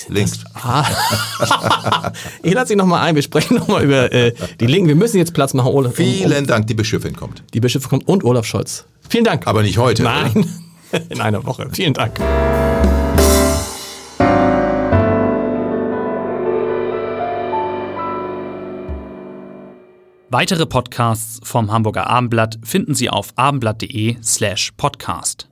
Links. 0.09 0.39
Ah. 0.53 0.85
ich 2.43 2.53
lade 2.53 2.67
Sie 2.67 2.75
nochmal 2.75 3.01
ein. 3.01 3.15
Wir 3.15 3.21
sprechen 3.21 3.55
nochmal 3.57 3.83
über 3.83 4.11
äh, 4.11 4.33
die 4.59 4.67
Linken. 4.67 4.87
Wir 4.87 4.95
müssen 4.95 5.17
jetzt 5.17 5.33
Platz 5.33 5.53
machen. 5.53 5.71
Olaf, 5.71 5.95
Vielen 5.95 6.47
Dank, 6.47 6.67
die 6.67 6.73
Bischöfin 6.73 7.15
kommt. 7.15 7.43
Die 7.53 7.59
Bischöfin 7.59 7.89
kommt 7.89 8.07
und 8.07 8.23
Olaf 8.23 8.45
Scholz. 8.45 8.85
Vielen 9.09 9.23
Dank. 9.23 9.47
Aber 9.47 9.61
nicht 9.61 9.77
heute. 9.77 10.03
Nein, 10.03 10.45
in 11.09 11.21
einer 11.21 11.45
Woche. 11.45 11.67
Vielen 11.71 11.93
Dank. 11.93 12.19
Weitere 20.31 20.67
Podcasts 20.67 21.39
vom 21.43 21.71
Hamburger 21.71 22.05
Abendblatt 22.05 22.59
finden 22.63 22.93
Sie 22.93 23.09
auf 23.09 23.33
abendblatt.de 23.35 24.17
slash 24.21 24.71
podcast. 24.77 25.48